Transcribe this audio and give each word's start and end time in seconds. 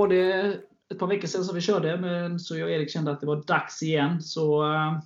Var 0.00 0.08
det 0.08 0.60
ett 0.92 0.98
par 0.98 1.06
veckor 1.06 1.28
sedan 1.28 1.44
som 1.44 1.54
vi 1.54 1.60
körde, 1.60 1.96
men 1.96 2.38
så 2.38 2.56
jag 2.56 2.66
och 2.66 2.70
Erik 2.70 2.90
kände 2.90 3.10
att 3.10 3.20
det 3.20 3.26
var 3.26 3.44
dags 3.46 3.82
igen. 3.82 4.22
Så 4.22 4.64
uh, 4.64 4.98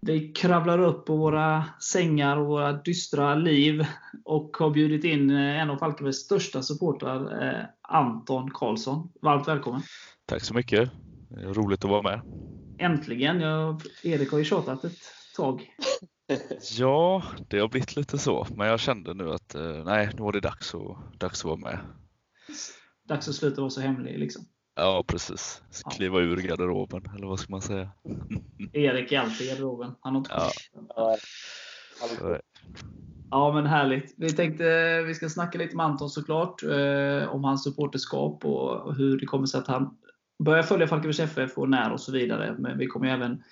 vi 0.00 0.32
kravlar 0.32 0.78
upp 0.78 1.06
på 1.06 1.16
våra 1.16 1.64
sängar 1.80 2.36
och 2.36 2.46
våra 2.46 2.72
dystra 2.72 3.34
liv 3.34 3.86
och 4.24 4.56
har 4.58 4.70
bjudit 4.70 5.04
in 5.04 5.30
en 5.30 5.70
av 5.70 5.76
Falkenbergs 5.76 6.16
största 6.16 6.62
supportrar, 6.62 7.44
uh, 7.44 7.64
Anton 7.82 8.50
Karlsson. 8.50 9.12
Varmt 9.22 9.48
välkommen! 9.48 9.82
Tack 10.26 10.42
så 10.42 10.54
mycket! 10.54 10.90
Roligt 11.36 11.84
att 11.84 11.90
vara 11.90 12.02
med. 12.02 12.20
Äntligen! 12.78 13.40
Jag, 13.40 13.82
Erik 14.02 14.30
har 14.30 14.38
ju 14.38 14.44
tjatat 14.44 14.84
ett 14.84 14.98
tag. 15.36 15.70
Ja, 16.78 17.22
det 17.48 17.58
har 17.58 17.68
blivit 17.68 17.96
lite 17.96 18.18
så. 18.18 18.46
Men 18.56 18.68
jag 18.68 18.80
kände 18.80 19.14
nu 19.14 19.30
att 19.30 19.54
eh, 19.54 19.84
nej, 19.84 20.10
nu 20.14 20.22
var 20.22 20.32
det 20.32 20.40
dags 20.40 20.74
att, 20.74 21.20
dags 21.20 21.40
att 21.40 21.44
vara 21.44 21.56
med. 21.56 21.78
Dags 23.06 23.28
att 23.28 23.34
sluta 23.34 23.60
vara 23.60 23.70
så 23.70 23.80
hemlig 23.80 24.18
liksom. 24.18 24.44
Ja, 24.76 25.04
precis. 25.06 25.62
Kliva 25.96 26.20
ur 26.20 26.36
garderoben, 26.36 27.02
eller 27.16 27.26
vad 27.26 27.40
ska 27.40 27.50
man 27.50 27.62
säga? 27.62 27.90
Erik 28.72 29.12
är 29.12 29.20
alltid 29.20 29.46
i 29.46 29.50
garderoben. 29.50 29.94
Han 30.00 30.14
har 30.14 30.20
inte 30.20 30.30
ja. 30.34 30.50
ja. 30.96 32.38
ja, 33.30 33.52
men 33.52 33.66
härligt. 33.66 34.14
Vi 34.16 34.32
tänkte 34.32 35.02
vi 35.02 35.14
ska 35.14 35.28
snacka 35.28 35.58
lite 35.58 35.76
med 35.76 35.86
Anton 35.86 36.10
såklart, 36.10 36.62
eh, 36.62 37.34
om 37.34 37.44
hans 37.44 37.64
supporterskap 37.64 38.44
och 38.44 38.94
hur 38.94 39.18
det 39.20 39.26
kommer 39.26 39.46
sig 39.46 39.60
att 39.60 39.66
han 39.66 39.96
börjar 40.38 40.62
följa 40.62 40.86
Falkenbergs 40.86 41.20
FF 41.20 41.58
och 41.58 41.68
när 41.68 41.92
och 41.92 42.00
så 42.00 42.12
vidare. 42.12 42.56
Men 42.58 42.78
vi 42.78 42.86
kommer 42.86 43.06
även 43.06 43.42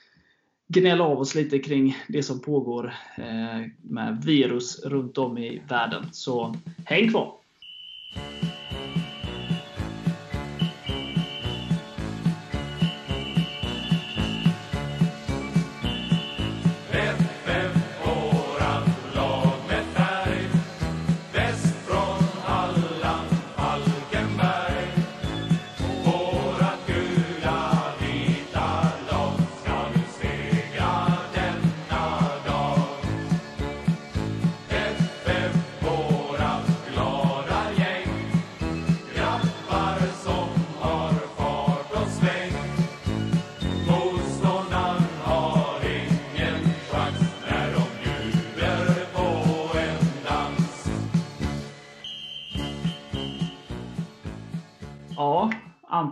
gnälla 0.69 1.05
av 1.05 1.21
oss 1.21 1.35
lite 1.35 1.59
kring 1.59 1.97
det 2.09 2.23
som 2.23 2.41
pågår 2.41 2.95
eh, 3.19 3.71
med 3.83 4.23
virus 4.25 4.85
runt 4.85 5.19
om 5.19 5.39
i 5.39 5.63
världen. 5.69 6.05
Så 6.13 6.57
häng 6.85 7.11
kvar! 7.11 7.35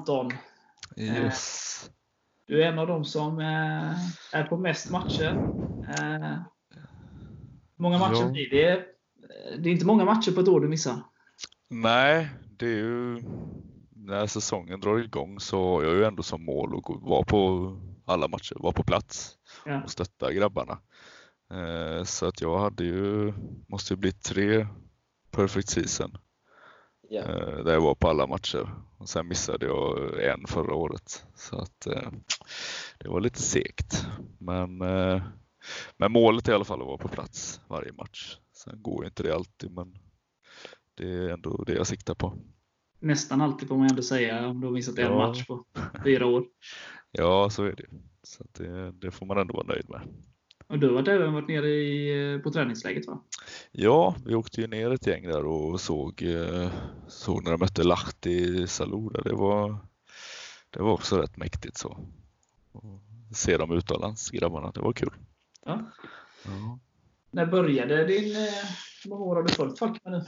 Anton. 0.03 0.33
Yes. 0.97 1.91
Du 2.47 2.63
är 2.63 2.69
en 2.69 2.79
av 2.79 2.87
dem 2.87 3.05
som 3.05 3.39
är 4.33 4.45
på 4.45 4.57
mest 4.57 4.91
matcher. 4.91 5.35
många 7.77 7.99
matcher 7.99 8.31
blir 8.31 8.51
det? 8.51 8.85
Det 9.59 9.69
är 9.69 9.73
inte 9.73 9.87
många 9.87 10.05
matcher 10.05 10.33
på 10.33 10.41
ett 10.41 10.49
år 10.49 10.61
du 10.61 10.69
missar. 10.69 10.97
Nej, 11.69 12.29
det 12.59 12.67
är 12.67 12.77
ju 12.77 13.23
när 13.91 14.27
säsongen 14.27 14.81
drar 14.81 14.99
igång 14.99 15.41
så 15.41 15.65
har 15.65 15.83
jag 15.83 15.95
ju 15.95 16.05
ändå 16.05 16.23
som 16.23 16.45
mål 16.45 16.79
att 16.79 17.03
vara 17.03 17.25
på 17.25 17.73
alla 18.05 18.29
matcher, 18.29 18.57
vara 18.59 18.73
på 18.73 18.83
plats 18.83 19.37
och 19.85 19.91
stötta 19.91 20.33
grabbarna. 20.33 20.79
Så 22.05 22.27
att 22.27 22.41
jag 22.41 22.59
hade 22.59 22.85
ju, 22.85 23.33
måste 23.69 23.95
ju 23.95 23.99
bli 23.99 24.13
tre 24.13 24.67
perfect 25.31 25.69
season 25.69 26.19
Yeah. 27.13 27.65
Där 27.65 27.73
jag 27.73 27.81
var 27.81 27.95
på 27.95 28.09
alla 28.09 28.27
matcher. 28.27 28.69
Och 28.99 29.09
sen 29.09 29.29
missade 29.29 29.67
jag 29.67 30.25
en 30.25 30.47
förra 30.47 30.75
året. 30.75 31.25
Så 31.35 31.59
att 31.59 31.87
eh, 31.87 32.11
det 32.99 33.09
var 33.09 33.21
lite 33.21 33.43
segt. 33.43 34.07
Men, 34.39 34.81
eh, 34.81 35.23
men 35.97 36.13
målet 36.13 36.49
i 36.49 36.53
alla 36.53 36.65
fall 36.65 36.81
att 36.81 36.87
vara 36.87 36.99
på 36.99 37.09
plats 37.09 37.61
varje 37.69 37.93
match. 37.93 38.37
Sen 38.53 38.83
går 38.83 39.05
inte 39.07 39.23
det 39.23 39.35
alltid 39.35 39.71
men 39.71 39.99
det 40.95 41.09
är 41.09 41.29
ändå 41.29 41.65
det 41.67 41.75
jag 41.75 41.87
siktar 41.87 42.15
på. 42.15 42.35
Nästan 43.01 43.41
alltid 43.41 43.69
får 43.69 43.77
man 43.77 43.87
ändå 43.91 44.03
säga 44.03 44.47
om 44.47 44.61
du 44.61 44.67
har 44.67 44.75
missat 44.75 44.99
ja. 44.99 45.07
en 45.07 45.17
match 45.17 45.47
på 45.47 45.65
fyra 46.05 46.27
år. 46.27 46.45
Ja, 47.15 47.51
så 47.51 47.65
är 47.65 47.73
det. 47.77 47.87
Så 48.23 48.45
det, 48.53 48.93
det 48.93 49.11
får 49.11 49.27
man 49.27 49.39
ändå 49.39 49.55
vara 49.55 49.67
nöjd 49.67 49.89
med. 49.89 50.01
Och 50.73 50.79
du 50.79 50.95
har 50.95 51.09
även 51.09 51.33
varit 51.33 51.49
nere 51.49 51.69
i, 51.69 52.41
på 52.45 52.51
träningsläget 52.51 53.07
va? 53.07 53.23
Ja, 53.73 54.17
vi 54.27 54.35
åkte 54.35 54.61
ju 54.61 54.67
ner 54.67 54.91
ett 54.91 55.07
gäng 55.07 55.23
där 55.23 55.47
och 55.47 55.81
såg, 55.81 56.23
eh, 56.23 56.71
såg 57.09 57.45
när 57.45 57.51
de 57.51 57.61
mötte 57.61 57.83
Lahti 57.83 58.67
Salou. 58.67 59.11
Det 59.11 59.33
var, 59.33 59.77
det 60.71 60.83
var 60.83 60.93
också 60.93 61.17
rätt 61.17 61.37
mäktigt 61.37 61.79
så. 61.79 61.99
Och 62.73 63.01
se 63.35 63.57
dem 63.57 63.73
utomlands, 63.73 64.31
grabbarna. 64.31 64.71
Det 64.71 64.81
var 64.81 64.93
kul. 64.93 65.13
Ja. 65.65 65.93
ja. 66.45 66.79
När 67.31 67.47
började 67.47 68.05
din... 68.05 68.37
Eh, 68.37 68.53
hur 69.05 69.11
många 69.11 69.25
år 69.25 69.37
har 69.37 69.43
du 69.43 69.53
följt 69.53 69.79
Falkenberg 69.79 70.23
nu? 70.23 70.25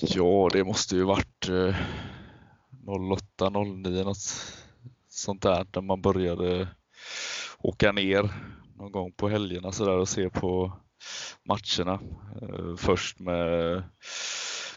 Ja, 0.00 0.48
det 0.52 0.64
måste 0.64 0.96
ju 0.96 1.02
varit 1.02 1.48
08, 3.12 3.50
09 3.50 4.04
något 4.04 4.16
sånt 5.08 5.42
där 5.42 5.66
när 5.74 5.82
man 5.82 6.02
började 6.02 6.68
åka 7.58 7.92
ner 7.92 8.30
någon 8.76 8.92
gång 8.92 9.12
på 9.12 9.28
helgerna 9.28 9.72
så 9.72 9.84
där 9.84 9.98
och 9.98 10.08
se 10.08 10.30
på 10.30 10.72
matcherna. 11.48 12.00
Eh, 12.42 12.76
först 12.76 13.20
med 13.20 13.82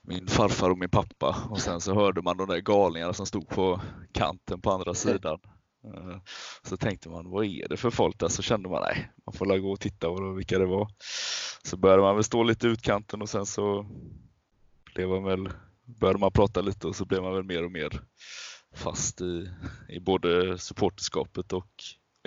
min 0.04 0.28
farfar 0.28 0.70
och 0.70 0.78
min 0.78 0.90
pappa 0.90 1.48
och 1.50 1.60
sen 1.60 1.82
så 1.82 1.94
hörde 1.94 2.22
man 2.22 2.38
de 2.38 2.48
där 2.48 2.60
galningarna 2.60 3.14
som 3.14 3.26
stod 3.26 3.48
på 3.48 3.82
kanten 4.12 4.62
på 4.62 4.72
andra 4.72 4.94
sidan. 4.94 5.40
Eh, 5.84 6.18
så 6.64 6.78
tänkte 6.78 7.10
man, 7.10 7.30
vad 7.30 7.46
är 7.46 7.68
det 7.68 7.78
för 7.78 7.90
folk 7.90 8.20
där? 8.20 8.28
Så 8.28 8.42
kände 8.42 8.70
man, 8.70 8.82
nej, 8.82 9.12
man 9.26 9.34
får 9.34 9.58
gå 9.58 9.72
och 9.72 9.80
titta 9.80 10.34
vilka 10.36 10.60
det 10.60 10.66
var. 10.66 10.88
Så 11.64 11.78
började 11.78 12.02
man 12.02 12.16
väl 12.16 12.24
stå 12.24 12.44
lite 12.44 12.68
i 12.68 12.70
utkanten 12.70 13.22
och 13.22 13.30
sen 13.30 13.46
så 13.46 13.86
blev 14.96 15.10
man 15.10 15.24
väl, 15.24 15.50
började 15.86 16.20
man 16.20 16.32
prata 16.32 16.62
lite 16.62 16.88
och 16.88 16.96
så 16.96 17.06
blev 17.06 17.24
man 17.24 17.34
väl 17.34 17.44
mer 17.44 17.66
och 17.66 17.72
mer 17.72 18.02
fast 18.76 19.22
i, 19.22 19.50
i 19.90 20.00
både 20.00 20.58
supporterskapet 20.58 21.54
och 21.54 21.72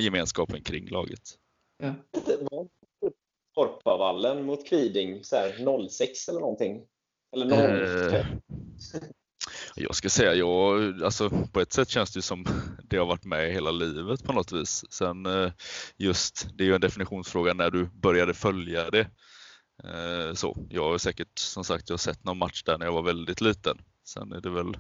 gemenskapen 0.00 0.62
kring 0.62 0.88
laget. 0.88 1.39
Ja. 1.80 1.94
Torpavallen 3.54 4.44
mot 4.44 4.66
Kviding 4.66 5.24
så 5.24 5.36
här 5.36 5.88
06 5.88 6.28
eller 6.28 6.41
någonting? 6.41 6.82
Eller 7.36 8.10
05? 8.10 8.27
Eh, 8.27 9.03
jag 9.77 9.94
ska 9.94 10.09
säga, 10.09 10.34
jag, 10.34 11.03
alltså, 11.03 11.30
på 11.53 11.60
ett 11.60 11.72
sätt 11.72 11.88
känns 11.88 12.12
det 12.12 12.22
som 12.22 12.47
det 12.84 12.97
har 12.97 13.06
varit 13.06 13.24
med 13.24 13.53
hela 13.53 13.71
livet 13.71 14.24
på 14.24 14.32
något 14.32 14.53
vis. 14.53 14.84
Sen 14.91 15.27
eh, 15.27 15.53
just, 15.97 16.48
det 16.54 16.65
är 16.65 16.68
ju 16.68 16.74
en 16.74 16.80
definitionsfråga 16.80 17.54
när 17.54 17.71
du 17.71 17.86
började 17.86 18.34
följa 18.34 18.91
det. 18.91 19.10
Eh, 19.84 20.34
så, 20.34 20.56
jag 20.71 20.91
har 20.91 20.98
säkert, 20.98 21.38
som 21.38 21.65
sagt, 21.65 21.88
jag 21.88 21.94
har 21.94 21.98
sett 21.98 22.24
någon 22.24 22.38
match 22.38 22.62
där 22.62 22.78
när 22.78 22.86
jag 22.86 22.92
var 22.92 23.03
väldigt 23.03 23.41
liten. 23.41 23.78
Sen 24.04 24.32
är 24.32 24.41
det 24.41 24.50
väl 24.50 24.77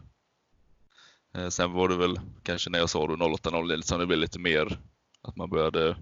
Sen 1.48 1.72
var 1.72 1.88
det 1.88 1.96
väl 1.96 2.20
kanske 2.42 2.70
när 2.70 2.78
jag 2.78 2.90
sa 2.90 3.06
då 3.06 3.16
08-09 3.16 3.80
som 3.80 4.00
det 4.00 4.06
blev 4.06 4.18
lite 4.18 4.38
mer 4.38 4.78
att 5.22 5.36
man 5.36 5.50
började 5.50 5.96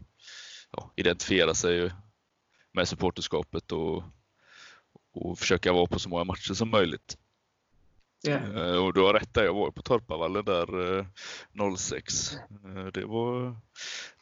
ja, 0.76 0.92
identifiera 0.96 1.54
sig 1.54 1.90
med 2.72 2.88
supporterskapet 2.88 3.72
och, 3.72 4.02
och 5.12 5.38
försöka 5.38 5.72
vara 5.72 5.86
på 5.86 5.98
så 5.98 6.08
många 6.08 6.24
matcher 6.24 6.54
som 6.54 6.70
möjligt. 6.70 7.16
Yeah. 8.26 8.84
Och 8.84 8.94
du 8.94 9.00
har 9.00 9.14
rätt 9.14 9.34
där, 9.34 9.44
jag 9.44 9.54
var 9.54 9.70
på 9.70 9.82
Torpavallen 9.82 10.44
där 10.44 11.06
06. 11.76 12.34
Eh, 12.34 12.78
eh, 12.78 12.86
det 12.86 13.04
var, 13.04 13.56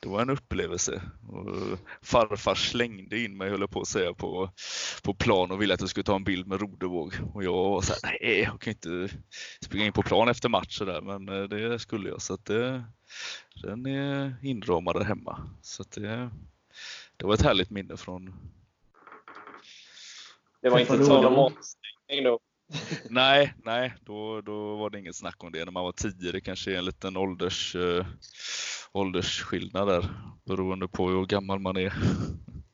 det 0.02 0.08
var 0.08 0.22
en 0.22 0.30
upplevelse. 0.30 1.02
Och 1.28 1.78
farfar 2.02 2.54
slängde 2.54 3.18
in 3.18 3.36
mig, 3.36 3.50
höll 3.50 3.68
på 3.68 3.80
att 3.80 3.88
säga, 3.88 4.14
på, 4.14 4.50
på 5.02 5.14
plan 5.14 5.50
och 5.50 5.62
ville 5.62 5.74
att 5.74 5.80
jag 5.80 5.90
skulle 5.90 6.04
ta 6.04 6.16
en 6.16 6.24
bild 6.24 6.46
med 6.46 6.60
rodervåg. 6.60 7.14
Och 7.34 7.44
jag 7.44 7.52
var 7.52 7.80
så 7.80 7.92
här, 7.92 8.18
nej, 8.20 8.40
jag 8.40 8.60
kan 8.60 8.70
inte 8.70 9.16
springa 9.64 9.86
in 9.86 9.92
på 9.92 10.02
plan 10.02 10.28
efter 10.28 10.48
match 10.48 10.78
där, 10.78 11.00
men 11.00 11.28
eh, 11.28 11.42
det 11.42 11.78
skulle 11.78 12.08
jag. 12.08 12.22
Så 12.22 12.36
det, 12.36 12.84
den 13.62 13.86
är 13.86 14.36
inramad 14.42 14.96
där 14.96 15.04
hemma. 15.04 15.50
Så 15.62 15.84
det, 15.94 16.30
det 17.16 17.26
var 17.26 17.34
ett 17.34 17.42
härligt 17.42 17.70
minne 17.70 17.96
från... 17.96 18.34
Det 20.62 20.70
var 20.70 20.78
inte 20.78 20.98
tal 20.98 21.26
om 21.26 21.34
avstängning 21.34 22.24
då? 22.24 22.40
nej, 23.10 23.54
nej 23.64 23.94
då, 24.00 24.40
då 24.40 24.76
var 24.76 24.90
det 24.90 24.98
inget 24.98 25.16
snack 25.16 25.44
om 25.44 25.52
det. 25.52 25.64
När 25.64 25.72
man 25.72 25.84
var 25.84 25.92
tio, 25.92 26.32
det 26.32 26.40
kanske 26.40 26.72
är 26.72 26.78
en 26.78 26.84
liten 26.84 27.16
ålders, 27.16 27.76
äh, 27.76 28.06
åldersskillnad 28.92 29.88
där 29.88 30.08
beroende 30.44 30.88
på 30.88 31.08
hur 31.08 31.26
gammal 31.26 31.58
man 31.58 31.76
är. 31.76 31.92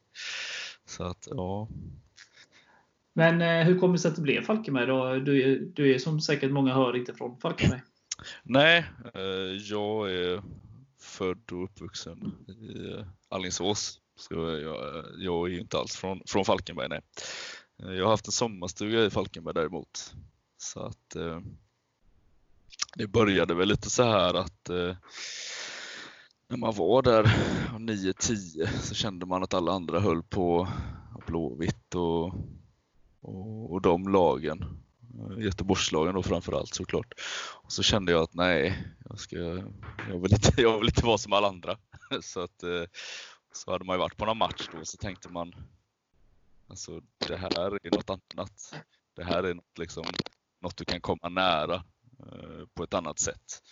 Så 0.84 1.04
att, 1.04 1.28
ja. 1.30 1.68
Men 3.12 3.42
eh, 3.42 3.66
hur 3.66 3.78
kommer 3.78 3.92
det 3.92 3.98
sig 3.98 4.08
att 4.08 4.16
det 4.16 4.22
blev 4.22 4.42
Falkenberg 4.42 4.86
då? 4.86 5.14
Du, 5.14 5.42
är, 5.42 5.58
du 5.58 5.94
är 5.94 5.98
som 5.98 6.20
säkert 6.20 6.50
många 6.50 6.74
hör 6.74 6.96
inte 6.96 7.14
från 7.14 7.40
Falkenberg. 7.40 7.80
Nej, 8.42 8.84
eh, 9.14 9.22
jag 9.70 10.12
är 10.12 10.42
född 11.00 11.52
och 11.52 11.64
uppvuxen 11.64 12.34
i 12.48 12.90
eh, 12.92 13.06
Alingsås. 13.28 13.28
Allingsås. 13.28 14.00
Så 14.16 14.34
jag, 14.34 14.96
eh, 14.96 15.04
jag 15.18 15.46
är 15.46 15.52
ju 15.52 15.60
inte 15.60 15.78
alls 15.78 15.96
från, 15.96 16.22
från 16.26 16.44
Falkenberg. 16.44 16.88
Nej. 16.88 17.00
Jag 17.76 18.04
har 18.04 18.10
haft 18.10 18.26
en 18.26 18.32
sommarstuga 18.32 19.04
i 19.04 19.10
Falkenberg 19.10 19.54
däremot. 19.54 20.14
Så 20.58 20.80
att 20.80 21.16
eh, 21.16 21.40
det 22.96 23.06
började 23.06 23.54
väl 23.54 23.68
lite 23.68 23.90
så 23.90 24.02
här 24.02 24.34
att 24.34 24.68
eh, 24.68 24.96
när 26.48 26.56
man 26.56 26.74
var 26.74 27.02
där 27.02 27.24
9-10 27.78 28.66
så 28.66 28.94
kände 28.94 29.26
man 29.26 29.42
att 29.42 29.54
alla 29.54 29.72
andra 29.72 30.00
höll 30.00 30.22
på 30.22 30.68
Blåvitt 31.26 31.94
och, 31.94 32.26
och, 33.20 33.72
och 33.72 33.82
de 33.82 34.08
lagen. 34.08 34.81
Göteborgslagen 35.38 36.14
då 36.14 36.22
framförallt 36.22 36.74
såklart. 36.74 37.14
Och 37.62 37.72
så 37.72 37.82
kände 37.82 38.12
jag 38.12 38.22
att 38.22 38.34
nej, 38.34 38.84
jag, 39.08 39.18
ska, 39.18 39.36
jag, 40.08 40.22
vill, 40.22 40.32
inte, 40.32 40.62
jag 40.62 40.78
vill 40.78 40.88
inte 40.88 41.06
vara 41.06 41.18
som 41.18 41.32
alla 41.32 41.48
andra. 41.48 41.76
Så, 42.22 42.40
att, 42.40 42.62
eh, 42.62 42.84
så 43.52 43.72
hade 43.72 43.84
man 43.84 43.96
ju 43.96 44.00
varit 44.00 44.16
på 44.16 44.26
någon 44.26 44.38
match 44.38 44.68
då 44.72 44.84
så 44.84 44.96
tänkte 44.96 45.28
man 45.28 45.54
alltså 46.72 47.00
det 47.28 47.36
här 47.36 47.86
är 47.86 47.96
något 47.96 48.10
annat. 48.10 48.74
Det 49.16 49.24
här 49.24 49.42
är 49.42 49.54
något, 49.54 49.78
liksom, 49.78 50.04
något 50.60 50.76
du 50.76 50.84
kan 50.84 51.00
komma 51.00 51.28
nära 51.28 51.74
eh, 52.18 52.66
på 52.74 52.82
ett 52.82 52.94
annat 52.94 53.18
sätt. 53.18 53.62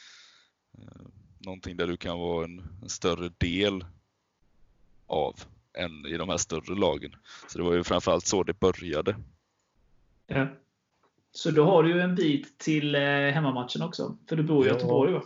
Eh, 0.78 1.06
någonting 1.38 1.76
där 1.76 1.86
du 1.86 1.96
kan 1.96 2.18
vara 2.18 2.44
en, 2.44 2.78
en, 2.82 2.88
större 2.88 3.28
del 3.38 3.84
av 5.06 5.40
än 5.72 6.06
i 6.06 6.16
de 6.16 6.28
här 6.28 6.36
större 6.36 6.74
lagen. 6.74 7.16
Så 7.48 7.58
det 7.58 7.64
var 7.64 7.74
ju 7.74 7.84
framförallt 7.84 8.26
så 8.26 8.42
det 8.42 8.60
började. 8.60 9.16
Ja. 10.26 10.46
Så 11.32 11.50
då 11.50 11.64
har 11.64 11.82
du 11.82 11.94
ju 11.94 12.00
en 12.00 12.14
bit 12.14 12.58
till 12.58 12.94
eh, 12.94 13.00
hemmamatchen 13.02 13.82
också, 13.82 14.16
för 14.28 14.36
du 14.36 14.42
bor 14.42 14.64
i 14.64 14.68
ja. 14.68 14.74
Göteborg 14.74 15.12
va? 15.12 15.22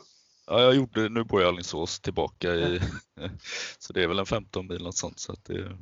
Ja, 0.46 0.60
jag 0.60 0.74
gjorde, 0.74 1.08
nu 1.08 1.24
bor 1.24 1.40
jag 1.40 1.48
i 1.48 1.52
Alingsås 1.52 2.00
tillbaka 2.00 2.54
i, 2.54 2.80
så 3.78 3.92
det 3.92 4.02
är 4.02 4.08
väl 4.08 4.18
en 4.18 4.26
15 4.26 4.66
mil 4.66 4.82
något 4.82 4.96
sånt. 4.96 5.18
Så 5.18 5.32
att 5.32 5.44
det, 5.44 5.78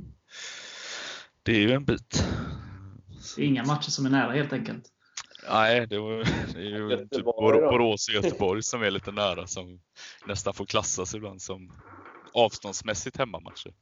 det 1.42 1.52
är 1.52 1.60
ju 1.60 1.72
en 1.72 1.84
bit. 1.84 2.24
Det 3.36 3.42
är 3.42 3.46
inga 3.46 3.64
matcher 3.64 3.90
som 3.90 4.06
är 4.06 4.10
nära 4.10 4.32
helt 4.32 4.52
enkelt. 4.52 4.84
Nej, 5.48 5.86
det, 5.86 5.98
var, 5.98 6.16
det 6.54 6.60
är 6.60 6.64
ju 6.64 7.08
typ 7.08 7.24
Borås 7.24 8.08
och 8.08 8.14
Göteborg 8.14 8.62
som 8.62 8.82
är 8.82 8.90
lite 8.90 9.12
nära 9.12 9.46
som 9.46 9.80
nästan 10.26 10.54
får 10.54 10.64
klassas 10.64 11.14
ibland 11.14 11.42
som 11.42 11.72
avståndsmässigt 12.34 13.16
hemmamatcher. 13.16 13.72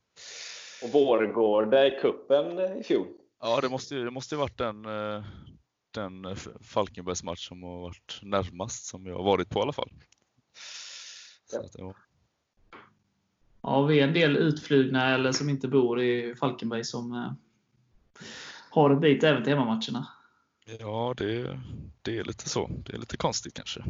Och 0.82 0.92
Vårgårda 0.92 1.86
i 1.86 1.90
kuppen 1.90 2.58
i 2.78 2.82
fjol? 2.82 3.06
Ja, 3.40 3.60
det 3.60 3.68
måste 3.68 3.94
ju 3.94 4.04
det 4.04 4.10
måste 4.10 4.36
varit 4.36 4.58
den, 4.58 4.84
eh, 4.84 5.24
den 5.90 6.36
Falkenbergs 6.60 7.22
match 7.22 7.48
som 7.48 7.62
har 7.62 7.80
varit 7.80 8.20
närmast 8.22 8.84
som 8.86 9.06
jag 9.06 9.16
har 9.16 9.24
varit 9.24 9.48
på 9.48 9.58
i 9.58 9.62
alla 9.62 9.72
fall. 9.72 9.90
Så 11.46 11.70
ja. 11.74 11.84
Var... 11.84 11.96
ja, 13.62 13.82
vi 13.82 14.00
är 14.00 14.08
en 14.08 14.14
del 14.14 14.36
utflugna 14.36 15.14
eller 15.14 15.32
som 15.32 15.48
inte 15.48 15.68
bor 15.68 16.00
i 16.00 16.34
Falkenberg 16.34 16.84
som 16.84 17.12
eh, 17.12 17.32
har 18.70 18.90
en 18.90 19.00
bit 19.00 19.24
även 19.24 19.44
till 19.44 19.52
hemmamatcherna. 19.52 20.08
Ja, 20.78 21.14
det, 21.16 21.60
det 22.02 22.18
är 22.18 22.24
lite 22.24 22.48
så. 22.48 22.70
Det 22.86 22.92
är 22.92 22.98
lite 22.98 23.16
konstigt 23.16 23.54
kanske. 23.54 23.84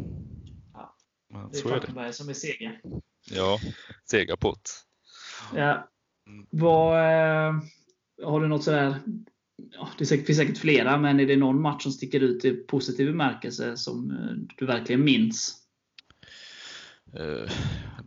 Ja, 0.74 0.96
Men 1.28 1.50
det 1.50 1.58
är 1.58 1.62
Falkenberg 1.62 2.04
är 2.04 2.08
det. 2.08 2.14
som 2.14 2.28
är 2.28 2.34
sega. 2.34 2.72
Ja, 3.30 3.58
sega 4.04 4.36
på 4.36 4.56
Ja. 5.54 5.88
Mm. 6.26 6.46
Vad, 6.50 6.98
eh, 6.98 7.54
har 8.24 8.40
du 8.40 8.48
något 8.48 8.64
sådär 8.64 9.00
ja, 9.72 9.88
det 9.98 10.06
finns 10.06 10.36
säkert 10.36 10.58
flera, 10.58 10.98
men 10.98 11.20
är 11.20 11.26
det 11.26 11.36
någon 11.36 11.60
match 11.60 11.82
som 11.82 11.92
sticker 11.92 12.20
ut 12.20 12.44
i 12.44 12.52
positiv 12.52 13.06
bemärkelse 13.06 13.76
som 13.76 14.10
eh, 14.10 14.56
du 14.56 14.66
verkligen 14.66 15.04
minns? 15.04 15.56
Eh, 17.16 17.50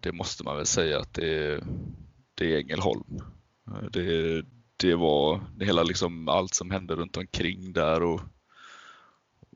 det 0.02 0.12
måste 0.12 0.44
man 0.44 0.58
väl 0.58 0.66
säga 0.66 1.00
att 1.00 1.14
det 1.14 1.28
är, 1.28 1.64
det 2.36 2.54
är 2.54 2.60
Ängelholm. 2.60 3.20
Eh, 3.68 3.90
det, 3.92 4.46
det 4.78 4.96
var 4.96 5.42
det 5.56 5.66
hela 5.66 5.84
liksom 5.84 6.28
allt 6.28 6.54
som 6.54 6.72
hände 6.72 6.96
runt 6.96 7.18
omkring 7.18 7.74
där 7.74 8.04
och, 8.04 8.22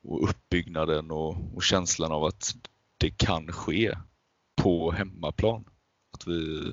och 0.03 0.29
uppbyggnaden 0.29 1.11
och, 1.11 1.55
och 1.55 1.63
känslan 1.63 2.11
av 2.11 2.23
att 2.23 2.55
det 2.97 3.09
kan 3.09 3.51
ske 3.51 3.97
på 4.61 4.91
hemmaplan. 4.91 5.65
Att 6.13 6.27
vi 6.27 6.71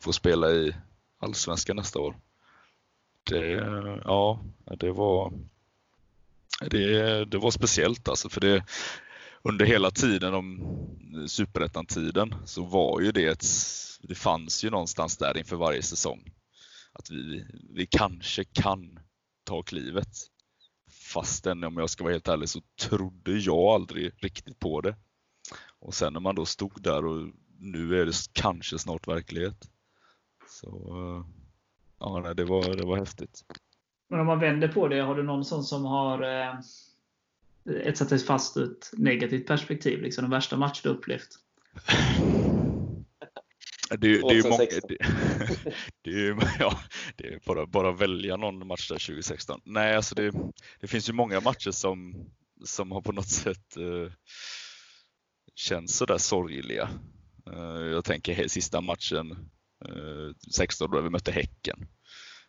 får 0.00 0.12
spela 0.12 0.50
i 0.50 0.74
Allsvenskan 1.18 1.76
nästa 1.76 1.98
år. 1.98 2.16
Det, 3.30 3.54
eh, 3.54 3.98
ja, 4.04 4.44
det 4.64 4.92
var 4.92 5.32
det, 6.60 7.24
det 7.24 7.38
var 7.38 7.50
speciellt 7.50 8.08
alltså 8.08 8.28
för 8.28 8.40
det 8.40 8.64
under 9.42 9.66
hela 9.66 9.90
tiden 9.90 10.34
om 10.34 10.76
superettan-tiden 11.28 12.34
så 12.44 12.64
var 12.64 13.00
ju 13.00 13.12
det 13.12 13.26
ett, 13.26 13.44
det 14.00 14.14
fanns 14.14 14.64
ju 14.64 14.70
någonstans 14.70 15.16
där 15.16 15.38
inför 15.38 15.56
varje 15.56 15.82
säsong 15.82 16.32
att 16.92 17.10
vi, 17.10 17.46
vi 17.70 17.86
kanske 17.86 18.44
kan 18.44 18.98
ta 19.44 19.62
klivet. 19.62 20.08
Fastän 20.90 21.64
om 21.64 21.76
jag 21.76 21.90
ska 21.90 22.04
vara 22.04 22.14
helt 22.14 22.28
ärlig 22.28 22.48
så 22.48 22.60
trodde 22.80 23.32
jag 23.32 23.58
aldrig 23.58 24.12
riktigt 24.16 24.58
på 24.58 24.80
det. 24.80 24.96
Och 25.78 25.94
sen 25.94 26.12
när 26.12 26.20
man 26.20 26.34
då 26.34 26.44
stod 26.44 26.82
där 26.82 27.04
och 27.04 27.30
nu 27.58 28.00
är 28.00 28.06
det 28.06 28.12
kanske 28.32 28.78
snart 28.78 29.08
verklighet. 29.08 29.68
Så 30.48 30.68
eh, 30.68 31.43
ja, 31.98 32.34
det 32.34 32.44
var, 32.44 32.76
det 32.76 32.86
var 32.86 32.96
häftigt. 32.96 33.44
Men 34.10 34.20
om 34.20 34.26
man 34.26 34.40
vänder 34.40 34.68
på 34.68 34.88
det, 34.88 35.00
har 35.00 35.14
du 35.14 35.22
någon 35.22 35.44
sån 35.44 35.64
som 35.64 35.84
har 35.84 36.22
eh, 36.22 36.54
etsat 37.88 38.08
sig 38.08 38.18
fast 38.18 38.56
ett 38.56 38.90
negativt 38.92 39.46
perspektiv? 39.46 40.02
Liksom 40.02 40.22
den 40.22 40.30
värsta 40.30 40.56
match 40.56 40.82
du 40.82 40.88
upplevt? 40.88 41.28
Det, 43.90 43.96
det, 43.98 44.06
är 44.06 44.34
ju 44.34 44.42
många, 44.42 44.66
det, 44.88 44.96
det, 46.02 46.10
är, 46.10 46.56
ja, 46.58 46.80
det 47.16 47.26
är 47.26 47.40
bara, 47.46 47.66
bara 47.66 47.92
välja 47.92 48.36
någon 48.36 48.66
match 48.66 48.88
där 48.88 48.94
2016. 48.94 49.60
Nej, 49.64 49.96
alltså 49.96 50.14
det, 50.14 50.32
det 50.80 50.86
finns 50.86 51.08
ju 51.08 51.12
många 51.12 51.40
matcher 51.40 51.70
som, 51.70 52.26
som 52.64 52.92
har 52.92 53.00
på 53.00 53.12
något 53.12 53.28
sätt 53.28 53.76
uh, 53.78 54.10
känns 55.54 55.96
sådär 55.96 56.18
sorgliga. 56.18 56.88
Uh, 57.50 57.86
jag 57.86 58.04
tänker 58.04 58.48
sista 58.48 58.80
matchen 58.80 59.50
16 60.54 60.90
då 60.90 61.00
vi 61.00 61.10
mötte 61.10 61.32
Häcken. 61.32 61.88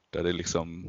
Där 0.09 0.23
det 0.23 0.31
liksom... 0.31 0.85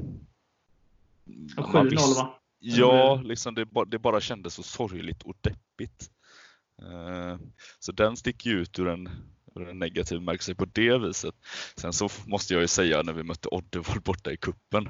7-0 1.56 2.14
va? 2.14 2.40
Ja, 2.58 3.22
liksom 3.24 3.54
det, 3.54 3.66
det, 3.86 3.98
bara 3.98 4.20
kändes 4.20 4.54
så 4.54 4.62
sorgligt 4.62 5.22
och 5.22 5.36
deppigt. 5.40 6.10
Uh, 6.82 7.38
så 7.78 7.92
den 7.92 8.16
sticker 8.16 8.50
ju 8.50 8.56
ut 8.60 8.78
ur 8.78 8.88
en 8.88 9.08
en 9.60 9.78
negativ 9.78 10.22
märkelse 10.22 10.54
på 10.54 10.64
det 10.64 10.98
viset. 10.98 11.34
Sen 11.76 11.92
så 11.92 12.08
måste 12.26 12.54
jag 12.54 12.60
ju 12.60 12.68
säga 12.68 13.02
när 13.02 13.12
vi 13.12 13.22
mötte 13.22 13.48
Oddevold 13.48 14.02
borta 14.02 14.32
i 14.32 14.36
kuppen 14.36 14.86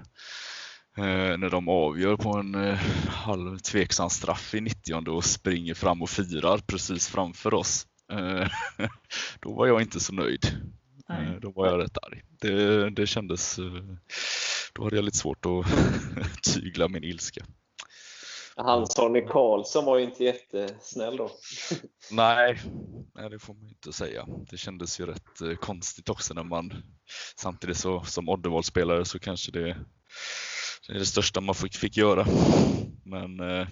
eh, 0.97 1.37
när 1.39 1.51
de 1.51 1.69
avgör 1.69 2.17
på 2.17 2.39
en 2.39 2.55
eh, 2.55 2.79
halv 3.09 3.59
tveksam 3.59 4.11
straff 4.11 4.55
i 4.55 4.61
90 4.61 5.11
och 5.11 5.25
springer 5.25 5.75
fram 5.75 6.03
och 6.03 6.11
firar 6.11 6.59
precis 6.59 7.09
framför 7.09 7.55
oss. 7.55 7.87
Eh, 8.13 8.49
då 9.41 9.53
var 9.53 9.67
jag 9.67 9.83
inte 9.83 10.01
så 10.01 10.13
nöjd. 10.13 10.47
Eh, 11.11 11.41
då 11.41 11.51
var 11.51 11.67
jag 11.67 11.83
rätt 11.83 11.99
arg. 12.03 12.23
Det, 12.41 12.91
det 12.91 13.07
kändes, 13.07 13.59
eh, 13.59 13.65
då 14.75 14.85
hade 14.85 14.97
jag 14.97 15.05
lite 15.05 15.17
svårt 15.19 15.47
att 15.47 15.65
tygla 16.55 16.89
min 16.89 17.05
ilska. 17.05 17.45
Han 18.57 18.87
Sonny 18.87 19.21
Karlsson 19.21 19.85
var 19.85 19.99
ju 19.99 20.05
inte 20.05 20.25
jättesnäll 20.25 21.17
då. 21.17 21.31
Nej, 22.11 22.61
nej, 23.15 23.31
det 23.31 23.39
får 23.39 23.55
man 23.55 23.69
inte 23.69 23.93
säga. 23.93 24.27
Det 24.51 24.57
kändes 24.57 25.01
ju 25.01 25.07
rätt 25.07 25.41
eh, 25.41 25.55
konstigt 25.55 26.09
också 26.09 26.35
när 26.35 26.45
man 26.45 26.83
samtidigt 27.37 27.77
så, 27.77 28.05
som 28.05 28.29
Oddevold-spelare 28.29 29.05
så 29.05 29.19
kanske 29.19 29.53
det, 29.53 29.77
det 30.87 30.95
är 30.95 30.99
det 30.99 31.07
största 31.07 31.41
man 31.41 31.55
fick, 31.55 31.77
fick 31.77 31.97
göra. 31.97 32.27
Men 33.05 33.41
eh, 33.41 33.69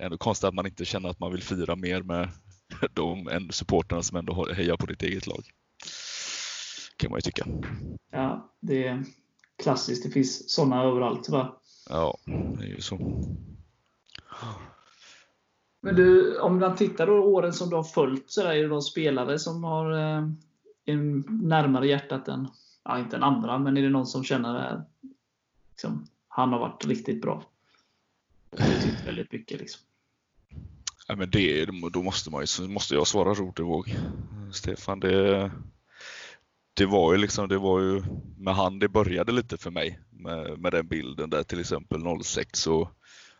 ändå 0.00 0.18
konstigt 0.18 0.48
att 0.48 0.54
man 0.54 0.66
inte 0.66 0.84
känner 0.84 1.08
att 1.08 1.20
man 1.20 1.32
vill 1.32 1.42
fira 1.42 1.76
mer 1.76 2.02
med 2.02 2.28
de 2.92 3.48
supporterna 3.50 4.02
som 4.02 4.16
ändå 4.16 4.52
hejar 4.52 4.76
på 4.76 4.86
ditt 4.86 5.02
eget 5.02 5.26
lag. 5.26 5.44
Kan 6.98 7.10
man 7.10 7.18
ju 7.18 7.20
tycka. 7.20 7.46
Ja, 8.10 8.52
det 8.60 8.86
är 8.86 9.04
klassiskt. 9.62 10.04
Det 10.04 10.10
finns 10.10 10.50
sådana 10.50 10.82
överallt 10.82 11.24
tyvärr. 11.24 11.52
Ja, 11.88 12.18
det 12.24 12.64
är 12.64 12.68
ju 12.68 12.80
så. 12.80 13.24
Men 15.80 15.96
du, 15.96 16.38
om 16.38 16.58
man 16.58 16.76
tittar 16.76 17.06
då 17.06 17.12
åren 17.12 17.52
som 17.52 17.70
du 17.70 17.76
har 17.76 17.82
följt, 17.82 18.30
så 18.30 18.42
är 18.42 18.62
det 18.62 18.68
någon 18.68 18.82
spelare 18.82 19.38
som 19.38 19.64
har 19.64 19.92
eh, 19.92 20.28
en 20.84 21.24
närmare 21.28 21.86
hjärtat 21.86 22.28
än, 22.28 22.48
ja 22.84 22.98
inte 22.98 23.16
en 23.16 23.22
andra, 23.22 23.58
men 23.58 23.76
är 23.76 23.82
det 23.82 23.90
någon 23.90 24.06
som 24.06 24.24
känner 24.24 24.54
att 24.54 24.88
liksom, 25.70 26.06
han 26.28 26.52
har 26.52 26.58
varit 26.58 26.86
riktigt 26.86 27.22
bra? 27.22 27.42
Betytt 28.50 29.06
väldigt 29.06 29.32
mycket 29.32 29.60
liksom. 29.60 29.82
Ja, 31.08 31.16
men 31.16 31.30
det, 31.30 31.64
då 31.92 32.02
måste, 32.02 32.30
man 32.30 32.44
ju, 32.44 32.68
måste 32.68 32.94
jag 32.94 33.06
svara 33.06 33.34
Rodevåg. 33.34 33.96
Stefan, 34.52 35.00
det, 35.00 35.50
det 36.78 36.86
var 36.86 37.12
ju 37.12 37.18
liksom, 37.18 37.48
det 37.48 37.58
var 37.58 37.80
ju 37.80 38.02
med 38.36 38.54
han 38.54 38.78
det 38.78 38.88
började 38.88 39.32
lite 39.32 39.58
för 39.58 39.70
mig 39.70 40.00
med, 40.10 40.58
med 40.58 40.72
den 40.72 40.88
bilden 40.88 41.30
där 41.30 41.42
till 41.42 41.60
exempel 41.60 42.02
06 42.22 42.66
och 42.66 42.90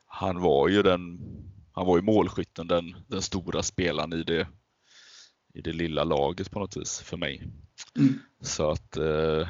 han 0.06 0.40
var 0.40 0.68
ju 0.68 0.82
den, 0.82 1.20
han 1.72 1.86
var 1.86 1.96
ju 1.96 2.02
målskytten, 2.02 2.66
den, 2.66 2.96
den 3.06 3.22
stora 3.22 3.62
spelaren 3.62 4.12
i 4.12 4.22
det, 4.22 4.48
i 5.54 5.60
det 5.60 5.72
lilla 5.72 6.04
laget 6.04 6.50
på 6.50 6.58
något 6.58 6.76
vis 6.76 7.00
för 7.00 7.16
mig. 7.16 7.42
Mm. 7.96 8.18
Så 8.40 8.70
att 8.70 8.96
eh, 8.96 9.48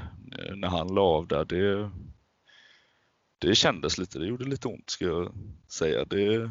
när 0.56 0.68
han 0.68 0.94
la 0.94 1.02
av 1.02 1.26
där, 1.26 1.44
det, 1.44 1.90
det 3.38 3.54
kändes 3.54 3.98
lite, 3.98 4.18
det 4.18 4.26
gjorde 4.26 4.44
lite 4.44 4.68
ont 4.68 4.90
ska 4.90 5.04
jag 5.04 5.34
säga. 5.72 6.04
Det 6.04 6.50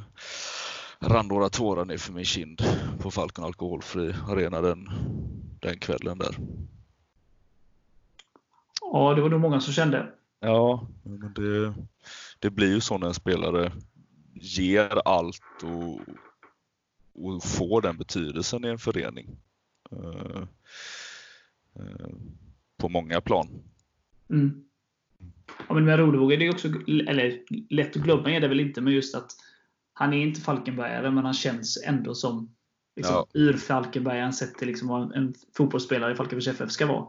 rann 1.00 1.28
några 1.28 1.50
tårar 1.50 1.86
ner 1.86 1.98
för 1.98 2.14
min 2.14 2.26
kind 2.26 2.62
på 3.00 3.12
Falcon 3.12 3.46
Alkoholfri 3.46 4.14
Arena 4.28 4.62
den, 4.62 4.90
den 5.62 5.80
kvällen 5.80 6.18
där. 6.18 6.36
Ja, 8.94 9.14
det 9.14 9.22
var 9.22 9.30
nog 9.30 9.42
många 9.42 9.60
som 9.60 9.74
kände. 9.74 10.12
Ja, 10.40 10.88
men 11.04 11.34
det, 11.34 11.74
det 12.40 12.50
blir 12.50 12.74
ju 12.74 12.82
så 12.82 12.98
när 12.98 13.08
en 13.08 13.14
spelare 13.14 13.72
ger 14.34 15.02
allt 15.06 15.64
och, 15.64 16.00
och 17.14 17.44
får 17.44 17.82
den 17.82 17.98
betydelsen 17.98 18.66
i 18.66 18.68
en 18.68 18.78
förening. 18.78 19.38
Uh, 19.94 20.44
uh, 21.80 22.08
på 22.78 22.90
många 22.90 23.22
plan. 23.22 23.48
Mm. 24.30 24.64
Ja, 25.68 25.74
men 25.74 25.86
med 25.86 26.00
Rodevåg 26.00 26.34
är 26.34 26.38
det 26.38 26.50
också, 26.50 26.68
eller 26.88 27.44
lätt 27.70 27.96
att 27.96 28.04
glömma 28.04 28.32
är 28.32 28.42
det 28.42 28.48
väl 28.48 28.60
inte, 28.60 28.82
men 28.82 28.94
just 28.94 29.16
att 29.16 29.32
han 29.94 30.14
är 30.14 30.18
inte 30.18 30.42
Falkenbergare, 30.42 31.12
men 31.12 31.26
han 31.26 31.34
känns 31.34 31.84
ändå 31.86 32.16
som 32.16 32.56
liksom, 32.96 33.16
ja. 33.16 33.28
ur-Falkenbergaren 33.34 34.34
sett 34.34 34.58
till 34.58 34.68
liksom 34.68 34.88
vad 34.88 35.04
en, 35.04 35.12
en 35.12 35.34
fotbollsspelare 35.58 36.12
i 36.12 36.16
Falkenbergs 36.16 36.48
FF 36.48 36.72
ska 36.72 36.86
vara. 36.86 37.08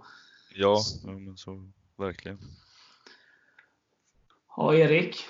Ja, 0.54 0.82
men 1.04 1.36
så 1.36 1.70
verkligen. 1.96 2.38
Ja, 4.56 4.74
Erik. 4.74 5.24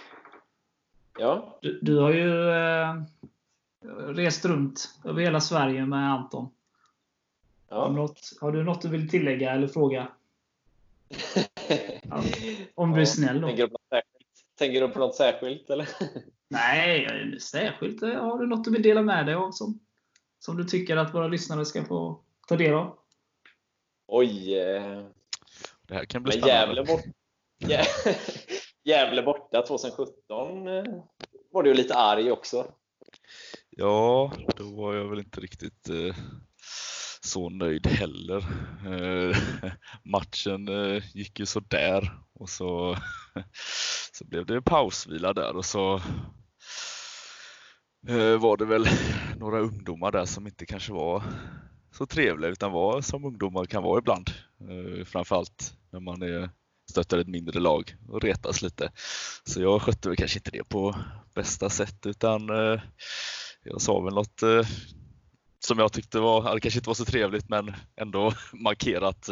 Ja? 1.18 1.58
Du, 1.62 1.78
du 1.82 1.98
har 1.98 2.12
ju 2.12 2.50
eh, 2.50 3.02
rest 4.14 4.44
runt 4.44 4.94
över 5.04 5.22
hela 5.22 5.40
Sverige 5.40 5.86
med 5.86 6.12
Anton. 6.12 6.48
Ja. 7.68 7.76
Har, 7.76 7.90
något, 7.90 8.20
har 8.40 8.52
du 8.52 8.64
något 8.64 8.82
du 8.82 8.88
vill 8.88 9.08
tillägga 9.08 9.52
eller 9.52 9.68
fråga? 9.68 10.08
ja, 12.02 12.22
om 12.74 12.92
du 12.92 13.00
är 13.00 13.04
snäll 13.04 13.40
då. 13.40 13.46
Tänker 13.46 13.62
du, 13.62 13.68
på 13.68 13.78
något 13.90 14.02
Tänker 14.58 14.80
du 14.80 14.88
på 14.88 14.98
något 14.98 15.14
särskilt? 15.14 15.70
Eller? 15.70 15.88
Nej, 16.48 17.40
särskilt. 17.40 18.02
Har 18.02 18.38
du 18.38 18.46
något 18.46 18.64
du 18.64 18.70
vill 18.70 18.82
dela 18.82 19.02
med 19.02 19.26
dig 19.26 19.34
av 19.34 19.50
som, 19.50 19.80
som 20.38 20.56
du 20.56 20.64
tycker 20.64 20.96
att 20.96 21.14
våra 21.14 21.28
lyssnare 21.28 21.64
ska 21.64 21.84
få 21.84 22.20
ta 22.48 22.56
del 22.56 22.74
av? 22.74 22.98
Oj. 24.08 24.54
Det 25.88 25.94
här 25.94 26.04
kan 26.04 26.22
bli 26.22 26.32
spännande. 26.32 26.54
Gävle, 26.54 26.84
bort, 26.84 27.04
Gävle 28.84 29.22
borta 29.22 29.62
2017 29.62 30.68
eh, 30.68 30.84
var 31.50 31.62
du 31.62 31.74
lite 31.74 31.94
arg 31.94 32.32
också. 32.32 32.72
Ja, 33.70 34.32
då 34.56 34.76
var 34.76 34.94
jag 34.94 35.08
väl 35.08 35.18
inte 35.18 35.40
riktigt 35.40 35.88
eh, 35.88 36.16
så 37.20 37.48
nöjd 37.48 37.86
heller. 37.86 38.38
Eh, 38.86 39.36
matchen 40.04 40.68
eh, 40.68 41.02
gick 41.14 41.40
ju 41.40 41.46
sådär 41.46 42.12
och 42.34 42.48
så, 42.48 42.96
så 44.12 44.24
blev 44.24 44.46
det 44.46 44.62
pausvila 44.62 45.32
där 45.32 45.56
och 45.56 45.64
så 45.64 46.00
var 48.40 48.56
det 48.56 48.64
väl 48.64 48.86
några 49.36 49.60
ungdomar 49.60 50.12
där 50.12 50.24
som 50.24 50.46
inte 50.46 50.66
kanske 50.66 50.92
var 50.92 51.22
så 51.98 52.06
trevliga 52.06 52.50
utan 52.50 52.72
var 52.72 53.00
som 53.00 53.24
ungdomar 53.24 53.64
kan 53.64 53.82
vara 53.82 53.98
ibland. 53.98 54.30
Eh, 54.60 55.04
framförallt 55.04 55.74
när 55.90 56.00
man 56.00 56.22
är, 56.22 56.50
stöttar 56.90 57.18
ett 57.18 57.28
mindre 57.28 57.60
lag 57.60 57.96
och 58.08 58.22
retas 58.22 58.62
lite. 58.62 58.92
Så 59.44 59.60
jag 59.62 59.82
skötte 59.82 60.08
väl 60.08 60.16
kanske 60.16 60.38
inte 60.38 60.50
det 60.50 60.68
på 60.68 60.96
bästa 61.34 61.70
sätt 61.70 62.06
utan 62.06 62.50
eh, 62.50 62.80
jag 63.64 63.80
sa 63.80 64.00
väl 64.00 64.14
något 64.14 64.42
eh, 64.42 64.66
som 65.58 65.78
jag 65.78 65.92
tyckte 65.92 66.20
var, 66.20 66.54
det 66.54 66.60
kanske 66.60 66.78
inte 66.78 66.90
var 66.90 66.94
så 66.94 67.04
trevligt 67.04 67.48
men 67.48 67.74
ändå 67.96 68.32
markerat 68.52 69.28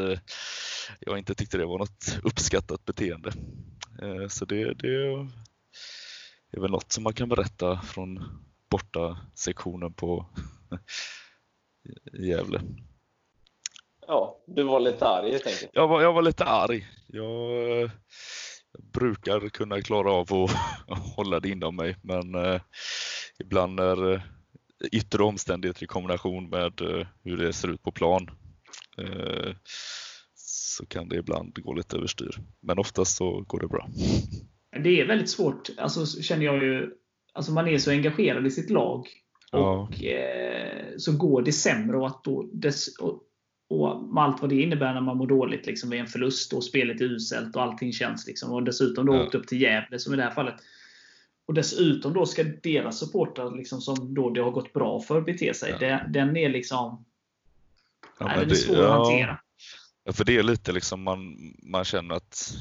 jag 1.00 1.18
inte 1.18 1.34
tyckte 1.34 1.58
det 1.58 1.66
var 1.66 1.78
något 1.78 2.18
uppskattat 2.22 2.84
beteende. 2.84 3.32
Så 4.28 4.44
det, 4.44 4.74
det 4.74 4.96
är 6.52 6.60
väl 6.60 6.70
något 6.70 6.92
som 6.92 7.04
man 7.04 7.14
kan 7.14 7.28
berätta 7.28 7.80
från 7.80 8.18
borta 8.70 9.18
sektionen 9.34 9.92
på 9.92 10.26
Gävle. 12.12 12.60
Ja, 14.06 14.42
du 14.46 14.62
var 14.62 14.80
lite 14.80 15.06
arg 15.06 15.30
helt 15.30 15.46
enkelt. 15.46 15.70
Jag 15.72 15.88
var, 15.88 16.02
jag 16.02 16.12
var 16.12 16.22
lite 16.22 16.44
arg. 16.44 16.86
Jag, 17.06 17.52
jag 18.72 18.82
brukar 18.92 19.48
kunna 19.48 19.80
klara 19.80 20.12
av 20.12 20.32
att 20.32 20.50
hålla 21.16 21.40
det 21.40 21.48
inom 21.48 21.76
mig 21.76 21.96
men 22.02 22.34
eh, 22.34 22.60
ibland 23.38 23.74
när 23.74 24.12
eh, 24.12 24.20
yttre 24.92 25.22
omständigheter 25.22 25.84
i 25.84 25.86
kombination 25.86 26.48
med 26.48 26.80
eh, 26.80 27.06
hur 27.24 27.36
det 27.36 27.52
ser 27.52 27.68
ut 27.68 27.82
på 27.82 27.92
plan 27.92 28.30
eh, 28.98 29.56
så 30.34 30.86
kan 30.86 31.08
det 31.08 31.16
ibland 31.16 31.62
gå 31.62 31.72
lite 31.72 31.96
överstyr. 31.96 32.38
Men 32.60 32.78
oftast 32.78 33.16
så 33.16 33.40
går 33.40 33.60
det 33.60 33.68
bra. 33.68 33.88
Det 34.82 35.00
är 35.00 35.06
väldigt 35.06 35.30
svårt, 35.30 35.70
alltså, 35.78 36.22
känner 36.22 36.44
jag 36.44 36.62
ju. 36.62 36.90
Alltså 37.32 37.52
man 37.52 37.68
är 37.68 37.78
så 37.78 37.90
engagerad 37.90 38.46
i 38.46 38.50
sitt 38.50 38.70
lag 38.70 39.08
och 39.52 40.04
eh, 40.04 40.96
så 40.96 41.16
går 41.16 41.42
det 41.42 41.52
sämre 41.52 41.96
och, 41.96 42.06
att 42.06 42.24
då, 42.24 42.48
dess, 42.52 42.96
och, 42.96 43.22
och 43.68 44.14
med 44.14 44.24
allt 44.24 44.40
vad 44.40 44.50
det 44.50 44.62
innebär 44.62 44.94
när 44.94 45.00
man 45.00 45.16
mår 45.16 45.26
dåligt 45.26 45.66
liksom, 45.66 45.90
vid 45.90 46.00
en 46.00 46.06
förlust 46.06 46.52
och 46.52 46.64
spelet 46.64 47.00
är 47.00 47.04
uselt 47.04 47.56
och 47.56 47.62
allting 47.62 47.92
känns. 47.92 48.26
Liksom, 48.26 48.52
och 48.52 48.62
dessutom 48.62 49.06
då 49.06 49.14
ja. 49.14 49.22
åkt 49.22 49.34
upp 49.34 49.46
till 49.46 49.62
Gävle 49.62 49.98
som 49.98 50.14
i 50.14 50.16
det 50.16 50.22
här 50.22 50.30
fallet. 50.30 50.54
Och 51.46 51.54
dessutom 51.54 52.12
då 52.12 52.26
ska 52.26 52.44
deras 52.62 52.98
supportrar 52.98 53.56
liksom, 53.56 53.80
som 53.80 54.14
då 54.14 54.30
det 54.30 54.40
har 54.40 54.50
gått 54.50 54.72
bra 54.72 55.00
för 55.00 55.20
bete 55.20 55.54
sig. 55.54 55.70
Ja. 55.70 55.78
Det, 55.78 56.06
den 56.08 56.36
är 56.36 56.48
liksom 56.48 57.04
ja, 58.18 58.26
nej, 58.26 58.38
den 58.40 58.50
är 58.50 58.54
svår 58.54 58.82
att 58.82 58.90
hantera. 58.90 59.40
Ja, 60.04 60.12
för 60.12 60.24
det 60.24 60.36
är 60.36 60.42
lite 60.42 60.72
liksom 60.72 61.02
man, 61.02 61.36
man 61.62 61.84
känner 61.84 62.14
att 62.14 62.56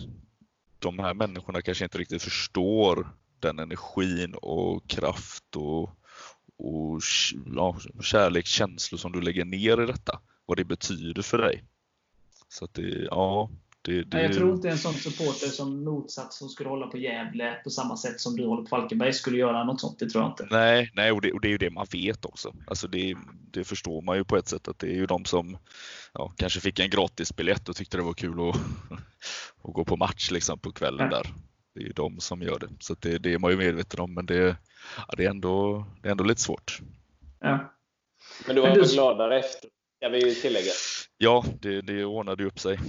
de 0.80 1.00
här 1.00 1.14
människorna 1.14 1.62
kanske 1.62 1.84
inte 1.84 1.98
riktigt 1.98 2.24
förstår 2.24 3.08
den 3.40 3.60
energin 3.60 4.34
och 4.34 4.90
kraft 4.90 5.56
och 5.56 5.90
och 6.58 7.02
ja, 7.56 7.78
kärlek, 8.02 8.46
känslor 8.46 8.98
som 8.98 9.12
du 9.12 9.22
lägger 9.22 9.46
ner 9.46 9.84
i 9.84 9.86
detta. 9.86 10.20
Vad 10.46 10.58
det 10.58 10.66
betyder 10.66 11.22
för 11.22 11.38
dig. 11.38 11.64
Så 12.50 12.66
att 12.66 12.74
det, 12.74 13.08
ja, 13.12 13.50
det, 13.82 14.04
det... 14.04 14.22
Jag 14.22 14.34
tror 14.34 14.56
inte 14.56 14.70
en 14.70 14.78
sån 14.78 14.94
supporter 14.94 15.48
som 15.48 15.84
motsats 15.84 16.38
som 16.38 16.50
skulle 16.50 16.70
hålla 16.70 16.88
på 16.88 16.98
Gävle 16.98 17.54
på 17.64 17.70
samma 17.70 17.98
sätt 17.98 18.20
som 18.20 18.36
du 18.36 18.46
håller 18.46 18.62
på 18.62 18.70
Falkenberg 18.70 19.14
skulle 19.14 19.38
göra 19.38 19.64
något 19.64 19.82
sånt. 19.82 20.00
Det 20.00 20.10
tror 20.10 20.24
jag 20.24 20.32
inte. 20.32 20.48
Nej, 20.52 20.92
nej 20.94 21.12
och, 21.12 21.22
det, 21.22 21.32
och 21.32 21.42
det 21.42 21.48
är 21.48 21.52
ju 21.52 21.58
det 21.58 21.70
man 21.70 21.88
vet 21.92 22.26
också. 22.26 22.54
Alltså 22.68 22.88
det, 22.88 23.16
det 23.52 23.64
förstår 23.64 24.02
man 24.02 24.18
ju 24.18 24.24
på 24.24 24.38
ett 24.38 24.48
sätt 24.48 24.68
att 24.68 24.80
det 24.80 24.88
är 24.88 24.96
ju 24.96 25.06
de 25.06 25.26
som 25.26 25.58
ja, 26.14 26.34
kanske 26.36 26.60
fick 26.60 26.80
en 26.80 26.90
gratisbiljett 26.90 27.70
och 27.70 27.76
tyckte 27.76 27.98
det 27.98 28.04
var 28.04 28.14
kul 28.14 28.50
att, 28.50 28.56
att 29.64 29.74
gå 29.74 29.86
på 29.86 29.98
match 29.98 30.32
liksom 30.32 30.60
på 30.60 30.72
kvällen 30.72 31.10
ja. 31.12 31.18
där. 31.18 31.34
Det 31.76 31.82
är 31.82 31.86
ju 31.86 31.94
de 31.94 32.20
som 32.20 32.42
gör 32.42 32.60
det. 32.60 32.70
Så 32.80 32.96
det, 33.00 33.18
det 33.18 33.34
är 33.34 33.40
man 33.40 33.52
ju 33.52 33.58
medveten 33.58 34.00
om 34.00 34.14
men 34.14 34.26
det, 34.26 34.58
ja, 34.98 35.14
det, 35.18 35.26
är 35.26 35.30
ändå, 35.30 35.86
det 36.02 36.08
är 36.08 36.12
ändå 36.12 36.24
lite 36.24 36.42
svårt. 36.42 36.80
Ja. 37.40 37.74
Men 38.48 38.56
du 38.56 38.62
var 38.62 38.70
men 38.70 38.78
du... 38.78 38.94
gladare 38.94 39.40
efter, 39.40 39.70
kan 40.02 40.12
vi 40.12 40.26
ju 40.26 40.34
tillägga. 40.34 40.72
Ja, 41.18 41.44
det, 41.62 41.82
det 41.82 42.06
ordnade 42.06 42.46
upp 42.46 42.60
sig. 42.60 42.80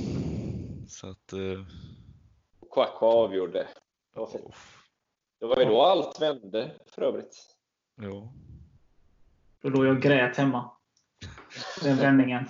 Så 0.89 1.11
att, 1.11 1.33
eh... 1.33 1.67
Kwakwa 2.71 3.09
avgjorde. 3.09 3.69
Det 4.15 4.21
var, 4.21 4.27
fint. 4.27 4.55
det 5.41 5.47
var 5.47 5.59
ju 5.59 5.65
då 5.65 5.83
allt 5.83 6.21
vände 6.21 6.73
för 6.95 7.03
övrigt. 7.03 7.37
Ja. 8.03 8.33
Då 9.63 9.69
låg 9.69 9.87
jag 9.87 10.03
grät 10.03 10.37
hemma. 10.37 10.71
Den 11.83 11.97
vändningen. 11.97 12.49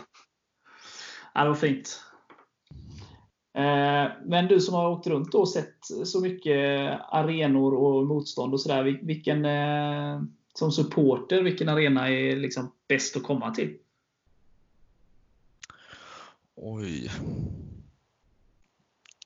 Ja, 1.35 1.43
det 1.43 1.49
var 1.49 1.57
fint. 1.57 2.03
Eh, 3.57 4.13
men 4.25 4.47
du 4.49 4.61
som 4.61 4.75
har 4.75 4.91
åkt 4.91 5.07
runt 5.07 5.35
och 5.35 5.49
sett 5.49 5.77
så 6.05 6.21
mycket 6.21 6.91
arenor 7.09 7.75
och 7.75 8.07
motstånd 8.07 8.53
och 8.53 8.61
sådär. 8.61 8.99
Vilken, 9.03 9.45
eh, 9.45 10.23
som 10.55 10.73
supporter, 10.73 11.43
vilken 11.43 11.69
arena 11.69 12.09
är 12.09 12.37
liksom 12.37 12.73
bäst 12.89 13.17
att 13.17 13.23
komma 13.23 13.55
till? 13.55 13.77
Oj. 16.55 17.11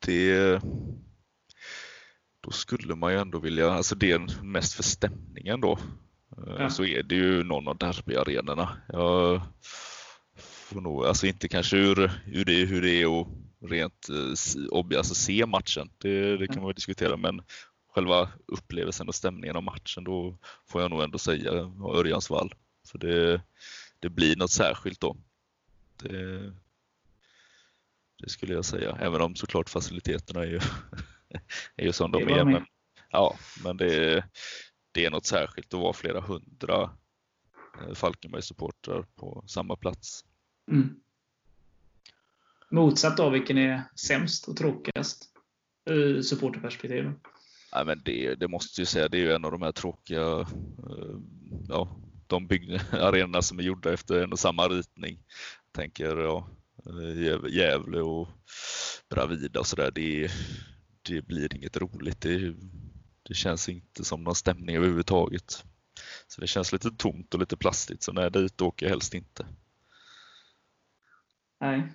Det... 0.06 0.60
Då 2.40 2.50
skulle 2.50 2.94
man 2.94 3.12
ju 3.12 3.18
ändå 3.18 3.38
vilja, 3.38 3.70
alltså 3.70 3.94
det 3.94 4.12
är 4.12 4.42
mest 4.44 4.74
för 4.74 4.82
stämningen 4.82 5.60
då. 5.60 5.78
Eh, 6.36 6.54
ja. 6.58 6.70
Så 6.70 6.84
är 6.84 7.02
det 7.02 7.14
ju 7.14 7.44
någon 7.44 7.68
av 7.68 7.76
derbyarenorna. 7.78 8.68
Jag 8.88 9.40
får 10.36 10.80
nog, 10.80 11.04
alltså 11.04 11.26
inte 11.26 11.48
kanske 11.48 11.76
ur, 11.76 12.10
ur 12.26 12.44
det, 12.44 12.64
hur 12.64 12.82
det 12.82 13.02
är 13.02 13.20
att 13.20 13.28
rent 13.60 14.08
eh, 14.08 14.98
alltså 14.98 15.14
se 15.14 15.46
matchen. 15.46 15.90
Det, 15.98 16.36
det 16.36 16.46
kan 16.46 16.62
man 16.62 16.74
diskutera 16.74 17.16
men 17.16 17.42
själva 17.94 18.28
upplevelsen 18.46 19.08
och 19.08 19.14
stämningen 19.14 19.56
av 19.56 19.62
matchen 19.62 20.04
då 20.04 20.38
får 20.66 20.82
jag 20.82 20.90
nog 20.90 21.02
ändå 21.02 21.18
säga 21.18 21.52
Örjans 21.94 22.30
vall. 22.30 22.54
För 22.88 22.98
det, 22.98 23.42
det 24.00 24.08
blir 24.08 24.36
något 24.36 24.50
särskilt 24.50 25.00
då. 25.00 25.16
Det, 25.96 26.52
Det 28.22 28.28
skulle 28.28 28.54
jag 28.54 28.64
säga, 28.64 28.96
även 29.00 29.20
om 29.20 29.36
såklart 29.36 29.70
faciliteterna 29.70 30.42
är 30.42 30.46
ju, 30.46 30.60
är 31.76 31.84
ju 31.84 31.92
som 31.92 32.10
de 32.10 32.28
är. 32.28 32.44
Men, 32.44 32.66
ja, 33.10 33.36
men 33.64 33.76
det 33.76 33.94
är, 33.94 34.24
det 34.92 35.04
är 35.04 35.10
något 35.10 35.26
särskilt 35.26 35.74
att 35.74 35.80
vara 35.80 35.92
flera 35.92 36.20
hundra 36.20 36.90
eh, 37.80 37.94
Falkenberg-supportrar 37.94 39.06
på 39.14 39.44
samma 39.46 39.76
plats. 39.76 40.24
Mm. 40.70 41.00
Motsatt 42.70 43.16
då, 43.16 43.30
vilken 43.30 43.58
är 43.58 43.82
sämst 43.96 44.48
och 44.48 44.56
tråkigast 44.56 45.24
ur 45.90 46.22
supporterperspektiv? 46.22 47.12
Ja, 47.72 47.84
men 47.84 48.02
det, 48.04 48.34
det 48.34 48.48
måste 48.48 48.80
jag 48.80 48.88
säga, 48.88 49.08
det 49.08 49.16
är 49.18 49.20
ju 49.20 49.32
en 49.32 49.44
av 49.44 49.52
de 49.52 49.62
här 49.62 49.72
tråkiga, 49.72 50.38
eh, 50.38 51.16
ja, 51.68 51.96
de 52.26 52.48
arenorna 52.92 53.42
som 53.42 53.58
är 53.58 53.62
gjorda 53.62 53.92
efter 53.92 54.22
en 54.22 54.32
och 54.32 54.38
samma 54.38 54.68
ritning. 54.68 55.18
Jag 55.64 55.82
tänker 55.82 56.16
ja, 56.16 56.50
eh, 56.86 57.54
Gävle 57.54 58.00
och 58.00 58.28
Bravida 59.10 59.60
och 59.60 59.66
sådär. 59.66 59.90
Det, 59.94 60.30
det 61.02 61.22
blir 61.22 61.56
inget 61.56 61.76
roligt. 61.76 62.20
Det, 62.20 62.54
det 63.22 63.34
känns 63.34 63.68
inte 63.68 64.04
som 64.04 64.24
någon 64.24 64.34
stämning 64.34 64.76
överhuvudtaget. 64.76 65.64
Så 66.26 66.40
det 66.40 66.46
känns 66.46 66.72
lite 66.72 66.90
tomt 66.90 67.34
och 67.34 67.40
lite 67.40 67.56
plastigt, 67.56 68.02
så 68.02 68.12
nej, 68.12 68.30
dit 68.30 68.60
åker 68.60 68.86
jag 68.86 68.90
helst 68.90 69.14
inte. 69.14 69.46
Nej. 71.60 71.92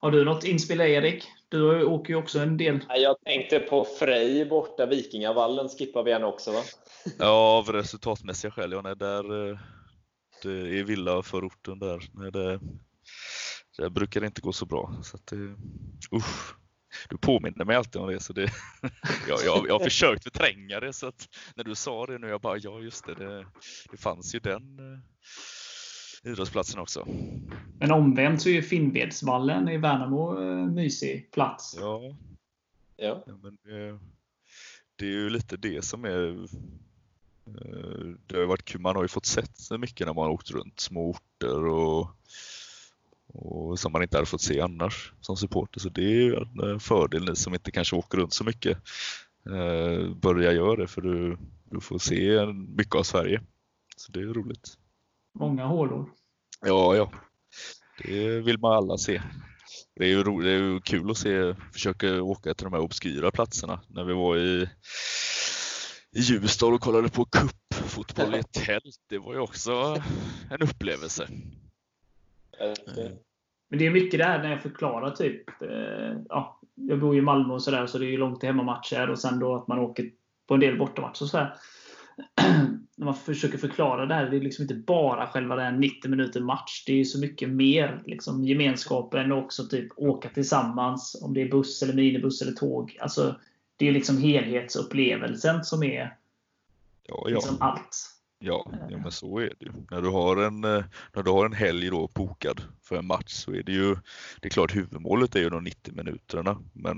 Har 0.00 0.10
du 0.10 0.24
något 0.24 0.44
inspel 0.44 0.80
Erik? 0.80 1.24
Du 1.48 1.84
åker 1.84 2.12
ju 2.12 2.16
också 2.16 2.38
en 2.38 2.56
del. 2.56 2.80
Jag 2.88 3.16
tänkte 3.24 3.58
på 3.58 3.84
Frej 3.84 4.44
borta, 4.44 4.86
Vikingavallen 4.86 5.68
skippar 5.68 6.02
vi 6.02 6.10
gärna 6.10 6.26
också 6.26 6.52
va? 6.52 6.62
Ja, 7.18 7.58
av 7.58 7.72
resultatmässiga 7.72 8.50
skäl. 8.50 8.72
Ja, 8.72 8.82
nej, 8.82 8.96
där, 8.96 9.50
eh, 9.50 9.58
det 10.42 10.78
är 10.78 10.84
villaförorten 10.84 11.78
där. 11.78 12.02
Nej, 12.12 12.32
det, 12.32 12.60
det 13.78 13.90
brukar 13.90 14.24
inte 14.24 14.40
gå 14.40 14.52
så 14.52 14.66
bra. 14.66 14.94
Så 15.02 15.16
att 15.16 15.26
det, 15.26 15.36
usch. 16.16 16.54
Du 17.08 17.18
påminner 17.18 17.64
mig 17.64 17.76
alltid 17.76 18.02
om 18.02 18.08
det. 18.08 18.20
Så 18.20 18.32
det 18.32 18.42
jag, 19.28 19.38
jag, 19.44 19.68
jag 19.68 19.74
har 19.74 19.84
försökt 19.84 20.24
förtränga 20.24 20.80
det. 20.80 20.92
Så 20.92 21.06
att 21.06 21.28
när 21.54 21.64
du 21.64 21.74
sa 21.74 22.06
det 22.06 22.18
nu, 22.18 22.28
jag 22.28 22.40
bara, 22.40 22.58
ja 22.58 22.80
just 22.80 23.06
det, 23.06 23.14
det, 23.14 23.46
det 23.90 23.96
fanns 23.96 24.34
ju 24.34 24.38
den 24.38 24.78
eh, 24.78 24.98
idrottsplatsen 26.24 26.80
också. 26.80 27.06
Men 27.78 27.92
omvänt 27.92 28.42
så 28.42 28.48
är 28.48 28.52
ju 28.52 28.62
Finnvedsvallen 28.62 29.68
i 29.68 29.76
Värnamo 29.76 30.36
en 30.36 30.62
eh, 30.62 30.66
mysig 30.66 31.30
plats. 31.30 31.76
Ja, 31.80 32.00
ja. 32.96 33.24
ja 33.26 33.38
men 33.42 33.58
det, 33.62 33.98
det 34.96 35.06
är 35.06 35.10
ju 35.10 35.30
lite 35.30 35.56
det 35.56 35.84
som 35.84 36.04
är 36.04 36.28
eh, 37.46 38.14
det 38.26 38.36
har 38.36 38.46
varit 38.46 38.64
kul, 38.64 38.80
man 38.80 38.96
har 38.96 39.02
ju 39.02 39.08
fått 39.08 39.26
sett 39.26 39.70
mycket 39.78 40.06
när 40.06 40.14
man 40.14 40.24
har 40.24 40.32
åkt 40.32 40.50
runt 40.50 40.80
små 40.80 41.10
orter 41.10 41.64
och 41.64 42.14
och 43.32 43.78
som 43.78 43.92
man 43.92 44.02
inte 44.02 44.16
hade 44.16 44.26
fått 44.26 44.42
se 44.42 44.60
annars 44.60 45.12
som 45.20 45.36
supporter. 45.36 45.80
Så 45.80 45.88
det 45.88 46.04
är 46.04 46.22
ju 46.22 46.36
en 46.72 46.80
fördel 46.80 47.24
ni 47.24 47.36
som 47.36 47.54
inte 47.54 47.70
kanske 47.70 47.96
åker 47.96 48.18
runt 48.18 48.32
så 48.32 48.44
mycket. 48.44 48.78
Eh, 49.46 50.14
börja 50.14 50.52
göra 50.52 50.76
det 50.76 50.86
för 50.86 51.00
du, 51.00 51.38
du 51.70 51.80
får 51.80 51.98
se 51.98 52.46
mycket 52.52 52.94
av 52.94 53.02
Sverige. 53.02 53.40
Så 53.96 54.12
det 54.12 54.20
är 54.20 54.24
roligt. 54.24 54.78
Många 55.38 55.66
hålor. 55.66 56.10
Ja, 56.60 56.96
ja. 56.96 57.12
Det 58.04 58.40
vill 58.40 58.58
man 58.58 58.72
alla 58.72 58.98
se. 58.98 59.22
Det 59.96 60.04
är 60.04 60.08
ju, 60.08 60.22
ro, 60.22 60.40
det 60.40 60.50
är 60.50 60.58
ju 60.58 60.80
kul 60.80 61.10
att 61.10 61.16
se, 61.16 61.54
försöka 61.72 62.22
åka 62.22 62.54
till 62.54 62.64
de 62.64 62.72
här 62.72 62.80
obskyra 62.80 63.30
platserna. 63.30 63.80
När 63.88 64.04
vi 64.04 64.12
var 64.12 64.36
i, 64.36 64.68
i 66.12 66.20
Ljusdal 66.20 66.74
och 66.74 66.80
kollade 66.80 67.08
på 67.08 67.24
cupfotboll 67.24 68.34
i 68.34 68.38
ett 68.38 68.52
tält. 68.52 68.96
Det 69.08 69.18
var 69.18 69.34
ju 69.34 69.40
också 69.40 70.02
en 70.50 70.62
upplevelse. 70.62 71.28
Men 73.68 73.78
det 73.78 73.86
är 73.86 73.90
mycket 73.90 74.18
det 74.18 74.24
här 74.24 74.42
när 74.42 74.50
jag 74.50 74.62
förklarar 74.62 75.10
typ. 75.10 75.62
Eh, 75.62 76.20
ja, 76.28 76.60
jag 76.74 77.00
bor 77.00 77.16
i 77.16 77.20
Malmö 77.20 77.54
och 77.54 77.62
sådär, 77.62 77.86
så 77.86 77.98
det 77.98 78.14
är 78.14 78.18
långt 78.18 78.40
till 78.40 78.48
hemmamatcher 78.48 79.10
och 79.10 79.18
sen 79.18 79.38
då 79.38 79.54
att 79.54 79.68
man 79.68 79.78
åker 79.78 80.10
på 80.46 80.54
en 80.54 80.60
del 80.60 80.78
bortamatcher 80.78 81.22
och 81.22 81.28
sådär. 81.28 81.54
När 82.96 83.04
man 83.04 83.14
försöker 83.14 83.58
förklara 83.58 84.06
det 84.06 84.14
här, 84.14 84.30
det 84.30 84.36
är 84.36 84.40
liksom 84.40 84.62
inte 84.62 84.74
bara 84.74 85.26
själva 85.26 85.56
den 85.56 85.80
90 85.80 86.10
minuter 86.10 86.40
match. 86.40 86.84
Det 86.86 87.00
är 87.00 87.04
så 87.04 87.18
mycket 87.18 87.48
mer. 87.48 88.02
Liksom 88.06 88.44
gemenskapen 88.44 89.32
och 89.32 89.38
också 89.38 89.66
typ 89.66 89.88
åka 89.96 90.28
tillsammans. 90.28 91.20
Om 91.22 91.34
det 91.34 91.42
är 91.42 91.50
buss, 91.50 91.82
eller 91.82 91.94
minibuss 91.94 92.42
eller 92.42 92.52
tåg. 92.52 92.98
Alltså, 93.00 93.36
det 93.76 93.88
är 93.88 93.92
liksom 93.92 94.18
helhetsupplevelsen 94.18 95.64
som 95.64 95.82
är 95.82 96.16
ja, 97.08 97.26
ja. 97.28 97.34
Liksom 97.34 97.56
allt. 97.60 98.14
Ja, 98.38 98.72
ja 98.90 98.98
men 98.98 99.10
så 99.10 99.38
är 99.38 99.54
det 99.58 99.66
ju. 99.66 99.72
När 99.90 100.02
du 100.02 100.08
har 100.08 100.36
en, 100.36 100.64
eh, 100.64 100.84
när 101.14 101.22
du 101.22 101.30
har 101.30 101.46
en 101.46 101.52
helg 101.52 101.90
då 101.90 102.10
bokad 102.14 102.62
för 102.82 102.96
en 102.96 103.06
match 103.06 103.32
så 103.32 103.52
är 103.52 103.62
det 103.62 103.72
ju, 103.72 103.96
det 104.40 104.48
är 104.48 104.50
klart 104.50 104.76
huvudmålet 104.76 105.36
är 105.36 105.40
ju 105.40 105.50
de 105.50 105.64
90 105.64 105.94
minuterna 105.94 106.58
men 106.72 106.96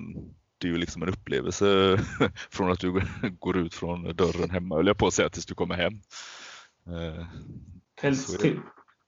det 0.61 0.69
är 0.69 0.73
ju 0.73 0.79
liksom 0.79 1.03
en 1.03 1.09
upplevelse 1.09 1.99
från 2.51 2.73
att 2.73 2.81
du 2.81 3.03
går 3.39 3.57
ut 3.57 3.75
från 3.75 4.17
dörren 4.17 4.51
hemma, 4.51 4.77
höll 4.77 4.87
jag 4.87 4.99
på 4.99 5.07
att 5.07 5.15
säga, 5.15 5.29
tills 5.29 5.47
du 5.47 5.55
kommer 5.55 5.75
hem. 5.75 6.01
Eh, 6.87 7.27
Helst 8.03 8.41
till, 8.41 8.61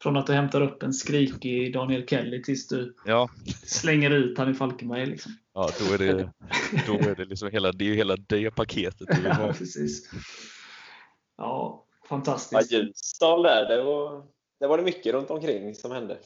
från 0.03 0.17
att 0.17 0.27
du 0.27 0.33
hämtar 0.33 0.61
upp 0.61 0.83
en 0.83 0.93
skrikig 0.93 1.73
Daniel 1.73 2.07
Kelly 2.07 2.43
tills 2.43 2.69
du 2.69 2.95
ja. 3.05 3.31
slänger 3.65 4.11
ut 4.11 4.38
han 4.38 4.51
i 4.51 4.55
Falkenberg. 4.55 5.07
Liksom. 5.07 5.37
Ja, 5.55 5.71
då 5.79 5.95
är 5.95 5.99
det, 5.99 6.33
då 6.87 6.95
är 6.95 7.15
det 7.15 7.25
liksom 7.25 7.51
hela, 7.51 7.73
det 7.73 7.91
är 7.91 7.95
hela 7.95 8.17
det 8.17 8.51
paketet 8.51 9.09
du 9.09 9.23
vill 9.23 9.33
ha. 9.33 9.47
Ja, 9.47 9.53
precis. 9.53 10.11
Ja, 11.37 11.87
Fantastiskt. 12.09 12.73
Ja, 12.73 12.79
Ljusdal 12.79 13.43
där, 13.43 13.69
det 13.69 13.83
var, 13.83 14.25
det 14.61 14.67
var 14.67 14.79
det 14.79 14.85
mycket 14.85 15.15
runt 15.15 15.31
omkring 15.31 15.75
som 15.75 15.91
hände. 15.91 16.19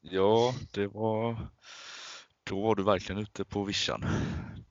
Ja, 0.00 0.54
det 0.72 0.86
var 0.86 1.36
då 2.44 2.60
var 2.60 2.74
du 2.74 2.82
verkligen 2.82 3.22
ute 3.22 3.44
på 3.44 3.64
vischan. 3.64 4.04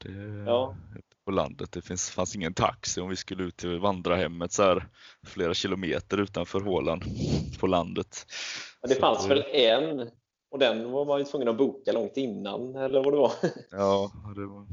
Det, 0.02 0.44
ja. 0.46 0.76
På 1.24 1.30
landet. 1.30 1.72
Det 1.72 1.82
finns, 1.82 2.10
fanns 2.10 2.36
ingen 2.36 2.54
taxi 2.54 3.00
om 3.00 3.08
vi 3.08 3.16
skulle 3.16 3.44
ut 3.44 3.56
till 3.56 3.78
vandrarhemmet 3.78 4.52
så 4.52 4.62
här, 4.62 4.88
flera 5.26 5.54
kilometer 5.54 6.18
utanför 6.18 6.60
hålan 6.60 7.02
på 7.60 7.66
landet. 7.66 8.26
Ja, 8.80 8.88
det 8.88 8.94
så 8.94 9.00
fanns 9.00 9.30
väl 9.30 9.44
en 9.52 10.10
och 10.50 10.58
den 10.58 10.90
var 10.90 11.04
man 11.04 11.18
ju 11.18 11.24
tvungen 11.24 11.48
att 11.48 11.58
boka 11.58 11.92
långt 11.92 12.16
innan 12.16 12.76
eller 12.76 13.04
vad 13.04 13.12
det 13.12 13.16
var. 13.16 13.32
Ja, 13.70 14.10
det 14.36 14.46
var, 14.46 14.66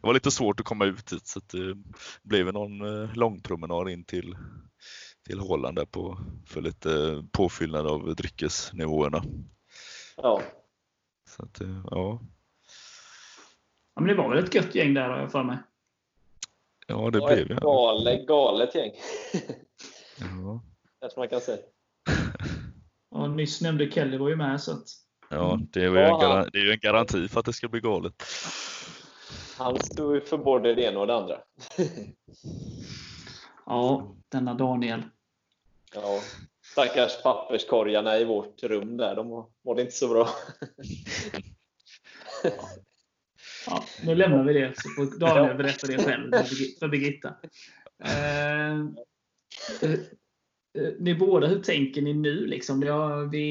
det 0.00 0.06
var 0.06 0.14
lite 0.14 0.30
svårt 0.30 0.60
att 0.60 0.66
komma 0.66 0.84
ut 0.84 1.12
hit 1.12 1.26
så 1.26 1.40
det 1.52 1.76
blev 2.22 2.52
någon 2.52 3.02
eh, 3.02 3.14
långpromenad 3.14 3.88
in 3.88 4.04
till 4.04 4.36
till 5.28 5.40
Håland 5.40 5.76
där 5.76 5.84
på, 5.84 6.18
för 6.46 6.60
lite 6.60 7.24
påfyllnad 7.32 7.86
av 7.86 8.14
dryckesnivåerna. 8.16 9.22
Ja. 10.16 10.42
Så 11.28 11.42
att, 11.42 11.60
eh, 11.60 11.82
ja. 11.90 12.20
Ja. 13.98 14.02
Men 14.02 14.16
det 14.16 14.22
var 14.22 14.28
väl 14.28 14.44
ett 14.44 14.54
gött 14.54 14.74
gäng 14.74 14.94
där 14.94 15.08
har 15.08 15.18
jag 15.18 15.32
för 15.32 15.42
mig? 15.42 15.58
Ja, 16.86 17.10
det 17.10 17.18
ja, 17.18 17.26
blev 17.26 17.50
ett 17.50 17.60
galet, 17.60 18.26
galet 18.26 18.74
gäng. 18.74 18.92
ja. 20.18 20.62
Kanske 21.00 21.20
man 21.20 21.28
kan 21.28 21.40
säga. 21.40 21.58
Ja, 23.10 23.26
nyss 23.26 23.60
nämnde 23.60 23.90
Kelly 23.90 24.16
var 24.16 24.28
ju 24.28 24.36
med 24.36 24.60
så 24.60 24.72
att... 24.72 24.88
Ja, 25.30 25.58
det 25.72 25.80
är, 25.80 25.90
ju 25.90 25.98
en, 25.98 26.50
det 26.52 26.58
är 26.58 26.64
ju 26.64 26.72
en 26.72 26.78
garanti 26.78 27.28
för 27.28 27.40
att 27.40 27.46
det 27.46 27.52
ska 27.52 27.68
bli 27.68 27.80
galet. 27.80 28.22
Han 29.58 29.76
stod 29.80 30.26
för 30.26 30.38
både 30.38 30.74
det 30.74 30.82
ena 30.82 31.00
och 31.00 31.06
det 31.06 31.14
andra. 31.14 31.40
ja, 33.66 34.14
denna 34.28 34.54
Daniel. 34.54 35.02
Ja, 35.94 36.20
stackars 36.72 37.22
papperskorgarna 37.22 38.18
i 38.18 38.24
vårt 38.24 38.62
rum 38.62 38.96
där, 38.96 39.16
de 39.16 39.46
mådde 39.64 39.82
inte 39.82 39.94
så 39.94 40.08
bra. 40.08 40.28
Ja, 43.70 43.84
nu 44.04 44.14
lämnar 44.14 44.44
vi 44.44 44.52
det, 44.52 44.72
så 44.76 44.88
får 44.88 45.18
Daniel 45.18 45.56
berätta 45.56 45.86
det 45.86 46.04
själv 46.04 46.32
för 46.78 46.88
Birgitta. 46.88 47.34
Eh, 48.04 48.78
eh, 49.82 49.98
ni 50.98 51.14
båda, 51.14 51.46
hur 51.46 51.60
tänker 51.60 52.02
ni 52.02 52.14
nu? 52.14 52.46
Liksom? 52.46 52.80
Det, 52.80 52.88
har, 52.88 53.24
vi, 53.24 53.42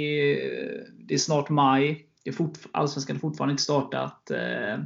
det 0.97 1.13
är 1.13 1.17
snart 1.17 1.49
maj. 1.49 2.08
Det 2.23 2.30
är 2.30 2.34
fort, 2.34 2.58
Allsvenskan 2.71 3.15
har 3.15 3.21
fortfarande 3.21 3.51
inte 3.51 3.63
startat. 3.63 4.32
Eh, 4.32 4.77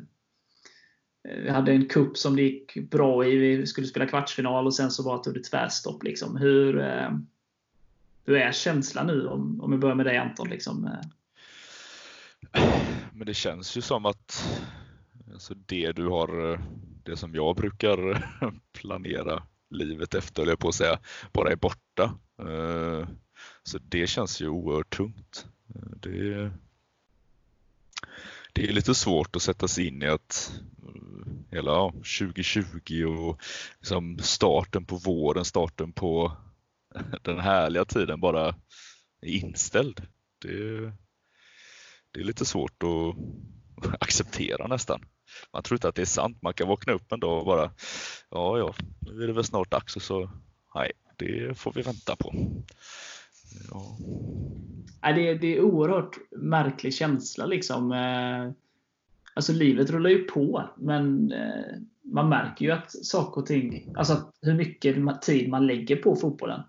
vi 1.24 1.50
hade 1.50 1.72
en 1.72 1.86
kupp 1.86 2.18
som 2.18 2.36
det 2.36 2.42
gick 2.42 2.76
bra 2.76 3.26
i. 3.26 3.36
Vi 3.36 3.68
skulle 3.68 3.88
spela 3.88 4.06
kvartsfinal 4.06 4.66
och 4.66 4.76
sen 4.76 4.92
så 4.92 5.04
bara 5.04 5.18
tog 5.18 5.34
det 5.34 5.44
tvärstopp. 5.44 6.04
Liksom. 6.04 6.38
Hur, 6.38 6.80
eh, 6.80 7.10
hur 8.26 8.36
är 8.36 8.52
känslan 8.52 9.08
nu? 9.08 9.28
Om, 9.28 9.62
om 9.62 9.72
vi 9.72 9.78
börjar 9.78 9.96
med 9.96 10.06
dig 10.06 10.18
Anton. 10.18 10.50
Liksom. 10.50 10.90
Men 13.14 13.26
det 13.26 13.34
känns 13.34 13.78
ju 13.78 13.82
som 13.82 14.06
att 14.06 14.44
alltså 15.34 15.54
det 15.54 15.92
du 15.92 16.08
har, 16.08 16.52
eh, 16.52 16.60
det 17.04 17.18
som 17.18 17.36
jag 17.36 17.56
brukar 17.56 18.12
eh, 18.12 18.52
planera 18.74 19.44
livet 19.70 20.14
efter, 20.14 20.44
eller 20.44 20.56
på 20.56 20.68
att 20.68 20.76
säga, 20.76 21.00
bara 21.34 21.52
är 21.52 21.56
borta. 21.56 22.20
Eh, 22.40 23.08
så 23.64 23.78
det 23.78 24.08
känns 24.08 24.42
ju 24.42 24.48
oerhört 24.48 24.96
tungt. 24.96 25.46
Det, 25.96 26.52
det 28.54 28.70
är 28.70 28.74
lite 28.74 28.96
svårt 28.96 29.36
att 29.36 29.42
sätta 29.42 29.68
sig 29.68 29.88
in 29.88 30.04
i 30.04 30.08
att 30.08 30.62
hela 31.52 31.92
2020 31.92 33.06
och 33.06 33.42
liksom 33.80 34.20
starten 34.20 34.86
på 34.86 34.96
våren, 34.96 35.46
starten 35.46 35.94
på 35.94 36.38
den 37.22 37.40
härliga 37.40 37.86
tiden 37.86 38.20
bara 38.20 38.48
är 39.22 39.30
inställd. 39.30 40.08
Det, 40.42 40.92
det 42.12 42.20
är 42.20 42.24
lite 42.24 42.46
svårt 42.46 42.84
att 42.84 43.16
acceptera 44.02 44.68
nästan. 44.68 45.06
Man 45.54 45.64
tror 45.64 45.76
inte 45.76 45.90
att 45.90 45.96
det 45.96 46.02
är 46.02 46.06
sant. 46.06 46.38
Man 46.42 46.54
kan 46.54 46.68
vakna 46.68 46.94
upp 46.94 47.12
en 47.12 47.20
dag 47.20 47.40
och 47.40 47.46
bara, 47.46 47.72
ja, 48.30 48.58
ja, 48.58 48.74
nu 49.00 49.24
är 49.24 49.28
det 49.28 49.34
väl 49.34 49.44
snart 49.44 49.72
dags 49.72 49.96
och 49.96 50.02
så, 50.02 50.30
nej, 50.76 50.92
det 51.18 51.58
får 51.58 51.74
vi 51.74 51.82
vänta 51.82 52.16
på. 52.16 52.34
Ja. 53.72 53.98
Det, 55.14 55.30
är, 55.30 55.36
det 55.36 55.58
är 55.58 55.62
oerhört 55.62 56.18
märklig 56.32 56.94
känsla 56.94 57.46
liksom. 57.46 57.92
Eh, 57.92 58.52
alltså 59.34 59.54
livet 59.54 59.90
rullar 59.90 60.10
ju 60.10 60.24
på, 60.24 60.70
men 60.78 61.32
eh, 61.32 61.76
man 62.02 62.30
märker 62.30 62.66
ju 62.66 62.72
att 62.72 63.06
saker 63.06 63.42
och 63.42 63.48
ting, 63.48 63.94
alltså 63.98 64.34
hur 64.42 64.54
mycket 64.54 65.22
tid 65.22 65.50
man 65.50 65.68
lägger 65.68 65.96
på 65.96 66.16
fotbollen. 66.16 66.62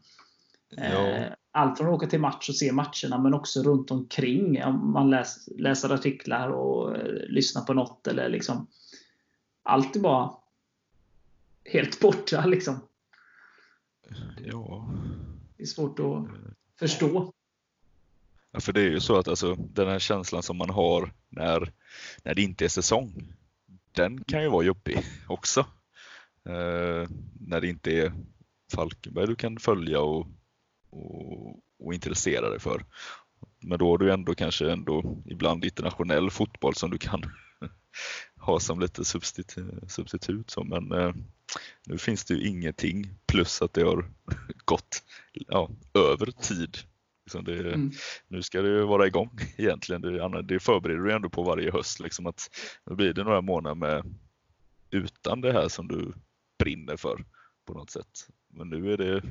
Ja. 0.76 1.24
Eh, 1.54 1.60
allt 1.60 1.78
från 1.78 1.88
att 1.88 1.94
åka 1.94 2.06
till 2.06 2.20
match 2.20 2.48
och 2.48 2.54
se 2.54 2.72
matcherna, 2.72 3.18
men 3.18 3.34
också 3.34 3.62
runt 3.62 3.90
omkring. 3.90 4.60
Man 4.72 5.10
läs, 5.10 5.48
läser 5.56 5.90
artiklar 5.94 6.48
och 6.48 6.96
lyssnar 7.28 7.62
på 7.62 7.74
något. 7.74 8.06
Eller 8.06 8.28
liksom, 8.28 8.66
allt 9.62 9.96
är 9.96 10.00
bara 10.00 10.30
helt 11.64 12.00
borta. 12.00 12.46
Liksom. 12.46 12.80
Ja. 14.44 14.88
Det 15.56 15.62
är 15.62 15.66
svårt 15.66 15.98
att 15.98 16.26
förstå. 16.78 17.32
Ja, 18.52 18.60
för 18.60 18.72
det 18.72 18.80
är 18.80 18.90
ju 18.90 19.00
så 19.00 19.16
att 19.16 19.28
alltså, 19.28 19.54
den 19.54 19.88
här 19.88 19.98
känslan 19.98 20.42
som 20.42 20.56
man 20.56 20.70
har 20.70 21.12
när, 21.28 21.72
när 22.22 22.34
det 22.34 22.42
inte 22.42 22.64
är 22.64 22.68
säsong, 22.68 23.32
den 23.92 24.24
kan 24.24 24.42
ju 24.42 24.48
vara 24.48 24.64
jobbig 24.64 24.98
också. 25.28 25.60
Eh, 26.44 27.08
när 27.40 27.60
det 27.60 27.68
inte 27.68 27.90
är 27.90 28.12
Falkenberg 28.72 29.26
du 29.26 29.34
kan 29.34 29.58
följa 29.58 30.00
och, 30.00 30.26
och, 30.90 31.31
och 31.92 31.94
intressera 31.94 32.50
dig 32.50 32.60
för. 32.60 32.84
Men 33.60 33.78
då 33.78 33.90
har 33.90 33.98
du 33.98 34.12
ändå 34.12 34.34
kanske 34.34 34.72
ändå 34.72 35.22
ibland 35.26 35.64
internationell 35.64 36.30
fotboll 36.30 36.74
som 36.74 36.90
du 36.90 36.98
kan 36.98 37.22
ha 38.36 38.60
som 38.60 38.80
lite 38.80 39.04
substitut. 39.04 40.50
så. 40.50 40.64
Men 40.64 40.92
eh, 40.92 41.14
nu 41.86 41.98
finns 41.98 42.24
det 42.24 42.34
ju 42.34 42.48
ingenting 42.48 43.14
plus 43.26 43.62
att 43.62 43.72
det 43.72 43.82
har 43.82 44.10
gått 44.64 45.02
ja, 45.32 45.70
över 45.94 46.26
tid. 46.26 46.78
Liksom 47.24 47.44
det, 47.44 47.74
mm. 47.74 47.90
Nu 48.28 48.42
ska 48.42 48.62
det 48.62 48.84
vara 48.84 49.06
igång 49.06 49.38
egentligen. 49.56 50.02
Det, 50.02 50.42
det 50.42 50.60
förbereder 50.60 51.02
du 51.02 51.12
ändå 51.12 51.30
på 51.30 51.42
varje 51.42 51.72
höst. 51.72 52.00
Liksom 52.00 52.26
att 52.26 52.50
nu 52.86 52.96
blir 52.96 53.12
det 53.12 53.24
några 53.24 53.40
månader 53.40 53.74
med, 53.74 54.14
utan 54.90 55.40
det 55.40 55.52
här 55.52 55.68
som 55.68 55.88
du 55.88 56.12
brinner 56.58 56.96
för 56.96 57.24
på 57.66 57.74
något 57.74 57.90
sätt. 57.90 58.28
Men 58.48 58.68
nu 58.68 58.92
är 58.92 58.96
det 58.96 59.22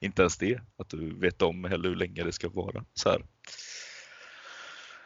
inte 0.00 0.22
ens 0.22 0.36
det, 0.36 0.60
att 0.76 0.88
du 0.88 1.20
vet 1.20 1.42
om 1.42 1.64
heller 1.64 1.88
hur 1.88 1.96
länge 1.96 2.24
det 2.24 2.32
ska 2.32 2.48
vara 2.48 2.84
så 2.94 3.08
här. 3.08 3.24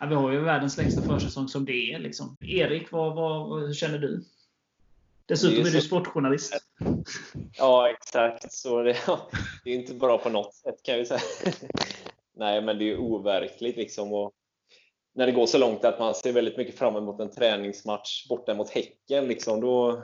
Ja, 0.00 0.06
vi 0.06 0.14
har 0.14 0.32
ju 0.32 0.40
världens 0.40 0.76
längsta 0.76 1.02
försäsong 1.02 1.48
som 1.48 1.64
det 1.64 1.92
är. 1.92 1.98
Liksom. 1.98 2.36
Erik, 2.40 2.92
vad, 2.92 3.14
vad, 3.14 3.62
hur 3.62 3.74
känner 3.74 3.98
du? 3.98 4.24
Dessutom 5.26 5.64
är, 5.64 5.68
är 5.68 5.72
du 5.72 5.80
sportjournalist. 5.80 6.56
Ja, 7.58 7.90
exakt. 7.90 8.52
Så 8.52 8.82
det, 8.82 8.96
det, 9.64 9.70
är 9.70 9.74
inte 9.74 9.94
bra 9.94 10.18
på 10.18 10.28
något 10.28 10.54
sätt 10.54 10.82
kan 10.82 10.98
vi 10.98 11.06
säga. 11.06 11.20
Nej, 12.36 12.62
men 12.62 12.78
det 12.78 12.90
är 12.90 12.98
overkligt 12.98 13.76
liksom. 13.76 14.12
Och 14.12 14.32
när 15.14 15.26
det 15.26 15.32
går 15.32 15.46
så 15.46 15.58
långt 15.58 15.84
att 15.84 15.98
man 15.98 16.14
ser 16.14 16.32
väldigt 16.32 16.56
mycket 16.56 16.78
fram 16.78 16.96
emot 16.96 17.20
en 17.20 17.30
träningsmatch 17.30 18.28
borta 18.28 18.54
mot 18.54 18.70
Häcken, 18.70 19.28
liksom, 19.28 19.60
då, 19.60 20.02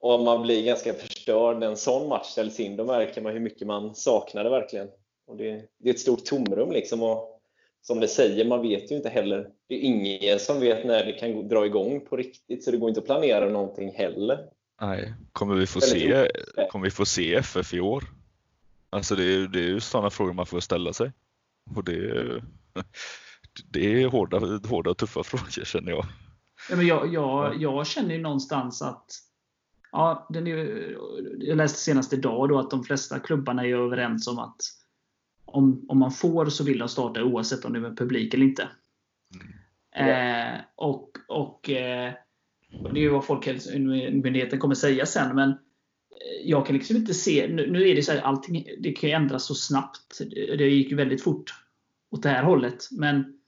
och 0.00 0.20
man 0.20 0.42
blir 0.42 0.64
ganska 0.64 0.94
förstörd 0.94 1.58
när 1.58 1.66
en 1.66 1.76
sån 1.76 2.08
match 2.08 2.26
ställs 2.26 2.60
in, 2.60 2.76
då 2.76 2.84
märker 2.84 3.20
man 3.20 3.32
hur 3.32 3.40
mycket 3.40 3.66
man 3.66 3.94
saknar 3.94 4.44
det 4.44 4.50
verkligen. 4.50 4.88
Och 5.26 5.36
det, 5.36 5.62
det 5.78 5.88
är 5.88 5.94
ett 5.94 6.00
stort 6.00 6.24
tomrum 6.24 6.72
liksom. 6.72 7.02
Och 7.02 7.40
som 7.82 8.00
det 8.00 8.08
säger, 8.08 8.44
man 8.44 8.62
vet 8.62 8.90
ju 8.90 8.96
inte 8.96 9.08
heller. 9.08 9.50
Det 9.68 9.74
är 9.74 9.80
ingen 9.80 10.38
som 10.38 10.60
vet 10.60 10.86
när 10.86 11.04
det 11.04 11.12
kan 11.12 11.48
dra 11.48 11.66
igång 11.66 12.00
på 12.00 12.16
riktigt, 12.16 12.64
så 12.64 12.70
det 12.70 12.76
går 12.76 12.88
inte 12.88 13.00
att 13.00 13.06
planera 13.06 13.48
någonting 13.48 13.92
heller. 13.94 14.38
Nej, 14.80 15.14
kommer 15.32 15.54
vi 15.54 15.66
få, 15.66 15.80
se, 15.80 16.28
kommer 16.70 16.84
vi 16.84 16.90
få 16.90 17.06
se 17.06 17.34
FF 17.34 17.74
i 17.74 17.80
år? 17.80 18.04
Alltså 18.90 19.14
det 19.14 19.24
är, 19.24 19.48
det 19.48 19.58
är 19.58 19.68
ju 19.68 19.80
sådana 19.80 20.10
frågor 20.10 20.32
man 20.32 20.46
får 20.46 20.60
ställa 20.60 20.92
sig. 20.92 21.12
Och 21.76 21.84
det, 21.84 21.92
är, 21.92 22.44
det 23.72 24.02
är 24.02 24.06
hårda, 24.06 24.38
hårda 24.68 24.90
och 24.90 24.98
tuffa 24.98 25.22
frågor 25.24 25.64
känner 25.64 25.92
jag. 25.92 26.06
Ja, 26.70 26.76
men 26.76 26.86
jag, 26.86 27.14
jag, 27.14 27.62
jag 27.62 27.86
känner 27.86 28.14
ju 28.14 28.20
någonstans 28.20 28.82
att 28.82 29.06
ja, 29.92 30.26
den 30.30 30.46
är, 30.46 30.96
jag 31.38 31.56
läste 31.56 31.78
senast 31.78 32.12
idag 32.12 32.48
då 32.48 32.58
att 32.58 32.70
de 32.70 32.84
flesta 32.84 33.18
klubbarna 33.18 33.66
är 33.66 33.74
överens 33.74 34.28
om 34.28 34.38
att 34.38 34.56
om, 35.44 35.86
om 35.88 35.98
man 35.98 36.10
får 36.10 36.46
så 36.46 36.64
vill 36.64 36.78
de 36.78 36.88
starta 36.88 37.24
oavsett 37.24 37.64
om 37.64 37.72
det 37.72 37.78
är 37.78 37.80
med 37.80 37.98
publik 37.98 38.34
eller 38.34 38.46
inte. 38.46 38.68
Mm. 39.94 40.54
Eh, 40.54 40.60
och, 40.74 41.10
och 41.28 41.70
eh, 41.70 42.12
Det 42.92 42.98
är 42.98 43.02
ju 43.02 43.08
vad 43.08 43.24
Folkhälsomyndigheten 43.24 44.58
kommer 44.58 44.74
säga 44.74 45.06
sen. 45.06 45.36
Men 45.36 45.50
eh, 45.50 45.56
jag 46.44 46.66
kan 46.66 46.76
liksom 46.76 46.96
inte 46.96 47.14
se. 47.14 47.48
Nu, 47.48 47.70
nu 47.70 47.88
är 47.88 47.94
det 47.94 48.02
så 48.02 48.12
här, 48.12 48.20
allting 48.20 48.66
det 48.78 48.92
kan 48.92 49.10
ändras 49.10 49.44
så 49.44 49.54
snabbt. 49.54 50.20
Det 50.58 50.68
gick 50.68 50.90
ju 50.90 50.96
väldigt 50.96 51.22
fort 51.22 51.54
åt 52.10 52.22
det 52.22 52.28
här 52.28 52.42
hållet. 52.42 52.88
Men 52.90 53.38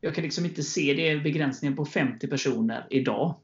jag 0.00 0.14
kan 0.14 0.24
liksom 0.24 0.44
inte 0.44 0.62
se 0.62 0.94
det 0.94 1.22
begränsningen 1.22 1.76
på 1.76 1.84
50 1.84 2.28
personer 2.28 2.86
idag. 2.90 3.34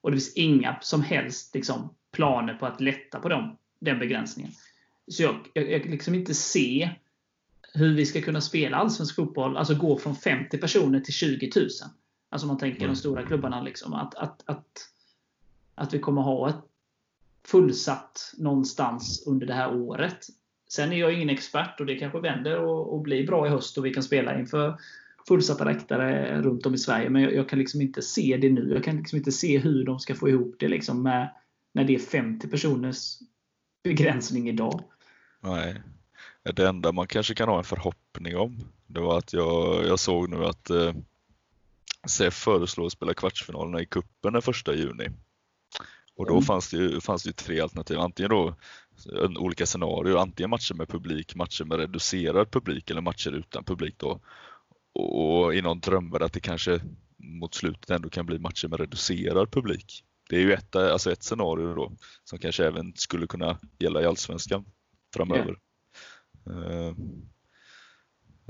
Och 0.00 0.10
det 0.10 0.16
finns 0.16 0.34
inga 0.34 0.78
som 0.80 1.02
helst 1.02 1.54
liksom, 1.54 1.94
planer 2.12 2.54
på 2.54 2.66
att 2.66 2.80
lätta 2.80 3.20
på 3.20 3.28
dem, 3.28 3.56
den 3.80 3.98
begränsningen. 3.98 4.52
Så 5.06 5.22
jag, 5.22 5.36
jag, 5.52 5.70
jag 5.70 5.82
kan 5.82 5.90
liksom 5.90 6.14
inte 6.14 6.34
se 6.34 6.90
hur 7.74 7.94
vi 7.94 8.06
ska 8.06 8.20
kunna 8.20 8.40
spela 8.40 8.76
allsvensk 8.76 9.16
fotboll, 9.16 9.56
alltså 9.56 9.74
gå 9.74 9.98
från 9.98 10.16
50 10.16 10.58
personer 10.58 11.00
till 11.00 11.14
20 11.14 11.50
000. 11.56 11.68
Alltså 12.30 12.46
man 12.46 12.58
tänker 12.58 12.80
mm. 12.80 12.90
de 12.90 12.96
stora 12.96 13.26
klubbarna. 13.26 13.62
Liksom, 13.62 13.94
att, 13.94 14.14
att, 14.14 14.42
att, 14.46 14.88
att 15.74 15.94
vi 15.94 15.98
kommer 15.98 16.22
ha 16.22 16.48
ett 16.48 16.64
fullsatt 17.44 18.34
någonstans 18.38 19.26
under 19.26 19.46
det 19.46 19.54
här 19.54 19.74
året. 19.74 20.26
Sen 20.68 20.92
är 20.92 20.96
jag 20.96 21.12
ingen 21.12 21.30
expert 21.30 21.80
och 21.80 21.86
det 21.86 21.98
kanske 21.98 22.20
vänder 22.20 22.58
och, 22.60 22.94
och 22.94 23.00
blir 23.00 23.26
bra 23.26 23.46
i 23.46 23.50
höst 23.50 23.78
och 23.78 23.86
vi 23.86 23.94
kan 23.94 24.02
spela 24.02 24.38
inför 24.38 24.78
fullsatta 25.28 25.64
läktare 25.64 26.42
runt 26.42 26.66
om 26.66 26.74
i 26.74 26.78
Sverige. 26.78 27.10
Men 27.10 27.22
jag, 27.22 27.34
jag, 27.34 27.48
kan 27.48 27.58
liksom 27.58 27.80
inte 27.80 28.02
se 28.02 28.38
det 28.40 28.50
nu. 28.50 28.72
Jag 28.74 28.84
kan 28.84 28.96
liksom 28.96 29.18
inte 29.18 29.32
se 29.32 29.58
hur 29.58 29.84
de 29.84 29.98
ska 29.98 30.14
få 30.14 30.28
ihop 30.28 30.56
det 30.58 30.68
liksom 30.68 31.02
med, 31.02 31.34
när 31.74 31.84
det 31.84 31.94
är 31.94 31.98
50 31.98 32.48
personers 32.48 33.18
begränsning 33.84 34.48
idag. 34.48 34.80
Nej. 35.40 35.82
Det 36.54 36.68
enda 36.68 36.92
man 36.92 37.06
kanske 37.06 37.34
kan 37.34 37.48
ha 37.48 37.58
en 37.58 37.64
förhoppning 37.64 38.36
om, 38.36 38.58
det 38.86 39.00
var 39.00 39.18
att 39.18 39.32
jag, 39.32 39.86
jag 39.86 39.98
såg 39.98 40.28
nu 40.28 40.44
att 40.44 40.70
eh, 40.70 40.94
CF 42.08 42.34
föreslår 42.34 42.86
att 42.86 42.92
spela 42.92 43.14
kvartsfinalerna 43.14 43.80
i 43.80 43.86
kuppen 43.86 44.32
den 44.32 44.42
första 44.42 44.74
juni. 44.74 45.08
Och 46.16 46.26
då 46.26 46.32
mm. 46.32 46.42
fanns, 46.42 46.70
det 46.70 46.76
ju, 46.76 47.00
fanns 47.00 47.22
det 47.22 47.32
tre 47.32 47.60
alternativ. 47.60 47.98
Antingen 47.98 48.30
då 48.30 48.54
olika 49.38 49.66
scenarier, 49.66 50.16
antingen 50.16 50.50
matcher 50.50 50.74
med 50.74 50.88
publik, 50.88 51.34
matcher 51.34 51.64
med 51.64 51.78
reducerad 51.78 52.50
publik 52.50 52.90
eller 52.90 53.00
matcher 53.00 53.32
utan 53.32 53.64
publik. 53.64 53.94
Då. 53.98 54.20
Och 54.94 55.54
i 55.54 55.62
någon 55.62 55.80
drömvärld 55.80 56.22
att 56.22 56.32
det 56.32 56.40
kanske 56.40 56.80
mot 57.16 57.54
slutet 57.54 57.90
ändå 57.90 58.10
kan 58.10 58.26
bli 58.26 58.38
matcher 58.38 58.68
med 58.68 58.80
reducerad 58.80 59.50
publik. 59.50 60.04
Det 60.30 60.36
är 60.36 60.40
ju 60.40 60.52
ett, 60.52 60.76
alltså 60.76 61.12
ett 61.12 61.22
scenario 61.22 61.74
då 61.74 61.92
som 62.24 62.38
kanske 62.38 62.66
även 62.66 62.92
skulle 62.96 63.26
kunna 63.26 63.58
gälla 63.78 64.02
i 64.02 64.06
Allsvenskan 64.06 64.64
framöver. 65.14 65.58
Uh, 66.50 66.94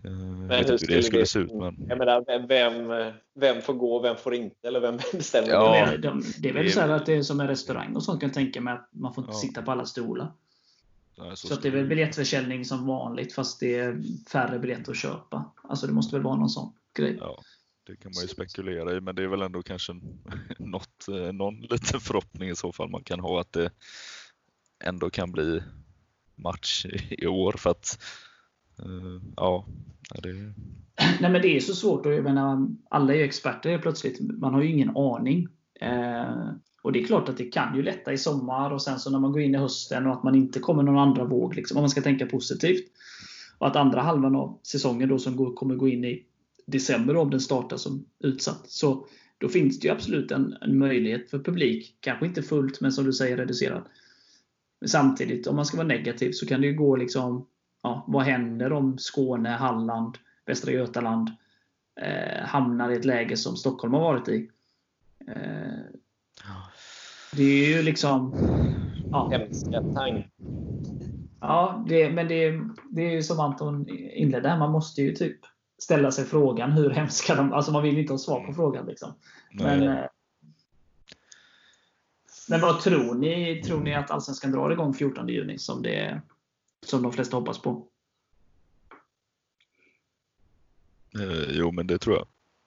men 0.03 0.51
hur 0.51 0.77
skulle 0.77 0.97
det 0.97 1.03
skulle 1.03 1.23
det, 1.23 1.27
se 1.27 1.39
ut. 1.39 1.53
Men... 1.53 1.87
Jag 1.89 1.99
menar, 1.99 2.47
vem, 2.47 3.13
vem 3.35 3.63
får 3.63 3.75
gå 3.75 3.97
och 3.97 4.05
vem 4.05 4.17
får 4.17 4.35
inte? 4.35 4.69
Eller 4.69 4.81
vem 4.81 4.97
bestämmer? 5.13 5.49
Ja, 5.49 5.87
det, 5.91 5.97
de, 5.97 6.23
det 6.39 6.49
är 6.49 6.53
väl 6.53 6.73
så 6.73 6.81
att 6.81 7.07
det 7.07 7.15
är 7.15 7.23
som 7.23 7.41
en 7.41 7.49
restaurang 7.49 7.97
och 7.97 8.03
sånt 8.03 8.21
kan 8.21 8.29
jag 8.29 8.35
tänka 8.35 8.61
mig. 8.61 8.75
att 8.75 8.89
Man 8.93 9.15
får 9.15 9.25
inte 9.25 9.35
ja. 9.35 9.39
sitta 9.41 9.63
på 9.63 9.71
alla 9.71 9.87
stolar. 9.87 10.33
Nej, 11.21 11.37
så, 11.37 11.49
så 11.49 11.61
det 11.61 11.69
är 11.69 11.73
väl 11.73 11.87
biljettförsäljning 11.87 12.65
som 12.65 12.87
vanligt 12.87 13.33
fast 13.33 13.61
det 13.61 13.75
är 13.75 14.03
färre 14.33 14.59
biljetter 14.59 14.93
att 14.93 14.99
köpa. 14.99 15.53
Alltså 15.63 15.87
det 15.87 15.93
måste 15.93 16.17
väl 16.17 16.23
vara 16.23 16.37
någon 16.37 16.51
sån 16.51 16.73
grej. 16.95 17.17
Ja, 17.21 17.43
det 17.87 17.97
kan 17.97 18.13
man 18.15 18.23
ju 18.23 18.29
spekulera 18.29 18.97
i 18.97 19.01
men 19.01 19.15
det 19.15 19.23
är 19.23 19.27
väl 19.27 19.43
ändå 19.43 19.63
kanske 19.63 19.93
något, 20.59 21.09
eh, 21.09 21.33
någon 21.33 21.61
liten 21.61 22.01
förhoppning 22.01 22.51
i 22.51 22.57
så 22.57 22.73
fall 22.73 22.91
man 22.91 23.05
kan 23.05 23.21
ha 23.21 23.41
att 23.41 23.53
det 23.53 23.71
ändå 24.85 25.11
kan 25.11 25.33
bli 25.33 25.63
match 26.35 26.87
i 27.11 27.27
år 27.27 27.53
för 27.53 27.71
att 27.71 28.03
uh, 28.87 29.23
ja, 29.37 29.67
det... 30.23 30.33
Nej 31.21 31.31
men 31.31 31.43
det 31.43 31.57
är 31.57 31.61
så 31.61 31.75
svårt 31.75 32.07
och 32.07 32.13
jag 32.13 32.25
menar, 32.25 32.69
alla 32.91 33.15
är 33.15 33.19
ju 33.19 33.25
experter 33.25 33.79
plötsligt. 33.79 34.21
Man 34.21 34.55
har 34.55 34.63
ju 34.63 34.71
ingen 34.71 34.97
aning. 34.97 35.49
Eh, 35.81 36.53
och 36.83 36.93
det 36.93 37.01
är 37.01 37.07
klart 37.07 37.29
att 37.29 37.37
det 37.37 37.45
kan 37.45 37.77
ju 37.77 37.83
lätta 37.83 38.13
i 38.13 38.19
sommar 38.19 38.71
och 38.71 38.83
sen 38.83 38.99
så 38.99 39.11
när 39.11 39.19
man 39.19 39.33
går 39.33 39.43
in 39.43 39.55
i 39.55 39.59
hösten 39.59 40.07
och 40.07 40.13
att 40.13 40.23
man 40.23 40.35
inte 40.35 40.61
kommer 40.61 40.83
någon 40.83 40.99
andra 40.99 41.25
våg, 41.25 41.55
liksom, 41.55 41.77
om 41.77 41.83
man 41.83 41.91
ska 41.91 42.03
tänka 42.03 42.27
positivt. 42.27 42.85
Och 43.59 43.67
att 43.67 43.77
andra 43.77 44.01
halvan 44.01 44.37
av 44.37 44.59
säsongen 44.63 45.09
då 45.09 45.19
som 45.19 45.37
går, 45.37 45.55
kommer 45.55 45.75
gå 45.75 45.89
in 45.89 46.05
i 46.05 46.25
december 46.67 47.17
om 47.17 47.31
den 47.31 47.41
startar 47.41 47.77
som 47.77 48.05
utsatt. 48.19 48.71
Så 48.71 49.07
då 49.39 49.49
finns 49.49 49.81
det 49.81 49.89
ju 49.89 49.93
absolut 49.93 50.31
en, 50.31 50.57
en 50.61 50.79
möjlighet 50.79 51.31
för 51.31 51.39
publik. 51.39 51.97
Kanske 52.01 52.27
inte 52.27 52.43
fullt, 52.43 52.81
men 52.81 52.93
som 52.93 53.05
du 53.05 53.13
säger 53.13 53.37
reducerad. 53.37 53.83
Men 54.81 54.89
samtidigt, 54.89 55.47
om 55.47 55.57
man 55.57 55.67
ska 55.67 55.77
vara 55.77 55.87
negativ, 55.87 56.33
så 56.33 56.47
kan 56.47 56.61
det 56.61 56.67
ju 56.67 56.75
gå 56.75 56.97
liksom, 56.97 57.47
ja, 57.83 58.05
vad 58.09 58.25
händer 58.25 58.73
om 58.73 58.99
Skåne, 58.99 59.49
Halland, 59.49 60.19
Västra 60.47 60.73
Götaland 60.73 61.31
eh, 62.01 62.47
hamnar 62.47 62.91
i 62.91 62.97
ett 62.97 63.05
läge 63.05 63.37
som 63.37 63.57
Stockholm 63.57 63.95
har 63.95 64.01
varit 64.01 64.29
i. 64.29 64.51
Eh, 65.27 66.01
det 67.33 67.43
är 67.43 67.77
ju 67.77 67.83
liksom... 67.83 68.35
Ja. 69.11 69.33
Ja, 71.41 71.85
det, 71.89 72.11
men 72.11 72.29
det, 72.29 72.61
det 72.91 73.03
är 73.03 73.11
ju 73.11 73.23
som 73.23 73.41
Anton 73.41 73.89
inledde 73.89 74.49
här. 74.49 74.59
Man 74.59 74.73
måste 74.73 75.03
ju 75.03 75.15
typ 75.15 75.37
ställa 75.83 76.13
sig 76.13 76.25
frågan 76.25 76.73
hur 76.73 76.91
hemska 76.91 77.35
de 77.35 77.53
Alltså 77.53 77.73
man 77.73 77.83
vill 77.83 77.99
inte 77.99 78.13
ha 78.13 78.19
svar 78.19 78.47
på 78.47 78.53
frågan. 78.53 78.87
Liksom. 78.87 79.13
Men, 79.53 79.83
eh, 79.83 80.05
men 82.49 82.61
vad 82.61 82.81
tror 82.81 83.15
ni? 83.15 83.63
Tror 83.63 83.81
ni 83.81 83.95
att 83.95 84.11
Allsvenskan 84.11 84.53
drar 84.53 84.71
igång 84.71 84.95
14 84.95 85.29
juni 85.29 85.59
som, 85.59 85.83
det, 85.83 86.23
som 86.87 87.03
de 87.03 87.13
flesta 87.13 87.37
hoppas 87.37 87.63
på? 87.63 87.87
Eh, 91.19 91.51
jo, 91.51 91.73
men 91.73 91.87
det 91.87 91.99
tror 91.99 92.17
jag. 92.17 92.27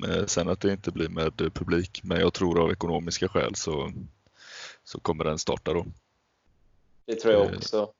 Eh, 0.10 0.26
sen 0.26 0.49
att 0.49 0.62
det 0.62 0.71
inte 0.71 0.91
blir 0.91 1.10
med 1.10 1.38
publik, 1.54 2.02
men 2.04 2.19
jag 2.19 2.34
tror 2.34 2.63
av 2.63 2.71
ekonomiska 2.71 3.28
skäl 3.28 3.56
så, 3.56 3.91
så 4.84 5.00
kommer 5.00 5.24
den 5.24 5.38
starta 5.38 5.74
då. 5.74 5.86
Det 7.06 7.15
tror 7.15 7.34
jag 7.34 7.56
också. 7.56 7.93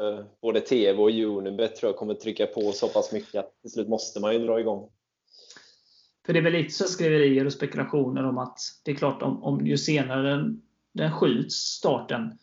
Eh, 0.00 0.24
både 0.42 0.60
TV 0.60 0.98
och 0.98 1.38
Unibet 1.38 1.76
tror 1.76 1.92
jag 1.92 1.96
kommer 1.96 2.14
trycka 2.14 2.46
på 2.46 2.72
så 2.72 2.88
pass 2.88 3.12
mycket 3.12 3.34
att 3.34 3.62
till 3.62 3.70
slut 3.70 3.88
måste 3.88 4.20
man 4.20 4.32
ju 4.32 4.38
dra 4.46 4.60
igång. 4.60 4.90
För 6.26 6.32
det 6.32 6.38
är 6.38 6.42
väl 6.42 6.52
lite 6.52 6.74
så 6.74 6.84
skriverier 6.84 7.46
och 7.46 7.52
spekulationer 7.52 8.24
om 8.24 8.38
att 8.38 8.58
det 8.84 8.90
är 8.90 8.94
klart 8.94 9.22
om, 9.22 9.42
om 9.42 9.66
ju 9.66 9.78
senare 9.78 10.30
den, 10.30 10.62
den 10.92 11.12
skjuts, 11.12 11.54
starten, 11.54 12.38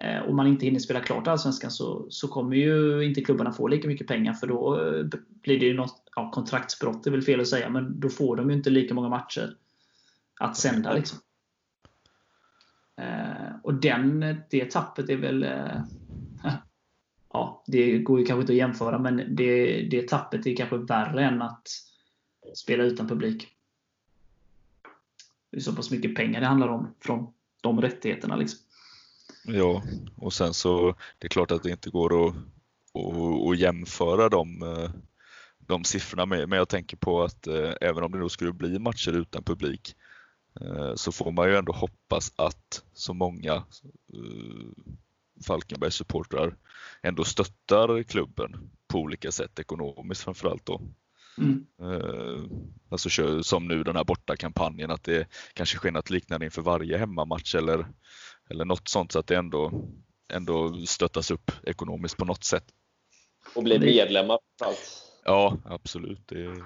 eh, 0.00 0.18
och 0.18 0.34
man 0.34 0.46
inte 0.46 0.64
hinner 0.64 0.80
spela 0.80 1.00
klart 1.00 1.26
Allsvenskan 1.26 1.70
så, 1.70 2.06
så 2.10 2.28
kommer 2.28 2.56
ju 2.56 3.04
inte 3.04 3.20
klubbarna 3.20 3.52
få 3.52 3.68
lika 3.68 3.88
mycket 3.88 4.06
pengar 4.06 4.32
för 4.32 4.46
då 4.46 4.80
eh, 4.80 5.04
blir 5.42 5.60
det 5.60 5.66
ju 5.66 5.74
något 5.74 6.02
ja, 6.16 6.30
kontraktsbrott, 6.30 7.04
det 7.04 7.10
är 7.10 7.12
väl 7.12 7.22
fel 7.22 7.40
att 7.40 7.48
säga, 7.48 7.68
men 7.68 8.00
då 8.00 8.08
får 8.08 8.36
de 8.36 8.50
ju 8.50 8.56
inte 8.56 8.70
lika 8.70 8.94
många 8.94 9.08
matcher 9.08 9.56
att 10.40 10.56
sända. 10.56 10.92
Liksom. 10.92 11.18
Eh, 12.96 13.56
och 13.62 13.74
den, 13.74 14.36
det 14.50 14.70
tappet 14.70 15.08
är 15.08 15.16
väl 15.16 15.42
eh, 15.42 15.82
ja, 17.32 17.64
det 17.66 17.98
går 17.98 18.20
ju 18.20 18.26
kanske 18.26 18.40
inte 18.40 18.52
att 18.52 18.56
jämföra, 18.56 18.98
men 18.98 19.36
det, 19.36 19.82
det 19.82 20.08
tappet 20.08 20.46
är 20.46 20.56
kanske 20.56 20.76
värre 20.76 21.24
än 21.24 21.42
att 21.42 21.68
spela 22.54 22.84
utan 22.84 23.08
publik. 23.08 23.48
Det 25.50 25.56
är 25.56 25.60
så 25.60 25.76
pass 25.76 25.90
mycket 25.90 26.14
pengar 26.14 26.40
det 26.40 26.46
handlar 26.46 26.68
om 26.68 26.94
från 27.00 27.32
de 27.60 27.80
rättigheterna. 27.80 28.36
Liksom. 28.36 28.58
Ja, 29.44 29.82
och 30.16 30.32
sen 30.32 30.54
så 30.54 30.94
det 31.18 31.26
är 31.26 31.28
klart 31.28 31.50
att 31.50 31.62
det 31.62 31.70
inte 31.70 31.90
går 31.90 32.26
att, 32.26 32.34
att, 32.94 33.50
att 33.50 33.58
jämföra 33.58 34.28
de, 34.28 34.62
eh, 34.62 34.90
de 35.58 35.84
siffrorna 35.84 36.26
med, 36.26 36.48
men 36.48 36.58
jag 36.58 36.68
tänker 36.68 36.96
på 36.96 37.22
att 37.22 37.46
eh, 37.46 37.72
även 37.80 38.04
om 38.04 38.12
det 38.12 38.18
då 38.18 38.28
skulle 38.28 38.52
bli 38.52 38.78
matcher 38.78 39.12
utan 39.12 39.42
publik 39.42 39.96
eh, 39.96 40.11
så 40.94 41.12
får 41.12 41.32
man 41.32 41.48
ju 41.48 41.56
ändå 41.56 41.72
hoppas 41.72 42.32
att 42.36 42.84
så 42.92 43.14
många 43.14 43.54
eh, 43.54 44.84
Falkenbergs 45.46 45.94
supportrar 45.94 46.56
ändå 47.02 47.24
stöttar 47.24 48.02
klubben 48.02 48.70
på 48.88 48.98
olika 48.98 49.32
sätt 49.32 49.58
ekonomiskt 49.58 50.22
framförallt 50.22 50.66
då. 50.66 50.80
Mm. 51.38 51.66
Uh, 51.82 52.44
alltså 52.88 53.42
som 53.42 53.68
nu 53.68 53.82
den 53.82 53.96
här 53.96 54.04
bortakampanjen 54.04 54.90
att 54.90 55.04
det 55.04 55.28
kanske 55.54 55.76
sker 55.76 55.90
något 55.90 56.10
liknande 56.10 56.46
inför 56.46 56.62
varje 56.62 56.98
hemmamatch 56.98 57.54
eller, 57.54 57.86
eller 58.50 58.64
något 58.64 58.88
sånt 58.88 59.12
så 59.12 59.18
att 59.18 59.26
det 59.26 59.36
ändå, 59.36 59.88
ändå 60.32 60.86
stöttas 60.86 61.30
upp 61.30 61.50
ekonomiskt 61.62 62.16
på 62.16 62.24
något 62.24 62.44
sätt. 62.44 62.64
Och 63.54 63.62
bli 63.62 63.78
medlemmar 63.78 64.38
allt. 64.64 65.02
Ja, 65.24 65.58
absolut. 65.64 66.28
Det... 66.28 66.62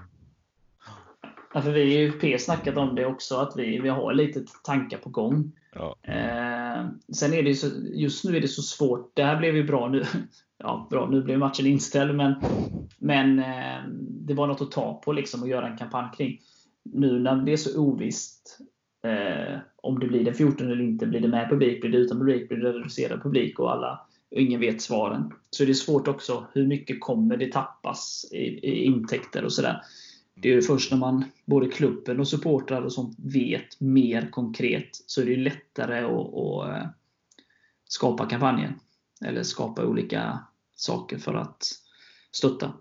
Ja, 1.55 1.63
för 1.63 1.71
vi 1.71 1.81
har 1.81 2.03
ju 2.03 2.13
P 2.13 2.39
snackat 2.39 2.77
om 2.77 2.95
det 2.95 3.07
också, 3.07 3.37
att 3.37 3.53
vi, 3.57 3.79
vi 3.79 3.89
har 3.89 4.13
lite 4.13 4.45
tankar 4.65 4.99
på 4.99 5.09
gång. 5.09 5.53
Ja. 5.75 5.97
Eh, 6.03 6.87
sen 7.13 7.35
är 7.35 7.43
det 7.43 7.55
så, 7.55 7.67
just 7.95 8.25
nu 8.25 8.37
är 8.37 8.41
det 8.41 8.49
så 8.49 8.63
svårt. 8.63 9.11
Det 9.15 9.23
här 9.23 9.37
blev 9.37 9.57
ju 9.57 9.65
bra 9.65 9.89
nu. 9.89 10.05
Ja, 10.59 10.87
bra, 10.91 11.09
nu 11.11 11.23
blev 11.23 11.39
matchen 11.39 11.67
inställd, 11.67 12.15
men, 12.15 12.35
men 12.99 13.39
eh, 13.39 13.83
det 13.99 14.35
var 14.35 14.47
något 14.47 14.61
att 14.61 14.71
ta 14.71 15.01
på 15.05 15.13
liksom 15.13 15.43
och 15.43 15.49
göra 15.49 15.69
en 15.69 15.79
kampanj 15.79 16.11
kring. 16.17 16.41
Nu 16.83 17.19
när 17.19 17.37
det 17.37 17.53
är 17.53 17.57
så 17.57 17.81
ovisst 17.81 18.59
eh, 19.05 19.59
om 19.77 19.99
det 19.99 20.07
blir 20.07 20.25
den 20.25 20.35
14 20.35 20.71
eller 20.71 20.83
inte, 20.83 21.07
blir 21.07 21.21
det 21.21 21.29
med 21.29 21.49
publik, 21.51 21.81
blir 21.81 21.91
det 21.91 21.99
utan 21.99 22.19
publik, 22.19 22.49
blir 22.49 22.59
det 22.59 22.73
reducerad 22.73 23.23
publik 23.23 23.59
och 23.59 23.73
alla 23.73 24.07
och 24.31 24.41
ingen 24.41 24.61
vet 24.61 24.83
svaren. 24.83 25.33
Så 25.51 25.65
det 25.65 25.73
är 25.73 25.75
svårt 25.75 26.09
också. 26.09 26.47
Hur 26.53 26.67
mycket 26.67 27.01
kommer 27.01 27.37
det 27.37 27.53
tappas 27.53 28.29
i, 28.33 28.37
i 28.39 28.85
intäkter 28.85 29.45
och 29.45 29.53
sådär 29.53 29.83
det 30.39 30.53
är 30.53 30.61
först 30.61 30.91
när 30.91 30.99
man, 30.99 31.25
både 31.45 31.69
klubben 31.69 32.21
och 32.21 32.29
supportrar 32.29 32.83
och 32.83 32.93
sånt, 32.93 33.17
vet 33.19 33.81
mer 33.81 34.31
konkret 34.31 34.89
så 35.07 35.21
är 35.21 35.27
det 35.27 35.37
lättare 35.37 35.99
att, 36.01 36.35
att 36.35 36.69
eh, 36.69 36.89
skapa 37.85 38.27
kampanjer. 38.27 38.75
Eller 39.25 39.43
skapa 39.43 39.87
olika 39.87 40.39
saker 40.75 41.19
för 41.19 41.35
att 41.35 41.73
stötta. 42.31 42.73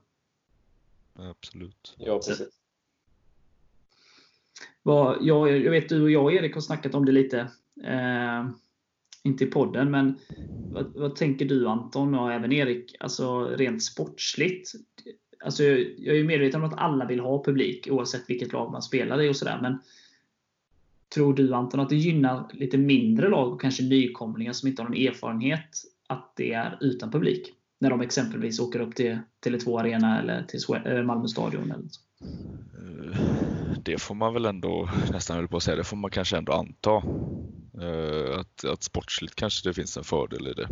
Absolut. 1.13 1.96
Ja, 1.98 2.20
precis. 2.28 2.48
Jag, 4.84 5.63
jag 5.63 5.72
vet 5.72 5.89
du 5.89 6.04
och 6.04 6.12
jag 6.12 6.24
och 6.24 6.34
Erik 6.34 6.54
har 6.54 6.62
snackat 6.62 6.96
om 6.96 7.06
det 7.06 7.12
lite. 7.12 7.39
Eh, 7.84 8.50
inte 9.24 9.44
i 9.44 9.48
podden, 9.48 9.91
men 9.91 10.20
vad, 10.72 10.94
vad, 10.96 11.15
tänker 11.15 11.46
du 11.46 11.68
Anton 11.68 12.15
och 12.15 12.34
även 12.34 12.52
Erik? 12.52 12.96
Alltså 13.00 13.46
rent 13.46 13.84
sportsligt. 13.84 14.72
Alltså, 15.43 15.63
jag 15.63 16.17
är 16.17 16.24
medveten 16.24 16.63
om 16.63 16.69
att 16.69 16.80
alla 16.80 17.06
vill 17.06 17.19
ha 17.19 17.43
publik 17.43 17.88
oavsett 17.91 18.30
vilket 18.30 18.54
lag 18.54 18.71
man 18.71 18.82
spelar 18.82 19.21
i 19.21 19.30
och 19.30 19.36
sådär. 19.36 19.60
Men 19.62 19.80
tror 21.13 21.34
du 21.34 21.54
Anton 21.54 21.80
att 21.80 21.89
det 21.89 21.95
gynnar 21.95 22.50
lite 22.54 22.78
mindre 22.78 23.30
lag 23.30 23.54
och 23.54 23.62
kanske 23.62 23.84
nykomlingar 23.84 24.54
som 24.54 24.69
inte 24.69 24.82
har 24.82 24.89
någon 24.89 24.98
erfarenhet 24.98 25.84
att 26.08 26.34
det 26.36 26.54
är 26.54 26.78
utan 26.82 27.12
publik? 27.12 27.54
När 27.80 27.89
de 27.89 28.02
exempelvis 28.02 28.60
åker 28.60 28.80
upp 28.80 28.95
till 28.95 29.19
Tele2 29.45 29.80
Arena 29.80 30.19
eller 30.19 30.43
till 30.43 30.60
Malmö 31.04 31.28
Stadion. 31.28 31.71
Eller 31.71 31.88
så. 31.89 32.02
Eh, 32.78 33.19
det 33.84 34.02
får 34.02 34.15
man 34.15 34.34
väl 34.34 34.45
ändå, 34.45 34.89
nästan 35.12 35.36
höll 35.36 35.48
på 35.48 35.58
att 35.58 35.63
säga, 35.63 35.78
det 35.78 35.84
får 35.84 35.98
man 35.98 36.12
kanske 36.12 36.38
ändå 36.38 36.54
anta. 36.54 37.04
Eh, 37.82 38.39
att, 38.39 38.65
att 38.65 38.84
sportsligt 38.84 39.36
kanske 39.36 39.69
det 39.69 39.74
finns 39.74 39.98
en 39.98 40.04
fördel 40.04 40.48
i 40.48 40.54
det. 40.54 40.69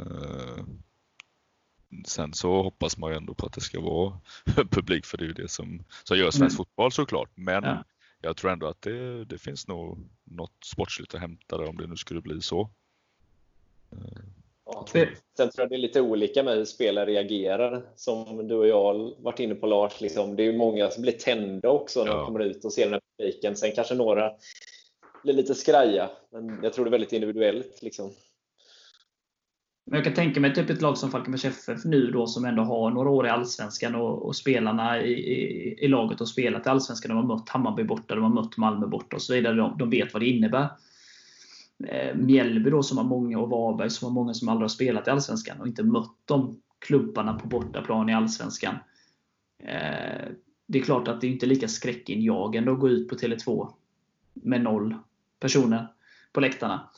Eh, 0.00 0.64
Sen 2.06 2.32
så 2.32 2.62
hoppas 2.62 2.98
man 2.98 3.10
ju 3.10 3.16
ändå 3.16 3.34
på 3.34 3.46
att 3.46 3.52
det 3.52 3.60
ska 3.60 3.80
vara 3.80 4.20
publik 4.70 5.06
för 5.06 5.18
det 5.18 5.24
är 5.24 5.28
ju 5.28 5.32
det 5.32 5.48
som, 5.48 5.84
som 6.04 6.18
gör 6.18 6.30
svensk 6.30 6.54
mm. 6.54 6.56
fotboll 6.56 6.92
såklart. 6.92 7.30
Men 7.34 7.64
ja. 7.64 7.84
jag 8.20 8.36
tror 8.36 8.50
ändå 8.50 8.66
att 8.66 8.82
det, 8.82 9.24
det 9.24 9.38
finns 9.38 9.68
nog 9.68 9.98
något 10.24 10.64
sportsligt 10.64 11.14
att 11.14 11.20
hämta 11.20 11.58
där 11.58 11.68
om 11.68 11.76
det 11.76 11.86
nu 11.86 11.96
skulle 11.96 12.20
bli 12.20 12.40
så. 12.40 12.70
Ja. 14.64 14.86
Sen 15.36 15.50
tror 15.50 15.62
jag 15.62 15.68
det 15.68 15.76
är 15.76 15.78
lite 15.78 16.00
olika 16.00 16.42
med 16.42 16.56
hur 16.56 16.64
spelare 16.64 17.10
reagerar. 17.10 17.82
Som 17.96 18.48
du 18.48 18.54
och 18.54 18.66
jag 18.66 19.14
varit 19.18 19.40
inne 19.40 19.54
på 19.54 19.66
Lars, 19.66 20.00
liksom, 20.00 20.36
det 20.36 20.42
är 20.42 20.52
många 20.52 20.90
som 20.90 21.02
blir 21.02 21.12
tända 21.12 21.68
också 21.68 22.04
när 22.04 22.10
ja. 22.10 22.16
de 22.16 22.26
kommer 22.26 22.40
ut 22.40 22.64
och 22.64 22.72
ser 22.72 22.84
den 22.84 22.92
här 22.92 23.00
publiken. 23.18 23.56
Sen 23.56 23.72
kanske 23.72 23.94
några 23.94 24.32
blir 25.22 25.34
lite 25.34 25.54
skraja, 25.54 26.10
men 26.30 26.60
jag 26.62 26.72
tror 26.72 26.84
det 26.84 26.88
är 26.88 26.90
väldigt 26.90 27.12
individuellt. 27.12 27.82
Liksom. 27.82 28.12
Men 29.86 29.96
jag 29.96 30.04
kan 30.04 30.14
tänka 30.14 30.40
mig 30.40 30.54
typ 30.54 30.70
ett 30.70 30.82
lag 30.82 30.98
som 30.98 31.10
Falkenbergs 31.10 31.44
FF 31.44 31.84
nu 31.84 32.10
då 32.10 32.26
som 32.26 32.44
ändå 32.44 32.62
har 32.62 32.90
några 32.90 33.10
år 33.10 33.26
i 33.26 33.30
Allsvenskan 33.30 33.94
och, 33.94 34.26
och 34.26 34.36
spelarna 34.36 35.02
i, 35.02 35.12
i, 35.12 35.84
i, 35.84 35.88
laget 35.88 36.18
har 36.18 36.26
spelat 36.26 36.66
i 36.66 36.68
Allsvenskan. 36.68 37.08
De 37.08 37.16
har 37.16 37.36
mött 37.36 37.48
Hammarby 37.48 37.84
borta, 37.84 38.14
de 38.14 38.24
har 38.24 38.30
mött 38.30 38.56
Malmö 38.56 38.86
borta 38.86 39.16
och 39.16 39.22
så 39.22 39.34
vidare. 39.34 39.54
De, 39.54 39.78
de 39.78 39.90
vet 39.90 40.12
vad 40.12 40.22
det 40.22 40.26
innebär. 40.26 40.68
Eh, 41.86 42.16
Mjällby 42.16 42.70
då 42.70 42.82
som 42.82 42.98
har 42.98 43.04
många 43.04 43.38
och 43.38 43.50
Varberg 43.50 43.90
som 43.90 44.06
har 44.06 44.12
många 44.12 44.34
som 44.34 44.48
aldrig 44.48 44.64
har 44.64 44.68
spelat 44.68 45.08
i 45.08 45.10
Allsvenskan 45.10 45.60
och 45.60 45.66
inte 45.66 45.82
mött 45.82 46.16
de 46.24 46.60
klubbarna 46.78 47.34
på 47.34 47.48
bortaplan 47.48 48.08
i 48.08 48.14
Allsvenskan. 48.14 48.74
Eh, 49.58 50.28
det 50.66 50.78
är 50.78 50.82
klart 50.82 51.08
att 51.08 51.20
det 51.20 51.26
inte 51.26 51.46
är 51.46 51.48
lika 51.48 51.68
skräckinjagande 51.68 52.72
att 52.72 52.80
gå 52.80 52.88
ut 52.88 53.08
på 53.08 53.14
Tele2 53.14 53.68
med 54.34 54.60
noll 54.60 54.94
personer 55.40 55.86
på 56.32 56.40
läktarna. 56.40 56.90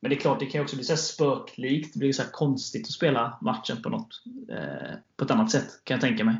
Men 0.00 0.10
det 0.10 0.16
är 0.16 0.20
klart, 0.20 0.40
det 0.40 0.46
kan 0.46 0.62
också 0.62 0.76
bli 0.76 0.84
så 0.84 0.96
spöklikt. 0.96 1.92
Det 1.92 1.98
blir 1.98 2.12
så 2.12 2.22
konstigt 2.32 2.86
att 2.86 2.92
spela 2.92 3.38
matchen 3.40 3.82
på 3.82 3.88
något 3.88 4.22
eh, 4.48 4.96
på 5.16 5.24
ett 5.24 5.30
annat 5.30 5.50
sätt, 5.50 5.68
kan 5.84 5.94
jag 5.94 6.00
tänka 6.00 6.24
mig. 6.24 6.36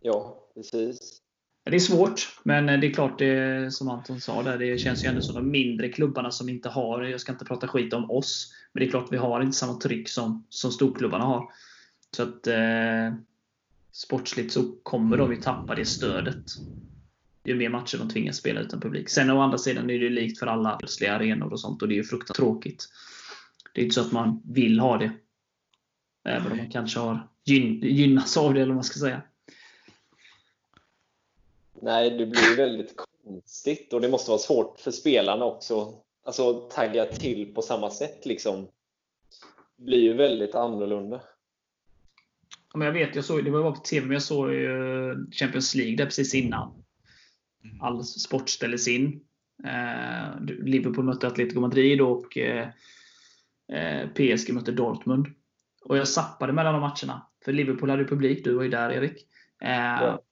Ja, 0.00 0.40
precis. 0.54 1.20
Det 1.64 1.76
är 1.76 1.80
svårt, 1.80 2.40
men 2.42 2.66
det 2.66 2.86
är 2.86 2.92
klart, 2.92 3.18
det, 3.18 3.74
som 3.74 3.88
Anton 3.88 4.20
sa, 4.20 4.42
där, 4.42 4.58
det 4.58 4.78
känns 4.78 5.04
ju 5.04 5.08
ändå 5.08 5.20
som 5.20 5.34
de 5.34 5.50
mindre 5.50 5.88
klubbarna 5.88 6.30
som 6.30 6.48
inte 6.48 6.68
har, 6.68 7.02
jag 7.02 7.20
ska 7.20 7.32
inte 7.32 7.44
prata 7.44 7.68
skit 7.68 7.92
om 7.92 8.10
oss, 8.10 8.54
men 8.72 8.80
det 8.80 8.86
är 8.86 8.90
klart 8.90 9.08
vi 9.10 9.16
har 9.16 9.40
inte 9.40 9.56
samma 9.56 9.74
tryck 9.74 10.08
som, 10.08 10.44
som 10.48 10.72
storklubbarna 10.72 11.24
har. 11.24 11.52
Så 12.16 12.22
att 12.22 12.46
eh, 12.46 13.14
sportsligt 13.92 14.52
så 14.52 14.62
kommer 14.82 15.16
de 15.16 15.32
ju 15.32 15.40
tappa 15.40 15.74
det 15.74 15.84
stödet 15.84 16.44
ju 17.44 17.54
mer 17.54 17.68
matcher 17.68 17.98
de 17.98 18.08
tvingas 18.08 18.36
spela 18.36 18.60
utan 18.60 18.80
publik. 18.80 19.08
Sen 19.08 19.30
å 19.30 19.40
andra 19.40 19.58
sidan 19.58 19.90
är 19.90 19.98
det 19.98 20.04
ju 20.04 20.10
likt 20.10 20.38
för 20.38 20.46
alla 20.46 20.76
plötsliga 20.76 21.14
arenor 21.14 21.52
och 21.52 21.60
sånt 21.60 21.82
och 21.82 21.88
det 21.88 21.94
är 21.94 21.96
ju 21.96 22.04
fruktansvärt 22.04 22.36
tråkigt. 22.36 22.88
Det 23.72 23.80
är 23.80 23.84
inte 23.84 23.94
så 23.94 24.00
att 24.00 24.12
man 24.12 24.42
vill 24.44 24.80
ha 24.80 24.98
det. 24.98 25.12
Även 26.24 26.52
om 26.52 26.58
man 26.58 26.70
kanske 26.70 26.98
har 26.98 27.28
gyn 27.44 27.80
gynnats 27.82 28.36
av 28.36 28.54
det, 28.54 28.60
eller 28.60 28.68
vad 28.68 28.74
man 28.74 28.84
ska 28.84 29.00
säga. 29.00 29.22
Nej, 31.82 32.10
det 32.10 32.26
blir 32.26 32.56
väldigt 32.56 32.94
konstigt 33.24 33.92
och 33.92 34.00
det 34.00 34.08
måste 34.08 34.30
vara 34.30 34.38
svårt 34.38 34.80
för 34.80 34.90
spelarna 34.90 35.44
också. 35.44 35.94
Alltså 36.24 36.54
tagga 36.54 37.06
till 37.06 37.54
på 37.54 37.62
samma 37.62 37.90
sätt 37.90 38.26
liksom. 38.26 38.68
Det 39.76 39.84
blir 39.84 40.00
ju 40.00 40.12
väldigt 40.12 40.54
annorlunda. 40.54 41.20
men 42.74 42.86
jag 42.86 42.92
vet, 42.92 43.14
jag 43.14 43.24
såg, 43.24 43.44
det 43.44 43.50
var 43.50 43.72
på 43.72 43.80
TV, 43.80 44.06
men 44.06 44.14
jag 44.14 44.22
såg 44.22 44.50
Champions 45.32 45.74
League 45.74 45.96
där 45.96 46.04
precis 46.04 46.34
innan. 46.34 46.83
Mm. 47.64 47.80
All 47.80 48.04
sport 48.04 48.48
ställdes 48.48 48.88
in. 48.88 49.20
Eh, 49.64 50.40
Liverpool 50.64 51.04
mötte 51.04 51.26
Atletico 51.26 51.60
Madrid 51.60 52.00
och 52.00 52.38
eh, 52.38 52.68
eh 53.72 54.08
PSG 54.08 54.52
mötte 54.54 54.72
Dortmund. 54.72 55.26
Och 55.84 55.96
jag 55.96 56.08
sappade 56.08 56.52
mellan 56.52 56.72
de 56.72 56.80
matcherna. 56.80 57.26
För 57.44 57.52
Liverpool 57.52 57.90
hade 57.90 58.04
publik, 58.04 58.44
du 58.44 58.54
var 58.54 58.62
ju 58.62 58.70
där 58.70 58.90
Erik. 58.90 59.26
Ja. 59.60 60.22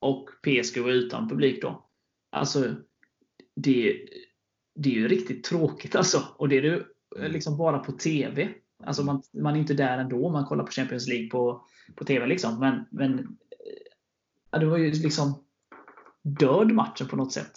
Och 0.00 0.30
PSG 0.42 0.78
var 0.78 0.90
utan 0.90 1.28
publik 1.28 1.62
då. 1.62 1.88
Alltså, 2.30 2.74
det, 3.56 4.06
det 4.74 4.88
är 4.88 4.94
ju 4.94 5.08
riktigt 5.08 5.44
tråkigt 5.44 5.96
alltså. 5.96 6.22
Och 6.36 6.48
det 6.48 6.58
är 6.58 6.62
ju 6.62 6.82
mm. 7.18 7.32
liksom 7.32 7.56
bara 7.56 7.78
på 7.78 7.92
TV. 7.92 8.48
Alltså 8.84 9.02
man, 9.02 9.22
man 9.32 9.56
är 9.56 9.60
inte 9.60 9.74
där 9.74 9.98
ändå 9.98 10.26
om 10.26 10.32
man 10.32 10.44
kollar 10.44 10.64
på 10.64 10.72
Champions 10.72 11.08
League 11.08 11.28
på, 11.28 11.66
på 11.94 12.04
TV. 12.04 12.26
Liksom. 12.26 12.60
Men, 12.60 12.84
men 12.90 13.38
ja, 14.50 14.58
det 14.58 14.66
var 14.66 14.76
ju 14.76 14.90
liksom 14.90 15.45
död 16.26 16.72
matchen 16.72 17.08
på 17.08 17.16
något 17.16 17.32
sätt. 17.32 17.52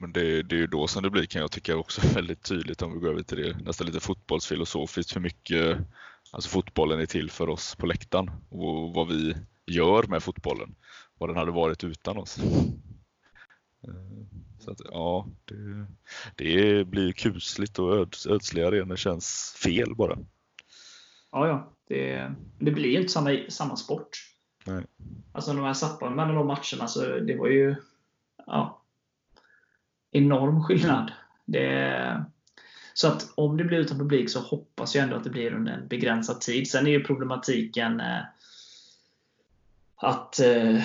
Men 0.00 0.12
det, 0.12 0.42
det, 0.42 0.54
är 0.54 0.60
ju 0.60 0.66
då 0.66 0.86
som 0.86 1.02
det 1.02 1.10
blir 1.10 1.26
kan 1.26 1.40
jag 1.40 1.50
tycka 1.50 1.76
också 1.76 2.00
väldigt 2.14 2.42
tydligt 2.42 2.82
om 2.82 2.94
vi 2.94 3.00
går 3.00 3.08
över 3.08 3.22
till 3.22 3.42
det 3.42 3.58
nästan 3.58 3.86
lite 3.86 4.00
fotbollsfilosofiskt 4.00 5.16
hur 5.16 5.20
mycket 5.20 5.78
alltså 6.30 6.50
fotbollen 6.50 7.00
är 7.00 7.06
till 7.06 7.30
för 7.30 7.48
oss 7.48 7.74
på 7.74 7.86
läktaren 7.86 8.30
och 8.48 8.94
vad 8.94 9.08
vi 9.08 9.36
gör 9.66 10.02
med 10.02 10.22
fotbollen. 10.22 10.74
Vad 11.18 11.28
den 11.28 11.36
hade 11.36 11.50
varit 11.50 11.84
utan 11.84 12.16
oss. 12.16 12.38
Eh, 13.84 13.94
så 14.58 14.70
att, 14.70 14.80
ja, 14.84 15.28
det, 15.44 15.86
det 16.36 16.84
blir 16.84 17.12
kusligt 17.12 17.78
och 17.78 17.96
öds, 17.96 18.26
ödsliga 18.26 18.68
arenor 18.68 18.96
känns 18.96 19.56
fel 19.64 19.94
bara. 19.94 20.18
Ja, 21.32 21.48
ja. 21.48 21.74
Det, 21.88 22.34
det 22.58 22.70
blir 22.70 22.90
ju 22.90 22.96
inte 22.96 23.12
samma, 23.12 23.36
samma 23.48 23.76
sport. 23.76 24.08
Nej. 24.64 24.84
Alltså 25.32 25.52
de 25.52 25.64
här 25.64 25.74
sapparna 25.74 26.16
mellan 26.16 26.34
de 26.34 26.46
matcherna, 26.46 26.88
så 26.88 27.18
det 27.18 27.36
var 27.36 27.46
ju 27.46 27.76
ja, 28.46 28.82
enorm 30.10 30.62
skillnad. 30.62 31.12
Det, 31.44 32.24
så 32.94 33.08
att 33.08 33.32
om 33.34 33.56
det 33.56 33.64
blir 33.64 33.78
utan 33.78 33.98
publik 33.98 34.30
så 34.30 34.40
hoppas 34.40 34.94
jag 34.94 35.04
ändå 35.04 35.16
att 35.16 35.24
det 35.24 35.30
blir 35.30 35.54
under 35.54 35.72
en 35.72 35.88
begränsad 35.88 36.40
tid. 36.40 36.70
Sen 36.70 36.86
är 36.86 36.90
ju 36.90 37.04
problematiken 37.04 38.00
eh, 38.00 38.22
att 39.96 40.40
eh, 40.40 40.82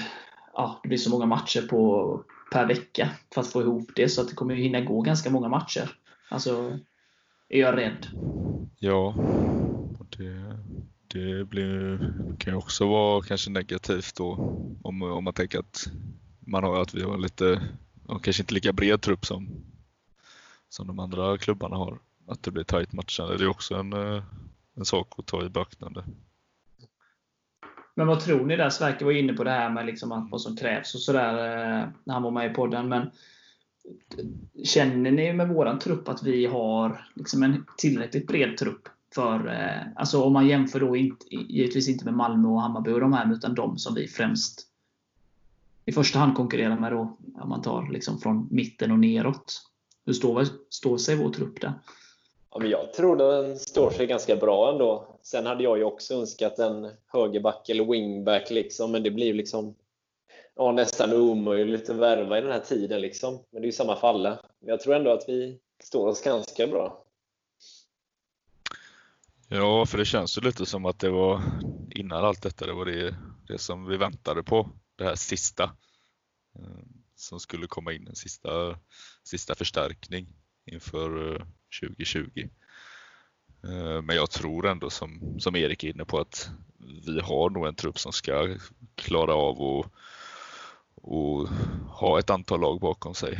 ja, 0.54 0.80
det 0.84 0.88
blir 0.88 0.98
så 0.98 1.10
många 1.10 1.26
matcher 1.26 1.62
på, 1.62 2.24
per 2.52 2.66
vecka 2.66 3.10
för 3.34 3.42
att 3.42 3.52
få 3.52 3.62
ihop 3.62 3.90
det. 3.96 4.10
Så 4.10 4.22
att 4.22 4.30
det 4.30 4.36
kommer 4.36 4.56
ju 4.56 4.64
hinna 4.64 4.82
gå 4.82 5.02
ganska 5.02 5.30
många 5.30 5.48
matcher. 5.48 5.90
Alltså, 6.30 6.80
är 7.50 7.60
jag 7.60 7.78
rädd. 7.78 8.08
Ja, 8.80 9.16
det, 10.18 10.58
det 11.14 11.46
blir, 11.46 11.98
kan 12.38 12.54
ju 12.54 12.58
också 12.58 12.88
vara 12.88 13.22
kanske 13.22 13.50
negativt 13.50 14.16
då 14.16 14.32
om, 14.84 15.02
om 15.02 15.24
man 15.24 15.34
tänker 15.34 15.60
att 15.60 15.88
man 16.40 16.64
har 16.64 16.82
att 16.82 16.94
vi 16.94 17.04
har 17.04 17.18
lite, 17.18 17.62
kanske 18.24 18.44
inte 18.44 18.54
lika 18.54 18.74
bred 18.74 19.02
trupp 19.02 19.26
som, 19.26 19.50
som 20.70 20.88
de 20.88 21.00
andra 21.00 21.38
klubbarna 21.38 21.76
har. 21.76 22.00
Att 22.28 22.44
det 22.44 22.52
blir 22.52 22.64
tajt 22.64 22.94
matchande, 22.94 23.38
det 23.38 23.44
är 23.44 23.50
också 23.50 23.76
en, 23.76 23.94
eh, 23.94 24.24
en 24.76 24.86
sak 24.86 25.08
att 25.18 25.26
ta 25.26 25.46
i 25.46 25.50
beaktande. 25.50 26.04
Men 27.96 28.08
vad 28.08 28.20
tror 28.20 28.46
ni 28.46 28.56
där? 28.56 28.70
Sverker 28.70 29.06
var 29.06 29.12
inne 29.12 29.34
på 29.34 29.44
det 29.44 29.52
här 29.52 29.70
med 29.70 29.86
liksom 29.86 30.12
att 30.12 30.32
vad 30.32 30.42
som 30.42 30.58
krävs 30.58 30.96
och 30.96 31.02
sådär 31.02 31.34
eh, 31.34 31.88
när 32.04 32.14
han 32.14 32.24
var 32.24 32.32
med 32.32 32.52
i 32.52 32.54
podden. 32.54 32.90
Men 32.90 33.12
Känner 34.64 35.12
ni 35.12 35.34
med 35.34 35.50
våran 35.50 35.80
trupp 35.80 36.10
att 36.10 36.24
vi 36.24 36.46
har 36.46 37.06
liksom 37.14 37.44
en 37.44 37.66
tillräckligt 37.78 38.28
bred 38.28 38.58
trupp? 38.58 38.90
För, 39.16 39.48
eh, 39.48 39.82
alltså 39.96 40.24
om 40.24 40.34
man 40.34 40.48
jämför 40.48 40.80
då 40.80 40.96
inte, 40.96 41.26
givetvis 41.30 41.90
inte 41.90 42.06
med 42.06 42.14
Malmö 42.14 42.48
och 42.48 42.62
Hammarby 42.62 42.92
och 42.92 43.00
de 43.00 43.14
här, 43.14 43.34
utan 43.34 43.56
de 43.56 43.78
som 43.78 43.96
vi 43.96 44.08
främst 44.08 44.68
i 45.86 45.92
första 45.92 46.20
hand 46.20 46.36
konkurrerar 46.36 46.80
med 46.80 46.92
då, 46.92 47.18
om 47.42 47.50
man 47.50 47.62
tar 47.62 47.92
liksom 47.92 48.20
från 48.20 48.48
mitten 48.52 48.92
och 48.92 49.00
neråt. 49.00 49.62
Hur 50.06 50.14
står, 50.14 50.46
står 50.70 50.98
sig 50.98 51.16
vår 51.16 51.30
trupp 51.30 51.62
där? 51.62 51.74
Ja, 52.52 52.60
men 52.60 52.70
jag 52.70 52.94
tror 52.94 53.16
den 53.16 53.60
står 53.60 53.90
sig 53.90 54.08
ganska 54.08 54.36
bra 54.36 54.72
ändå. 54.72 55.18
Sen 55.22 55.46
hade 55.46 55.64
jag 55.64 55.78
ju 55.78 55.84
också 55.84 56.14
önskat 56.14 56.60
en 56.60 56.92
högerback 57.08 57.70
eller 57.70 57.86
wingback, 57.86 58.52
liksom, 58.52 58.92
men 58.92 59.04
det 59.04 59.12
blir 59.12 59.34
liksom 59.34 59.76
ja, 60.56 60.72
nästan 60.72 61.14
omöjligt 61.14 61.90
att 61.90 61.96
värva 61.96 62.38
i 62.38 62.42
den 62.42 62.52
här 62.52 62.60
tiden. 62.60 63.02
Liksom. 63.02 63.40
Men 63.52 63.62
det 63.62 63.66
är 63.66 63.70
ju 63.70 63.72
samma 63.72 63.96
för 63.96 64.08
alla. 64.08 64.40
Men 64.60 64.70
jag 64.70 64.80
tror 64.80 64.96
ändå 64.96 65.12
att 65.12 65.26
vi 65.28 65.60
står 65.84 66.08
oss 66.08 66.22
ganska 66.22 66.68
bra. 66.68 67.03
Ja, 69.56 69.86
för 69.86 69.98
det 69.98 70.06
känns 70.06 70.38
ju 70.38 70.42
lite 70.42 70.66
som 70.66 70.86
att 70.86 71.00
det 71.00 71.10
var 71.10 71.42
innan 71.90 72.26
allt 72.26 72.42
detta, 72.42 72.66
det 72.66 72.74
var 72.74 72.86
det, 72.86 73.16
det 73.48 73.58
som 73.58 73.86
vi 73.86 73.98
väntade 73.98 74.44
på. 74.44 74.70
Det 74.96 75.04
här 75.04 75.16
sista 75.16 75.64
eh, 76.60 76.84
som 77.16 77.40
skulle 77.40 77.68
komma 77.68 77.94
in, 77.94 78.08
en 78.08 78.16
sista, 78.16 78.80
sista 79.24 79.56
förstärkning 79.56 80.28
inför 80.66 81.36
eh, 81.36 81.46
2020. 81.82 82.50
Eh, 83.64 84.02
men 84.02 84.16
jag 84.16 84.32
tror 84.32 84.68
ändå 84.68 84.90
som, 84.90 85.40
som 85.40 85.56
Erik 85.56 85.84
är 85.84 85.90
inne 85.90 86.06
på 86.06 86.20
att 86.20 86.50
vi 87.06 87.20
har 87.20 87.50
nog 87.50 87.68
en 87.68 87.76
trupp 87.76 88.00
som 88.00 88.12
ska 88.12 88.58
klara 88.96 89.34
av 89.34 89.62
att 89.62 89.92
och 90.96 91.48
ha 91.88 92.20
ett 92.20 92.30
antal 92.30 92.60
lag 92.62 92.80
bakom 92.80 93.16
sig 93.16 93.40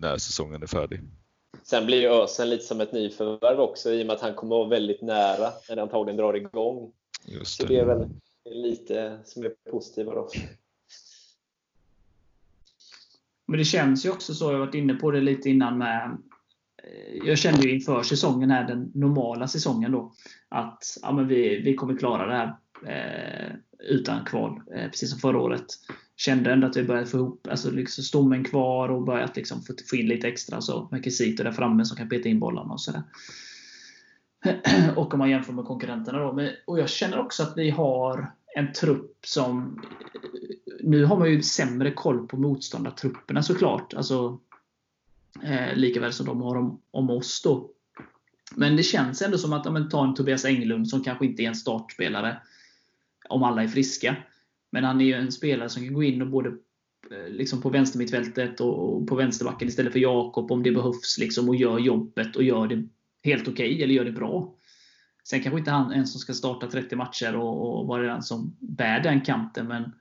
när 0.00 0.18
säsongen 0.18 0.62
är 0.62 0.66
färdig. 0.66 1.00
Sen 1.64 1.86
blir 1.86 2.00
ju 2.00 2.08
Ösen 2.08 2.50
lite 2.50 2.64
som 2.64 2.80
ett 2.80 2.92
nyförvärv 2.92 3.60
också 3.60 3.92
i 3.92 4.02
och 4.02 4.06
med 4.06 4.16
att 4.16 4.22
han 4.22 4.34
kommer 4.34 4.56
att 4.56 4.58
vara 4.58 4.68
väldigt 4.68 5.02
nära 5.02 5.52
när 5.68 5.76
det 5.76 5.82
antagligen 5.82 6.16
drar 6.16 6.34
igång. 6.34 6.92
Just 7.26 7.60
det. 7.60 7.66
Så 7.66 7.72
det 7.72 7.78
är 7.78 7.84
väl 7.84 8.08
lite 8.44 9.18
som 9.24 9.44
är 9.44 9.52
positiva 9.70 10.14
då. 10.14 10.28
Men 13.46 13.58
det 13.58 13.64
känns 13.64 14.06
ju 14.06 14.10
också 14.10 14.34
så, 14.34 14.44
jag 14.44 14.52
har 14.52 14.66
varit 14.66 14.74
inne 14.74 14.94
på 14.94 15.10
det 15.10 15.20
lite 15.20 15.50
innan 15.50 15.78
med 15.78 16.18
eh, 16.82 17.28
jag 17.28 17.38
kände 17.38 17.62
ju 17.62 17.74
inför 17.74 18.02
säsongen, 18.02 18.50
här, 18.50 18.68
den 18.68 18.90
normala 18.94 19.48
säsongen 19.48 19.92
då, 19.92 20.12
att 20.48 20.82
ja, 21.02 21.12
men 21.12 21.28
vi, 21.28 21.62
vi 21.62 21.74
kommer 21.74 21.98
klara 21.98 22.26
det 22.26 22.36
här 22.36 22.56
Eh, 22.86 23.52
utan 23.88 24.24
kval, 24.24 24.60
eh, 24.74 24.90
precis 24.90 25.10
som 25.10 25.18
förra 25.18 25.38
året. 25.38 25.66
Kände 26.16 26.52
ändå 26.52 26.66
att 26.66 26.76
vi 26.76 26.84
började 26.84 27.06
få 27.06 27.16
ihop 27.16 27.48
alltså 27.50 27.70
liksom 27.70 28.04
stommen 28.04 28.44
kvar 28.44 28.88
och 28.88 29.02
börjat 29.02 29.36
liksom 29.36 29.62
få 29.90 29.96
in 29.96 30.06
lite 30.06 30.28
extra 30.28 30.60
så 30.60 30.88
med 30.90 31.04
Kisito 31.04 31.42
där 31.42 31.52
framme 31.52 31.84
som 31.84 31.96
kan 31.96 32.08
peta 32.08 32.28
in 32.28 32.40
bollarna 32.40 32.72
och 32.72 32.80
sådär. 32.80 33.02
Och 34.96 35.14
om 35.14 35.18
man 35.18 35.30
jämför 35.30 35.52
med 35.52 35.64
konkurrenterna 35.64 36.18
då. 36.18 36.32
Men, 36.32 36.50
och 36.64 36.78
jag 36.78 36.88
känner 36.88 37.18
också 37.18 37.42
att 37.42 37.56
vi 37.56 37.70
har 37.70 38.32
en 38.56 38.72
trupp 38.72 39.16
som... 39.26 39.82
Nu 40.80 41.04
har 41.04 41.18
man 41.18 41.30
ju 41.30 41.42
sämre 41.42 41.90
koll 41.90 42.26
på 42.26 42.36
motståndartrupperna 42.36 43.42
såklart. 43.42 43.94
Alltså, 43.94 44.40
eh, 45.42 45.76
likaväl 45.76 46.12
som 46.12 46.26
de 46.26 46.42
har 46.42 46.56
om, 46.56 46.80
om 46.90 47.10
oss 47.10 47.42
då. 47.42 47.70
Men 48.54 48.76
det 48.76 48.82
känns 48.82 49.22
ändå 49.22 49.38
som 49.38 49.52
att, 49.52 49.66
om 49.66 49.72
man 49.72 49.88
tar 49.88 50.04
en 50.04 50.14
Tobias 50.14 50.44
Englund 50.44 50.88
som 50.88 51.04
kanske 51.04 51.26
inte 51.26 51.42
är 51.42 51.48
en 51.48 51.54
startspelare 51.54 52.40
om 53.28 53.42
alla 53.42 53.62
är 53.62 53.68
friska. 53.68 54.16
Men 54.72 54.84
han 54.84 55.00
är 55.00 55.04
ju 55.04 55.14
en 55.14 55.32
spelare 55.32 55.68
som 55.68 55.84
kan 55.84 55.94
gå 55.94 56.02
in 56.02 56.22
och 56.22 56.28
både 56.28 56.48
eh, 57.10 57.28
liksom 57.28 57.60
på 57.60 57.70
vänstermittfältet 57.70 58.60
och 58.60 59.06
på 59.06 59.14
vänsterbacken 59.14 59.68
istället 59.68 59.92
för 59.92 60.00
Jakob 60.00 60.52
om 60.52 60.62
det 60.62 60.72
behövs. 60.72 61.18
Liksom, 61.18 61.48
och 61.48 61.56
gör 61.56 61.78
jobbet 61.78 62.36
och 62.36 62.42
gör 62.42 62.66
det 62.66 62.88
helt 63.24 63.48
okej, 63.48 63.72
okay, 63.72 63.82
eller 63.82 63.94
gör 63.94 64.04
det 64.04 64.12
bra. 64.12 64.54
Sen 65.24 65.42
kanske 65.42 65.58
inte 65.58 65.70
han 65.70 65.92
en 65.92 66.06
som 66.06 66.20
ska 66.20 66.32
starta 66.32 66.66
30 66.66 66.96
matcher 66.96 67.36
och, 67.36 67.80
och 67.80 67.86
vara 67.86 68.02
den 68.02 68.22
som 68.22 68.56
bär 68.60 69.00
den 69.00 69.20
kanten. 69.20 69.66
Men, 69.68 69.92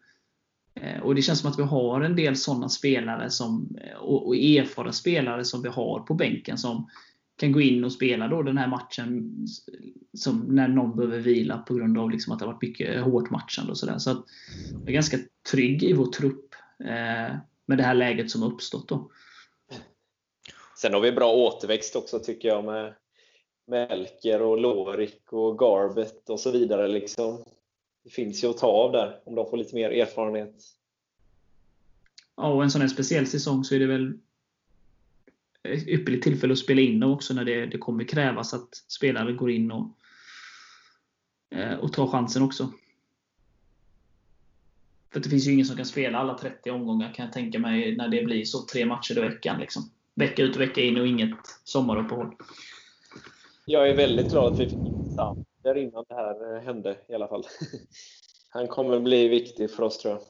eh, 0.74 1.02
och 1.02 1.16
Det 1.16 1.22
känns 1.22 1.40
som 1.40 1.52
att 1.52 1.60
vi 1.60 1.64
har 1.64 2.02
en 2.02 2.16
del 2.16 2.36
sådana 2.36 2.70
spelare 2.70 3.30
som, 3.30 3.78
eh, 3.82 3.98
och, 3.98 4.28
och 4.28 4.36
erfarna 4.36 4.92
spelare 4.92 5.46
som 5.46 5.62
vi 5.62 5.70
har 5.70 6.00
på 6.00 6.14
bänken 6.14 6.58
som 6.58 6.90
kan 7.36 7.52
gå 7.52 7.62
in 7.62 7.84
och 7.84 7.92
spela 7.92 8.28
då 8.28 8.42
den 8.42 8.58
här 8.58 8.68
matchen 8.68 9.32
som 10.14 10.40
när 10.40 10.68
någon 10.68 10.96
behöver 10.96 11.20
vila 11.20 11.58
på 11.58 11.74
grund 11.74 11.98
av 11.98 12.12
liksom 12.12 12.34
att 12.34 12.40
det 12.40 12.46
har 12.46 12.54
varit 12.54 12.62
mycket 12.62 13.04
hårt 13.04 13.30
matchande 13.30 13.72
och 13.72 13.78
sådär. 13.78 13.98
Så 13.98 14.12
att 14.12 14.26
jag 14.72 14.90
är 14.90 14.94
ganska 14.94 15.18
trygg 15.52 15.84
i 15.84 15.94
vår 15.94 16.06
trupp 16.06 16.54
eh, 16.80 17.36
med 17.66 17.78
det 17.78 17.84
här 17.84 17.94
läget 17.94 18.32
som 18.32 18.42
har 18.42 18.52
uppstått. 18.52 18.88
Då. 18.88 19.12
Sen 20.78 20.94
har 20.94 21.02
vi 21.02 21.12
bra 21.12 21.34
återväxt 21.34 21.96
också 21.96 22.20
tycker 22.20 22.48
jag 22.48 22.66
med 22.66 22.94
Melker 23.68 24.42
och 24.42 24.58
Lorik 24.58 25.34
och 25.34 25.60
Garbet 25.60 26.30
och 26.30 26.40
så 26.40 26.52
vidare. 26.52 26.88
Liksom. 26.88 27.44
Det 28.04 28.10
finns 28.10 28.44
ju 28.44 28.48
att 28.48 28.58
ta 28.58 28.68
av 28.68 28.92
där 28.92 29.20
om 29.26 29.36
de 29.36 29.50
får 29.50 29.58
lite 29.58 29.76
mer 29.76 29.90
erfarenhet. 29.90 30.56
Ja, 32.38 32.54
och 32.54 32.64
en 32.64 32.72
sån 32.72 32.82
här 32.82 32.88
speciell 32.88 33.28
säsong 33.28 33.64
så 33.64 33.76
är 33.76 33.80
det 33.80 33.86
väl 33.86 34.14
ypperligt 35.64 36.24
tillfälle 36.24 36.54
att 36.54 36.60
spela 36.60 36.82
in 36.82 37.04
också 37.04 37.34
när 37.34 37.46
det, 37.46 37.66
det 37.66 37.78
kommer 37.78 38.04
krävas 38.04 38.54
att 38.54 38.76
spelare 38.88 39.34
går 39.34 39.52
in 39.52 39.72
och, 39.72 39.98
eh, 41.56 41.74
och 41.74 41.94
tar 41.94 42.08
chansen 42.08 42.44
också. 42.44 42.72
För 45.14 45.20
det 45.20 45.30
finns 45.30 45.48
ju 45.48 45.52
ingen 45.52 45.66
som 45.66 45.78
kan 45.78 45.86
spela 45.86 46.18
alla 46.18 46.38
30 46.38 46.72
omgångar 46.72 47.14
kan 47.14 47.26
jag 47.26 47.34
tänka 47.34 47.60
mig 47.60 47.96
när 47.96 48.08
det 48.08 48.24
blir 48.24 48.46
så 48.46 48.66
tre 48.66 48.86
matcher 48.86 49.18
i 49.18 49.22
veckan. 49.22 49.60
Liksom. 49.60 49.92
Vecka 50.16 50.44
ut 50.44 50.56
och 50.56 50.62
vecka 50.62 50.82
in 50.82 50.98
och 50.98 51.08
inget 51.08 51.38
sommaruppehåll. 51.64 52.36
Jag 53.66 53.90
är 53.90 53.94
väldigt 53.94 54.32
glad 54.32 54.54
att 54.54 54.60
vi 54.60 54.68
fick 54.68 54.80
Sander 55.16 55.78
innan 55.78 56.06
det 56.10 56.16
här 56.16 56.56
eh, 56.56 56.62
hände 56.62 56.98
i 57.10 57.14
alla 57.14 57.28
fall. 57.28 57.44
Han 58.50 58.68
kommer 58.68 59.00
bli 59.00 59.28
viktig 59.28 59.72
för 59.72 59.84
oss 59.84 59.98
tror 59.98 60.14
jag. 60.14 60.22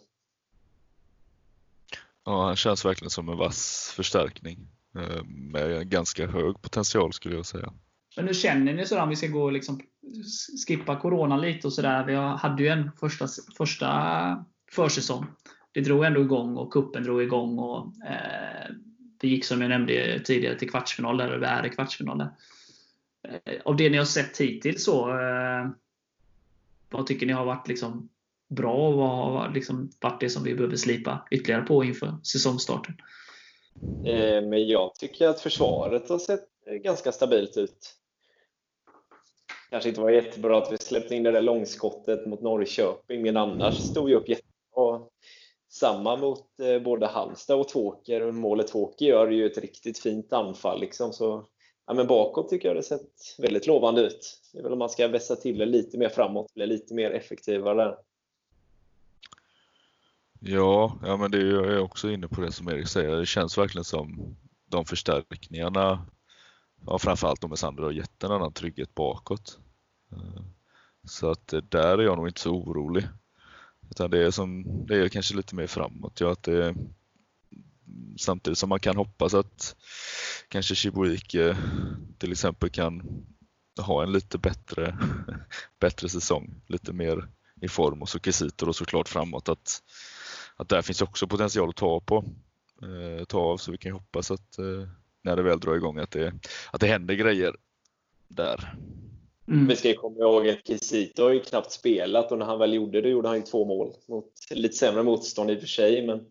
Ja, 2.26 2.46
han 2.46 2.56
känns 2.56 2.86
verkligen 2.86 3.10
som 3.10 3.30
en 3.30 3.38
vass 3.38 3.94
förstärkning 3.96 4.68
Eh, 4.96 5.24
med 5.26 5.90
ganska 5.90 6.28
hög 6.28 6.62
potential 6.62 7.14
skulle 7.14 7.36
jag 7.36 7.46
säga. 7.46 7.74
Men 8.16 8.28
hur 8.28 8.34
känner 8.34 8.74
ni 8.74 8.86
sådär 8.86 9.04
om 9.04 9.10
vi 9.10 9.16
ska 9.16 9.28
gå 9.28 9.44
och 9.44 9.52
liksom 9.52 9.82
skippa 10.68 11.00
Corona 11.00 11.38
lite 11.38 11.68
och 11.68 11.74
sådär? 11.74 12.06
Vi 12.06 12.16
hade 12.16 12.64
ju 12.64 12.70
en 12.70 12.92
första, 13.00 13.28
första 13.58 14.46
försäsong. 14.72 15.26
Det 15.72 15.82
drog 15.82 16.04
ändå 16.04 16.22
igång 16.22 16.58
och 16.58 16.74
kuppen 16.74 17.04
drog 17.04 17.24
igång 17.24 17.60
och 17.60 17.94
eh, 18.06 18.72
det 19.18 19.28
gick 19.28 19.46
som 19.46 19.62
jag 19.62 19.70
nämnde 19.70 20.22
tidigare 20.26 20.60
till 20.60 20.70
kvartsfinal 20.70 21.18
där, 21.18 21.36
och 21.36 21.42
vi 21.42 21.46
är 21.46 21.66
i 21.66 21.70
kvartsfinalen. 21.70 22.28
Eh, 23.28 23.62
av 23.66 23.76
det 23.76 23.90
ni 23.90 23.98
har 23.98 24.06
sett 24.06 24.38
hittills 24.38 24.84
så, 24.84 25.10
eh, 25.10 25.70
vad 26.90 27.06
tycker 27.06 27.26
ni 27.26 27.34
har 27.34 27.46
varit 27.46 27.68
liksom 27.68 28.10
bra 28.50 28.90
och 28.90 28.98
vad 28.98 29.10
har 29.10 29.54
liksom 29.54 29.92
varit 30.00 30.20
det 30.20 30.30
som 30.30 30.44
vi 30.44 30.56
behöver 30.56 30.76
slipa 30.76 31.28
ytterligare 31.32 31.62
på 31.62 31.84
inför 31.84 32.18
säsongstarten? 32.24 32.96
Eh, 34.06 34.42
men 34.42 34.68
jag 34.68 34.96
tycker 34.96 35.28
att 35.28 35.40
försvaret 35.40 36.10
har 36.10 36.20
sett 36.20 36.48
ganska 36.84 37.12
stabilt 37.12 37.58
ut. 37.58 37.96
Kanske 39.70 39.90
inte 39.90 40.02
var 40.02 40.10
jättebra 40.10 40.58
att 40.58 40.72
vi 40.72 40.78
släppte 40.78 41.16
in 41.16 41.24
det 41.24 41.32
där 41.32 41.42
långskottet 41.42 42.26
mot 42.26 42.42
Norrköping, 42.42 43.22
men 43.22 43.38
annars 43.38 43.74
stod 43.74 44.06
vi 44.06 44.16
upp 44.16 44.30
jättebra. 44.30 45.02
Samma 45.70 46.16
mot 46.16 46.60
eh, 46.60 46.80
både 46.80 47.08
Halmstad 47.08 47.60
och 47.60 47.70
Tvåker. 47.70 48.32
Målet 48.32 48.68
Tvåker 48.68 49.06
gör 49.06 49.32
ju 49.32 49.46
ett 49.46 49.58
riktigt 49.58 50.00
fint 50.00 50.34
anfall. 50.34 50.80
Liksom, 50.80 51.14
så 51.14 51.46
ja, 51.88 51.94
men 51.94 52.08
bakåt 52.08 52.50
tycker 52.50 52.68
jag 52.68 52.78
det 52.78 52.84
sett 52.84 53.10
väldigt 53.38 53.68
lovande 53.68 54.02
ut. 54.02 54.40
Det 54.54 54.60
är 54.60 54.64
väl 54.64 54.72
om 54.74 54.80
man 54.80 54.90
ska 54.90 55.08
vässa 55.08 55.36
till 55.36 55.58
det 55.58 55.66
lite 55.66 55.98
mer 55.98 56.10
framåt, 56.10 56.54
bli 56.54 56.68
lite 56.68 56.94
mer 56.94 57.12
effektivare 57.12 57.84
där. 57.84 57.98
Ja, 60.46 61.00
ja 61.04 61.18
men 61.18 61.32
det 61.32 61.38
är 61.38 61.46
jag 61.46 61.66
är 61.66 61.80
också 61.80 62.12
inne 62.12 62.28
på 62.28 62.42
det 62.42 62.52
som 62.52 62.70
Erik 62.70 62.88
säger. 62.88 63.16
Det 63.16 63.26
känns 63.26 63.58
verkligen 63.58 63.84
som 63.84 64.36
de 64.70 64.86
förstärkningarna, 64.86 66.06
ja, 66.86 67.00
framförallt 67.00 67.42
de 67.42 67.50
med 67.50 67.60
Sandra, 67.60 67.84
har 67.84 67.92
gett 67.92 68.24
en 68.24 68.32
annan 68.32 68.54
trygghet 68.54 68.96
bakåt. 68.96 69.60
Eh, 70.12 70.44
så 71.04 71.32
att 71.32 71.54
eh, 71.54 71.62
där 71.62 71.98
är 71.98 72.04
jag 72.04 72.18
nog 72.18 72.28
inte 72.28 72.42
så 72.42 72.52
orolig. 72.52 73.08
Utan 73.92 74.12
det 74.12 74.26
är, 74.26 74.32
som, 74.32 74.64
det 74.88 74.96
är 74.98 75.10
kanske 75.10 75.36
lite 75.36 75.56
mer 75.56 75.68
framåt. 75.68 76.20
Ja, 76.20 76.32
att 76.32 76.44
det, 76.44 76.76
samtidigt 78.18 78.60
som 78.60 78.70
man 78.70 78.80
kan 78.80 78.98
hoppas 78.98 79.34
att 79.34 79.76
kanske 80.48 80.76
Chibuike 80.76 81.58
till 82.18 82.32
exempel 82.32 82.70
kan 82.70 83.26
ha 83.82 84.04
en 84.04 84.12
lite 84.12 84.38
bättre, 84.38 84.98
bättre 85.80 86.10
säsong, 86.10 86.62
lite 86.68 86.94
mer 86.94 87.30
i 87.62 87.68
form 87.68 88.02
och 88.02 88.10
så 88.10 88.20
Kisito 88.20 88.68
och 88.68 88.76
såklart 88.76 89.10
framåt 89.10 89.50
att, 89.50 89.82
att 90.56 90.70
där 90.70 90.82
finns 90.82 91.02
också 91.02 91.28
potential 91.28 91.70
att 91.70 91.76
ta 91.76 92.00
på, 92.00 92.24
eh, 92.82 93.26
ta 93.26 93.40
av 93.40 93.58
så 93.58 93.72
vi 93.72 93.78
kan 93.78 93.92
hoppas 93.92 94.32
att 94.32 94.60
eh, 94.60 94.88
när 95.22 95.36
det 95.36 95.44
väl 95.44 95.60
drar 95.60 95.76
igång 95.76 95.98
att 95.98 96.12
det, 96.12 96.34
att 96.72 96.82
det 96.82 96.88
händer 96.88 97.14
grejer 97.14 97.56
där. 98.28 98.76
Mm. 99.48 99.68
Vi 99.68 99.76
ska 99.76 99.88
ju 99.88 99.96
komma 99.96 100.20
ihåg 100.20 100.50
att 100.50 100.68
Kisito 100.68 101.24
har 101.24 101.30
ju 101.30 101.40
knappt 101.40 101.72
spelat 101.72 102.32
och 102.32 102.38
när 102.38 102.46
han 102.46 102.60
väl 102.60 102.74
gjorde 102.74 103.02
det 103.02 103.10
gjorde 103.10 103.28
han 103.28 103.38
ju 103.38 103.44
två 103.44 103.66
mål 103.66 103.94
mot 104.08 104.32
lite 104.52 104.76
sämre 104.76 105.04
motstånd 105.04 105.52
i 105.52 105.56
och 105.56 105.60
för 105.60 105.68
sig 105.68 106.08
men 106.08 106.26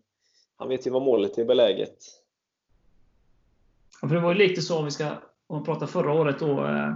han 0.57 0.69
vet 0.69 0.87
ju 0.87 0.91
vad 0.91 1.01
målet 1.01 1.37
är 1.37 1.45
beläget. 1.45 1.97
Ja, 4.01 4.07
för 4.07 4.15
det 4.15 4.21
var 4.21 4.33
ju 4.33 4.47
lite 4.47 4.61
så 4.61 4.77
om 4.77 4.85
vi 4.85 4.91
ska 4.91 5.09
om 5.47 5.55
man 5.55 5.63
pratar 5.65 5.87
förra 5.87 6.13
året 6.13 6.39
då. 6.39 6.65
Eh, 6.65 6.95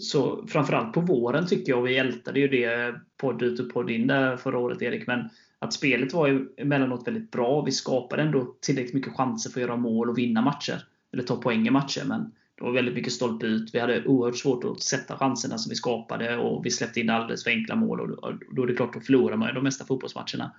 så 0.00 0.46
framförallt 0.46 0.92
på 0.92 1.00
våren 1.00 1.46
tycker 1.46 1.72
jag, 1.72 1.82
vi 1.82 1.98
ältade 1.98 2.40
ju 2.40 2.48
det 2.48 3.00
podd 3.16 3.42
ut 3.42 3.60
och 3.60 3.72
podd 3.72 3.90
in 3.90 4.06
där 4.06 4.36
förra 4.36 4.58
året 4.58 4.82
Erik, 4.82 5.06
men 5.06 5.30
att 5.62 5.72
spelet 5.72 6.12
var 6.12 6.26
ju 6.26 6.48
emellanåt 6.56 7.06
väldigt 7.06 7.30
bra. 7.30 7.62
Vi 7.62 7.72
skapade 7.72 8.22
ändå 8.22 8.54
tillräckligt 8.60 8.94
mycket 8.94 9.16
chanser 9.16 9.50
för 9.50 9.60
att 9.60 9.66
göra 9.66 9.76
mål 9.76 10.10
och 10.10 10.18
vinna 10.18 10.42
matcher. 10.42 10.84
Eller 11.12 11.22
ta 11.22 11.36
poäng 11.36 11.66
i 11.66 11.70
matcher. 11.70 12.02
Men 12.06 12.32
det 12.54 12.64
var 12.64 12.72
väldigt 12.72 12.94
mycket 12.94 13.12
stolpe 13.12 13.46
ut. 13.46 13.74
Vi 13.74 13.78
hade 13.78 14.04
oerhört 14.04 14.36
svårt 14.36 14.64
att 14.64 14.82
sätta 14.82 15.16
chanserna 15.16 15.58
som 15.58 15.70
vi 15.70 15.76
skapade 15.76 16.36
och 16.36 16.66
vi 16.66 16.70
släppte 16.70 17.00
in 17.00 17.10
alldeles 17.10 17.44
för 17.44 17.50
enkla 17.50 17.76
mål. 17.76 18.00
Och 18.00 18.32
då 18.50 18.62
är 18.62 18.66
det 18.66 18.74
klart, 18.74 18.96
att 18.96 19.06
förlorar 19.06 19.36
man 19.36 19.54
de 19.54 19.64
mesta 19.64 19.84
fotbollsmatcherna. 19.84 20.54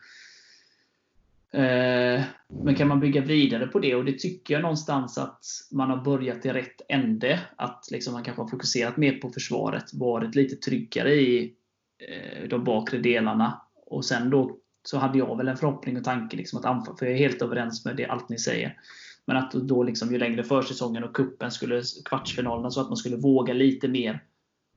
Eh, 1.51 2.23
men 2.63 2.75
kan 2.75 2.87
man 2.87 2.99
bygga 2.99 3.21
vidare 3.21 3.67
på 3.67 3.79
det? 3.79 3.95
Och 3.95 4.05
det 4.05 4.19
tycker 4.19 4.53
jag 4.53 4.61
någonstans 4.61 5.17
att 5.17 5.45
man 5.71 5.89
har 5.89 6.03
börjat 6.03 6.45
i 6.45 6.49
rätt 6.49 6.81
ände. 6.89 7.39
Att 7.55 7.87
liksom 7.91 8.13
man 8.13 8.23
kanske 8.23 8.41
har 8.41 8.49
fokuserat 8.49 8.97
mer 8.97 9.13
på 9.13 9.29
försvaret, 9.29 9.93
varit 9.93 10.35
lite 10.35 10.55
tryggare 10.55 11.13
i 11.13 11.53
eh, 11.97 12.47
de 12.49 12.63
bakre 12.63 12.97
delarna. 12.97 13.61
Och 13.85 14.05
sen 14.05 14.29
då 14.29 14.59
så 14.83 14.97
hade 14.97 15.17
jag 15.17 15.37
väl 15.37 15.47
en 15.47 15.57
förhoppning 15.57 15.97
och 15.97 16.03
tanke 16.03 16.37
liksom 16.37 16.59
att 16.59 16.65
anfall, 16.65 16.97
för 16.97 17.05
jag 17.05 17.15
är 17.15 17.19
helt 17.19 17.41
överens 17.41 17.85
med 17.85 17.95
det, 17.95 18.05
allt 18.05 18.29
ni 18.29 18.37
säger. 18.37 18.77
Men 19.25 19.37
att 19.37 19.51
då 19.51 19.83
liksom 19.83 20.11
ju 20.11 20.17
längre 20.17 20.43
försäsongen 20.43 21.03
och 21.03 21.15
kuppen 21.15 21.51
skulle, 21.51 21.81
kvartsfinalerna, 22.05 22.71
så 22.71 22.81
att 22.81 22.87
man 22.87 22.97
skulle 22.97 23.17
våga 23.17 23.53
lite 23.53 23.87
mer 23.87 24.23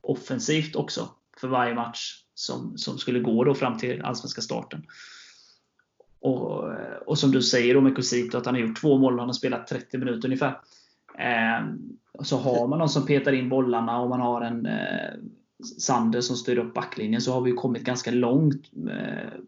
offensivt 0.01 0.77
också 0.77 1.09
för 1.41 1.49
varje 1.49 1.75
match 1.75 2.25
som, 2.35 2.79
som 2.79 2.99
skulle 2.99 3.21
gå 3.21 3.45
då 3.45 3.55
fram 3.55 3.79
till 3.79 4.03
allsvenska 4.03 4.41
starten. 4.41 4.87
Och, 6.21 6.65
och 7.07 7.19
som 7.19 7.31
du 7.31 7.43
säger 7.43 7.75
då 7.75 7.81
med 7.81 7.97
Cosito, 7.97 8.39
att 8.39 8.47
han 8.47 8.55
har 8.55 8.63
gjort 8.63 8.81
två 8.81 8.99
mål 8.99 9.15
och 9.15 9.21
han 9.21 9.29
har 9.29 9.35
spelat 9.35 9.67
30 9.67 9.99
minuter 9.99 10.29
ungefär. 10.29 10.61
Eh, 11.19 11.67
så 12.21 12.37
har 12.37 12.69
man 12.69 12.79
någon 12.79 12.89
som 12.89 13.07
petar 13.07 13.33
in 13.33 13.49
bollarna 13.49 14.01
och 14.01 14.09
man 14.09 14.21
har 14.21 14.41
en 14.41 14.67
eh, 14.67 15.15
Sander 15.79 16.21
som 16.21 16.37
styr 16.37 16.59
upp 16.59 16.75
backlinjen 16.75 17.21
så 17.21 17.33
har 17.33 17.41
vi 17.41 17.53
kommit 17.53 17.85
ganska 17.85 18.11
långt. 18.11 18.71
Eh, 18.91 19.41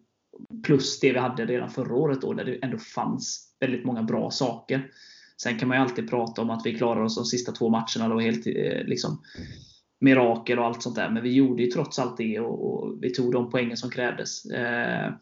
plus 0.65 1.01
det 1.01 1.13
vi 1.13 1.19
hade 1.19 1.47
redan 1.47 1.71
förra 1.71 1.95
året 1.95 2.21
då, 2.21 2.33
där 2.33 2.45
det 2.45 2.59
ändå 2.63 2.79
fanns 2.79 3.57
väldigt 3.61 3.85
många 3.85 4.03
bra 4.03 4.31
saker. 4.31 4.91
Sen 5.43 5.59
kan 5.59 5.69
man 5.69 5.77
ju 5.77 5.83
alltid 5.83 6.11
prata 6.11 6.43
om 6.43 6.51
att 6.51 6.67
vi 6.67 6.75
klarar 6.75 7.03
oss 7.03 7.17
de 7.17 7.25
sista 7.25 7.53
två 7.53 7.69
matcherna 7.69 8.09
då 8.09 8.21
helt 8.21 8.47
eh, 8.47 8.85
liksom 8.85 9.23
mirakel 10.01 10.59
och 10.59 10.65
allt 10.65 10.83
sånt 10.83 10.97
där. 10.97 11.11
Men 11.11 11.23
vi 11.23 11.33
gjorde 11.33 11.63
ju 11.63 11.71
trots 11.71 11.99
allt 11.99 12.17
det 12.17 12.41
och, 12.41 12.85
och 12.85 12.99
vi 13.03 13.11
tog 13.11 13.33
de 13.33 13.51
poängen 13.51 13.77
som 13.77 13.91
krävdes. 13.91 14.45
Eh, 14.45 15.13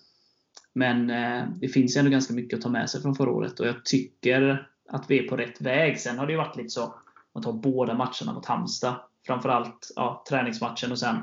men 0.75 1.11
eh, 1.11 1.45
det 1.61 1.69
finns 1.69 1.97
ju 1.97 1.99
ändå 1.99 2.11
ganska 2.11 2.35
mycket 2.35 2.57
att 2.57 2.63
ta 2.63 2.69
med 2.69 2.91
sig 2.91 3.03
från 3.03 3.15
förra 3.15 3.31
året 3.31 3.61
och 3.61 3.67
jag 3.67 3.85
tycker 3.85 4.69
att 4.89 5.11
vi 5.11 5.25
är 5.25 5.29
på 5.29 5.37
rätt 5.37 5.61
väg. 5.61 6.01
Sen 6.01 6.19
har 6.19 6.27
det 6.27 6.33
ju 6.33 6.39
varit 6.39 6.57
lite 6.57 6.71
så, 6.71 6.95
man 7.35 7.43
tar 7.43 7.53
båda 7.53 7.95
matcherna 7.95 8.33
mot 8.35 8.47
Halmstad. 8.47 8.95
Framförallt 9.27 9.93
ja, 9.97 10.25
träningsmatchen 10.29 10.93
och 10.93 10.99
sen 10.99 11.17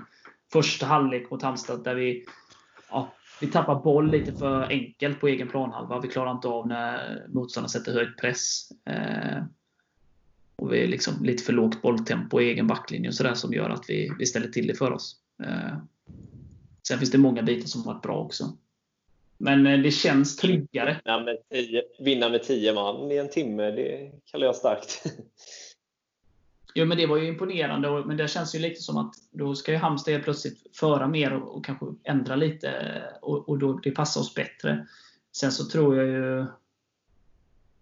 första 0.54 0.86
halvlek 0.86 1.32
mot 1.32 1.41
Halmstad 1.41 1.84
där 1.84 1.96
vi, 1.96 2.26
ja, 2.89 3.14
vi 3.41 3.47
tappar 3.47 3.84
boll 3.84 4.11
lite 4.11 4.34
för 4.34 4.63
enkelt 4.63 5.19
på 5.19 5.27
egen 5.27 5.47
planhalva. 5.47 5.99
Vi 5.99 6.07
klarar 6.07 6.31
inte 6.31 6.47
av 6.47 6.67
när 6.67 7.25
motståndaren 7.27 7.69
sätter 7.69 7.93
hög 7.93 8.17
press. 8.17 8.69
Eh, 8.86 9.43
och 10.55 10.73
vi 10.73 10.84
är 10.84 10.88
liksom 10.88 11.23
lite 11.23 11.43
för 11.43 11.53
lågt 11.53 11.81
bolltempo 11.81 12.41
i 12.41 12.49
egen 12.49 12.67
backlinje 12.67 13.09
och 13.09 13.15
sådär 13.15 13.34
som 13.34 13.53
gör 13.53 13.69
att 13.69 13.86
vi, 13.88 14.11
vi 14.19 14.25
ställer 14.25 14.47
till 14.47 14.67
det 14.67 14.75
för 14.75 14.91
oss. 14.91 15.15
Eh, 15.43 15.77
sen 16.88 16.99
finns 16.99 17.11
det 17.11 17.17
många 17.17 17.43
bitar 17.43 17.67
som 17.67 17.86
har 17.86 17.93
varit 17.93 18.03
bra 18.03 18.19
också. 18.19 18.57
Men 19.38 19.67
eh, 19.67 19.79
det 19.79 19.91
känns 19.91 20.38
tryggare. 20.38 21.01
Vinna 21.05 21.23
med, 21.23 21.38
tio, 21.49 21.84
vinna 21.99 22.29
med 22.29 22.43
10 22.43 22.73
man 22.73 23.11
i 23.11 23.17
en 23.17 23.29
timme, 23.29 23.71
det 23.71 24.11
kallar 24.25 24.45
jag 24.45 24.55
starkt. 24.55 25.03
Jo, 26.76 26.86
men 26.86 26.97
det 26.97 27.05
var 27.05 27.17
ju 27.17 27.28
imponerande. 27.28 28.03
Men 28.05 28.17
det 28.17 28.28
känns 28.28 28.55
ju 28.55 28.59
lite 28.59 28.82
som 28.82 28.97
att 28.97 29.15
då 29.32 29.55
ska 29.55 29.71
ju 29.71 29.78
Halmstad 29.78 30.24
plötsligt 30.24 30.78
föra 30.78 31.07
mer 31.07 31.34
och, 31.34 31.57
och 31.57 31.65
kanske 31.65 31.86
ändra 32.03 32.36
lite. 32.36 33.01
Och, 33.21 33.49
och 33.49 33.57
då, 33.57 33.74
det 33.74 33.91
passar 33.91 34.21
oss 34.21 34.36
bättre. 34.36 34.88
Sen 35.32 35.51
så 35.51 35.65
tror 35.65 35.97
jag 35.97 36.07
ju 36.07 36.45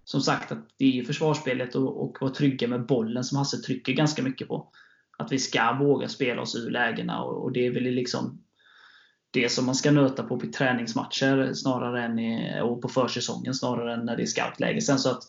som 0.03 0.21
sagt 0.21 0.51
att 0.51 0.69
det 0.77 0.99
är 0.99 1.03
försvarsspelet 1.03 1.75
och, 1.75 2.03
och 2.03 2.17
vara 2.21 2.31
trygga 2.31 2.67
med 2.67 2.85
bollen 2.85 3.23
som 3.23 3.37
Hasse 3.37 3.57
trycker 3.57 3.93
ganska 3.93 4.23
mycket 4.23 4.47
på. 4.47 4.67
Att 5.17 5.31
vi 5.31 5.39
ska 5.39 5.73
våga 5.79 6.07
spela 6.07 6.41
oss 6.41 6.55
ur 6.55 6.69
lägena 6.69 7.21
och, 7.23 7.43
och 7.43 7.51
det 7.51 7.65
är 7.65 7.71
väl 7.71 7.83
liksom 7.83 8.43
det 9.31 9.51
som 9.51 9.65
man 9.65 9.75
ska 9.75 9.91
nöta 9.91 10.23
på 10.23 10.39
på 10.39 10.47
träningsmatcher 10.47 11.53
snarare 11.53 12.03
än 12.03 12.19
i, 12.19 12.61
och 12.61 12.81
på 12.81 12.89
försäsongen 12.89 13.53
snarare 13.53 13.93
än 13.93 14.05
när 14.05 14.17
det 14.17 14.23
är 14.23 14.27
scoutläge. 14.27 14.81
Sen 14.81 14.99
så 14.99 15.09
att 15.09 15.23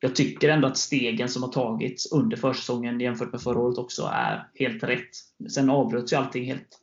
jag 0.00 0.16
tycker 0.16 0.48
ändå 0.48 0.68
att 0.68 0.76
stegen 0.76 1.28
som 1.28 1.42
har 1.42 1.52
tagits 1.52 2.12
under 2.12 2.36
försäsongen 2.36 3.00
jämfört 3.00 3.32
med 3.32 3.42
förra 3.42 3.58
året 3.58 3.78
också 3.78 4.10
är 4.12 4.48
helt 4.54 4.82
rätt. 4.82 5.10
Sen 5.50 5.70
avbröts 5.70 6.12
ju 6.12 6.16
allting 6.16 6.44
helt 6.44 6.80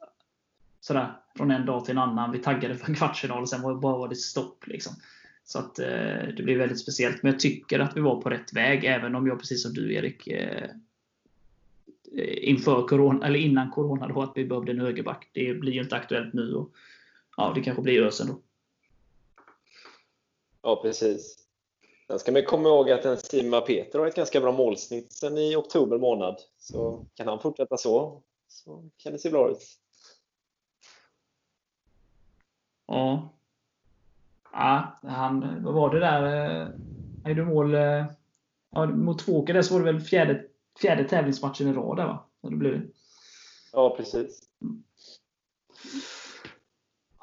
sådär 0.80 1.18
från 1.38 1.52
en 1.52 1.66
dag 1.66 1.86
till 1.86 1.92
en 1.92 1.98
annan. 1.98 2.32
Vi 2.32 2.40
taggade 2.40 2.76
för 2.76 2.90
en 2.90 2.96
kvartsfinal 2.96 3.42
och 3.42 3.50
sen 3.50 3.62
var 3.62 3.74
det 3.74 3.80
bara 3.80 3.98
var 3.98 4.08
det 4.08 4.16
stopp. 4.16 4.68
Liksom. 4.68 4.94
Så 5.44 5.60
att 5.60 5.80
eh, 5.80 6.28
det 6.38 6.44
blev 6.44 6.58
väldigt 6.58 6.80
speciellt. 6.80 7.24
Men 7.24 7.32
jag 7.32 7.40
tycker 7.40 7.80
att 7.80 7.98
vi 7.98 8.02
var 8.02 8.22
på 8.22 8.30
rätt 8.30 8.54
väg, 8.54 8.86
även 8.86 9.16
om 9.16 9.28
jag 9.28 9.40
precis 9.40 9.64
som 9.64 9.74
du 9.74 9.94
Erik 9.94 10.28
eh, 10.28 10.70
eh 12.18 12.50
inför 12.50 12.88
corona, 12.88 13.28
eller 13.28 13.40
innan 13.40 13.72
corona 13.72 14.08
då, 14.08 14.22
att 14.22 14.34
vi 14.36 14.46
behövde 14.46 14.72
en 14.72 14.80
högerback. 14.80 15.30
Det 15.34 15.54
blir 15.54 15.74
ju 15.74 15.82
inte 15.82 15.96
aktuellt 15.96 16.34
nu. 16.34 16.54
Och 16.54 16.74
ja, 17.38 17.52
det 17.56 17.62
kanske 17.62 17.84
blir 17.84 18.02
Ösen 18.02 18.28
då. 18.28 18.42
Ja, 20.62 20.82
precis. 20.82 21.43
Sen 22.14 22.20
ska 22.20 22.32
man 22.32 22.44
komma 22.44 22.70
ihåg 22.70 22.92
att 22.92 23.06
en 23.06 23.18
Sima 23.18 23.62
Peter 23.62 24.00
har 24.00 24.08
ett 24.08 24.16
ganska 24.16 24.42
bra 24.42 24.52
målsnitt 24.52 25.12
sen 25.14 25.38
i 25.38 25.56
oktober 25.56 25.98
månad. 25.98 26.38
Så 26.58 27.06
kan 27.14 27.28
han 27.28 27.40
fortsätta 27.40 27.78
så, 27.78 28.22
så 28.48 28.90
kan 28.98 29.14
det 29.14 29.20
se 29.20 29.30
bra 29.30 29.52
ut. 29.52 29.64
Ja. 32.88 33.30
Ja, 34.52 35.00
han, 35.04 35.64
vad 35.64 35.74
var 35.74 35.94
det 35.94 36.00
där? 36.00 36.24
Eh, 36.62 36.68
han 37.24 37.32
gjorde 37.32 37.46
mål 37.46 37.76
eh, 37.76 38.06
ja, 38.72 38.86
mot 38.86 39.20
Tvååker 39.20 39.54
där 39.54 39.62
så 39.62 39.74
var 39.74 39.86
det 39.86 39.92
väl 39.92 40.02
fjärde, 40.02 40.46
fjärde 40.82 41.04
tävlingsmatchen 41.04 41.68
i 41.68 41.74
rad 41.74 41.98
där 41.98 42.06
va? 42.06 42.26
Så 42.42 42.50
det 42.50 42.56
blev 42.56 42.82
Ja, 43.72 43.96
precis. 43.98 44.42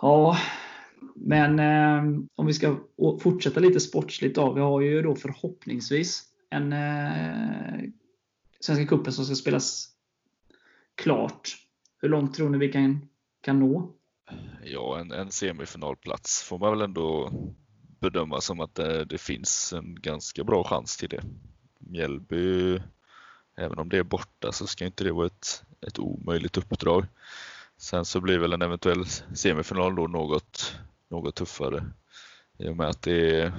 Ja, 0.00 0.36
men 1.22 1.58
eh, 1.58 2.22
om 2.34 2.46
vi 2.46 2.54
ska 2.54 2.76
fortsätta 3.20 3.60
lite 3.60 3.80
sportsligt 3.80 4.34
då. 4.34 4.52
Vi 4.52 4.60
har 4.60 4.80
ju 4.80 5.02
då 5.02 5.14
förhoppningsvis 5.14 6.24
en 6.50 6.72
eh, 6.72 7.90
Svenska 8.60 8.86
cupen 8.86 9.12
som 9.12 9.24
ska 9.24 9.34
spelas 9.34 9.88
klart. 10.94 11.56
Hur 12.02 12.08
långt 12.08 12.34
tror 12.34 12.50
ni 12.50 12.58
vi 12.58 12.72
kan, 12.72 13.08
kan 13.40 13.60
nå? 13.60 13.92
Ja, 14.64 14.98
en, 15.00 15.12
en 15.12 15.30
semifinalplats 15.30 16.42
får 16.42 16.58
man 16.58 16.70
väl 16.70 16.82
ändå 16.82 17.32
bedöma 18.00 18.40
som 18.40 18.60
att 18.60 18.74
det, 18.74 19.04
det, 19.04 19.18
finns 19.18 19.72
en 19.72 19.94
ganska 19.94 20.44
bra 20.44 20.64
chans 20.64 20.96
till 20.96 21.08
det. 21.08 21.22
Mjällby, 21.78 22.78
även 23.56 23.78
om 23.78 23.88
det 23.88 23.98
är 23.98 24.02
borta 24.02 24.52
så 24.52 24.66
ska 24.66 24.84
inte 24.84 25.04
det 25.04 25.12
vara 25.12 25.26
ett, 25.26 25.64
ett 25.86 25.98
omöjligt 25.98 26.56
uppdrag. 26.56 27.06
Sen 27.76 28.04
så 28.04 28.20
blir 28.20 28.38
väl 28.38 28.52
en 28.52 28.62
eventuell 28.62 29.06
semifinal 29.34 29.96
då 29.96 30.06
något, 30.06 30.78
något 31.10 31.34
tuffare 31.34 31.84
i 32.58 32.68
och 32.68 32.76
med 32.76 32.88
att 32.88 33.02
det 33.02 33.40
är 33.40 33.52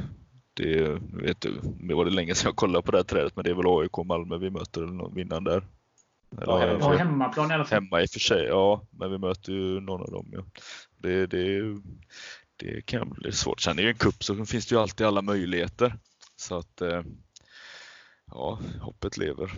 det, 0.53 0.99
vet 1.13 1.41
du, 1.41 1.59
det 1.63 1.93
var 1.93 2.05
det 2.05 2.11
länge 2.11 2.35
sedan 2.35 2.49
jag 2.49 2.55
kollade 2.55 2.85
på 2.85 2.91
det 2.91 2.97
här 2.97 3.03
trädet 3.03 3.35
men 3.35 3.43
det 3.43 3.49
är 3.49 3.53
väl 3.53 3.81
AIK 3.81 4.05
Malmö 4.05 4.37
vi 4.37 4.49
möter 4.49 4.81
eller 4.81 5.15
vinnaren 5.15 5.43
där. 5.43 5.63
Eller, 6.41 6.79
ja, 6.79 6.93
hemmaplan 6.93 7.51
i 7.51 7.53
alla 7.53 7.65
fall. 7.65 7.83
Hemma 7.83 8.01
i 8.01 8.05
och 8.05 8.09
för 8.09 8.19
sig, 8.19 8.43
ja. 8.43 8.85
Men 8.89 9.11
vi 9.11 9.17
möter 9.17 9.51
ju 9.51 9.79
någon 9.79 10.01
av 10.01 10.11
dem. 10.11 10.29
Ja. 10.31 10.43
Det, 10.97 11.25
det, 11.25 11.61
det 12.55 12.85
kan 12.85 13.09
bli 13.09 13.31
svårt. 13.31 13.61
Sen 13.61 13.71
är 13.71 13.75
det 13.75 13.81
ju 13.81 13.89
en 13.89 13.95
kupp 13.97 14.23
så 14.23 14.45
finns 14.45 14.67
det 14.67 14.75
ju 14.75 14.81
alltid 14.81 15.07
alla 15.07 15.21
möjligheter. 15.21 15.93
Så 16.35 16.57
att 16.57 16.81
eh, 16.81 17.01
ja, 18.31 18.59
hoppet 18.81 19.17
lever. 19.17 19.51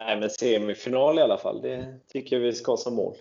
Nej, 0.00 0.20
men 0.20 0.30
semifinal 0.30 1.18
i 1.18 1.22
alla 1.22 1.38
fall, 1.38 1.62
det 1.62 2.00
tycker 2.08 2.36
jag 2.36 2.42
vi 2.42 2.52
ska 2.52 2.72
ha 2.72 2.76
som 2.76 2.94
mål. 2.94 3.16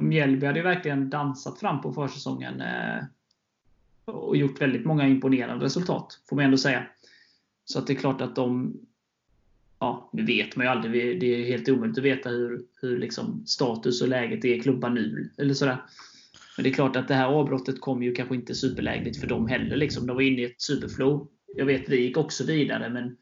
Mjällby 0.00 0.46
hade 0.46 0.58
ju 0.58 0.64
verkligen 0.64 1.10
dansat 1.10 1.60
fram 1.60 1.80
på 1.80 1.92
försäsongen 1.92 2.60
eh, 2.60 3.04
och 4.04 4.36
gjort 4.36 4.60
väldigt 4.60 4.84
många 4.84 5.08
imponerande 5.08 5.64
resultat, 5.64 6.20
får 6.28 6.36
man 6.36 6.44
ändå 6.44 6.58
säga. 6.58 6.86
Så 7.64 7.78
att 7.78 7.86
det 7.86 7.92
är 7.92 7.96
klart 7.96 8.20
att 8.20 8.36
de 8.36 8.76
ja, 9.82 10.10
nu 10.12 10.24
vet 10.24 10.56
man 10.56 10.66
ju 10.66 10.70
aldrig. 10.70 11.20
Det 11.20 11.26
är 11.26 11.44
helt 11.44 11.68
omöjligt 11.68 11.98
att 11.98 12.04
veta 12.04 12.28
hur, 12.28 12.62
hur 12.82 12.98
liksom 12.98 13.46
status 13.46 14.02
och 14.02 14.08
läget 14.08 14.44
är 14.44 14.54
i 14.54 14.60
klubbar 14.60 14.90
nu. 14.90 15.30
Eller 15.38 15.54
sådär. 15.54 15.82
Men 16.56 16.64
det 16.64 16.70
är 16.70 16.74
klart 16.74 16.96
att 16.96 17.08
det 17.08 17.14
här 17.14 17.26
avbrottet 17.26 17.80
kom 17.80 18.02
ju 18.02 18.14
kanske 18.14 18.34
inte 18.34 18.54
superlägligt 18.54 19.20
för 19.20 19.26
dem 19.26 19.46
heller. 19.46 19.76
Liksom. 19.76 20.06
De 20.06 20.14
var 20.16 20.22
inne 20.22 20.42
i 20.42 20.44
ett 20.44 20.62
superflow. 20.62 21.28
Jag 21.56 21.66
vet, 21.66 21.88
vi 21.88 22.00
gick 22.00 22.16
också 22.16 22.44
vidare, 22.44 22.90
men 22.90 23.16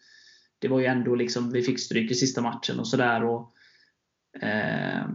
det 0.59 0.69
var 0.69 0.81
ju 0.81 0.87
ändå 0.87 1.15
liksom, 1.15 1.53
vi 1.53 1.63
fick 1.63 1.81
stryk 1.81 2.11
i 2.11 2.15
sista 2.15 2.43
matchen 2.43 2.79
och 2.79 2.89
sådär. 2.89 3.23
Eh, 4.43 5.09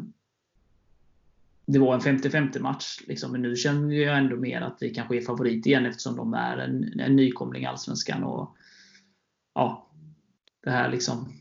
det 1.65 1.79
var 1.79 1.93
en 1.93 2.19
50-50 2.19 2.59
match. 2.59 2.99
Liksom. 3.07 3.31
Men 3.31 3.41
nu 3.41 3.55
känner 3.55 3.95
jag 3.95 4.17
ändå 4.17 4.35
mer 4.35 4.61
att 4.61 4.77
vi 4.81 4.93
kanske 4.93 5.17
är 5.17 5.21
favorit 5.21 5.65
igen 5.65 5.85
eftersom 5.85 6.15
de 6.15 6.33
är 6.33 6.57
en, 6.57 6.99
en 6.99 7.15
nykomling 7.15 7.63
i 7.63 7.65
Allsvenskan. 7.65 8.23
Och, 8.23 8.55
ja, 9.53 9.89
det 10.63 10.71
här 10.71 10.91
liksom, 10.91 11.33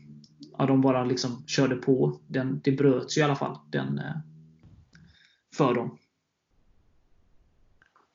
ja, 0.57 0.65
de 0.65 0.81
bara 0.81 1.05
liksom 1.05 1.43
körde 1.47 1.75
på. 1.75 2.19
Den, 2.27 2.61
det 2.63 2.71
bröts 2.71 3.17
ju 3.17 3.21
i 3.21 3.23
alla 3.23 3.35
fall 3.35 3.57
den, 3.69 3.99
eh, 3.99 4.15
för 5.55 5.73
dem. 5.73 5.97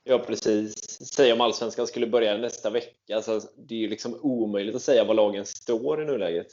Ja, 0.05 0.19
precis. 0.19 0.75
Säg 1.15 1.33
om 1.33 1.41
Allsvenskan 1.41 1.87
skulle 1.87 2.07
börja 2.07 2.37
nästa 2.37 2.71
vecka. 2.71 3.17
Alltså, 3.17 3.41
det 3.57 3.75
är 3.75 3.79
ju 3.79 3.89
liksom 3.89 4.19
omöjligt 4.23 4.75
att 4.75 4.83
säga 4.83 5.05
var 5.05 5.15
lagen 5.15 5.47
står 5.47 6.03
i 6.03 6.07
nuläget. 6.07 6.53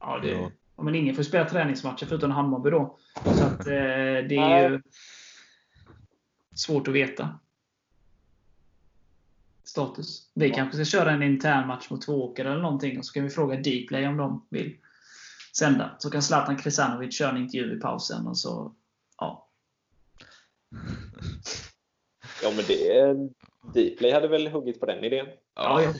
Ja, 0.00 0.18
det, 0.18 0.30
ja. 0.30 0.50
Men 0.76 0.94
ingen 0.94 1.14
får 1.14 1.22
spela 1.22 1.48
träningsmatcher 1.48 2.06
förutom 2.06 2.30
Hammarby 2.30 2.70
då. 2.70 2.98
Så 3.24 3.44
att, 3.44 3.66
eh, 3.66 3.74
det 4.28 4.36
är 4.36 4.70
ju 4.70 4.82
svårt 6.54 6.88
att 6.88 6.94
veta 6.94 7.38
status. 9.64 10.30
Vi 10.34 10.48
ja. 10.48 10.54
kanske 10.54 10.76
ska 10.76 10.98
köra 10.98 11.10
en 11.10 11.22
intern 11.22 11.66
match 11.66 11.90
mot 11.90 12.02
Tvååker 12.02 12.44
eller 12.44 12.62
någonting 12.62 12.98
och 12.98 13.04
så 13.04 13.12
kan 13.12 13.22
vi 13.22 13.30
fråga 13.30 13.56
Dplay 13.56 14.06
om 14.06 14.16
de 14.16 14.46
vill 14.50 14.76
sända. 15.56 15.96
Så 15.98 16.10
kan 16.10 16.22
Zlatan 16.22 16.56
Krisanovic 16.56 17.18
köra 17.18 17.30
en 17.30 17.36
intervju 17.36 17.76
i 17.76 17.80
pausen 17.80 18.26
och 18.26 18.38
så, 18.38 18.74
ja. 19.18 19.48
Ja 22.42 22.52
men 22.56 22.64
det, 22.68 23.14
Dplay 23.94 24.12
hade 24.12 24.28
väl 24.28 24.48
huggit 24.48 24.80
på 24.80 24.86
den 24.86 25.04
idén? 25.04 25.26
Ja, 25.54 25.82
ja. 25.82 25.92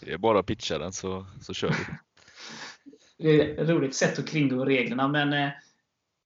Det 0.00 0.12
är 0.12 0.18
bara 0.18 0.38
att 0.38 0.46
pitcha 0.46 0.78
den 0.78 0.92
så, 0.92 1.26
så 1.40 1.54
kör 1.54 1.68
vi. 1.68 1.74
Det 3.18 3.40
är 3.40 3.62
ett 3.62 3.68
roligt 3.68 3.94
sätt 3.94 4.18
att 4.18 4.26
kringgå 4.26 4.64
reglerna 4.64 5.08
men 5.08 5.32
eh, 5.32 5.50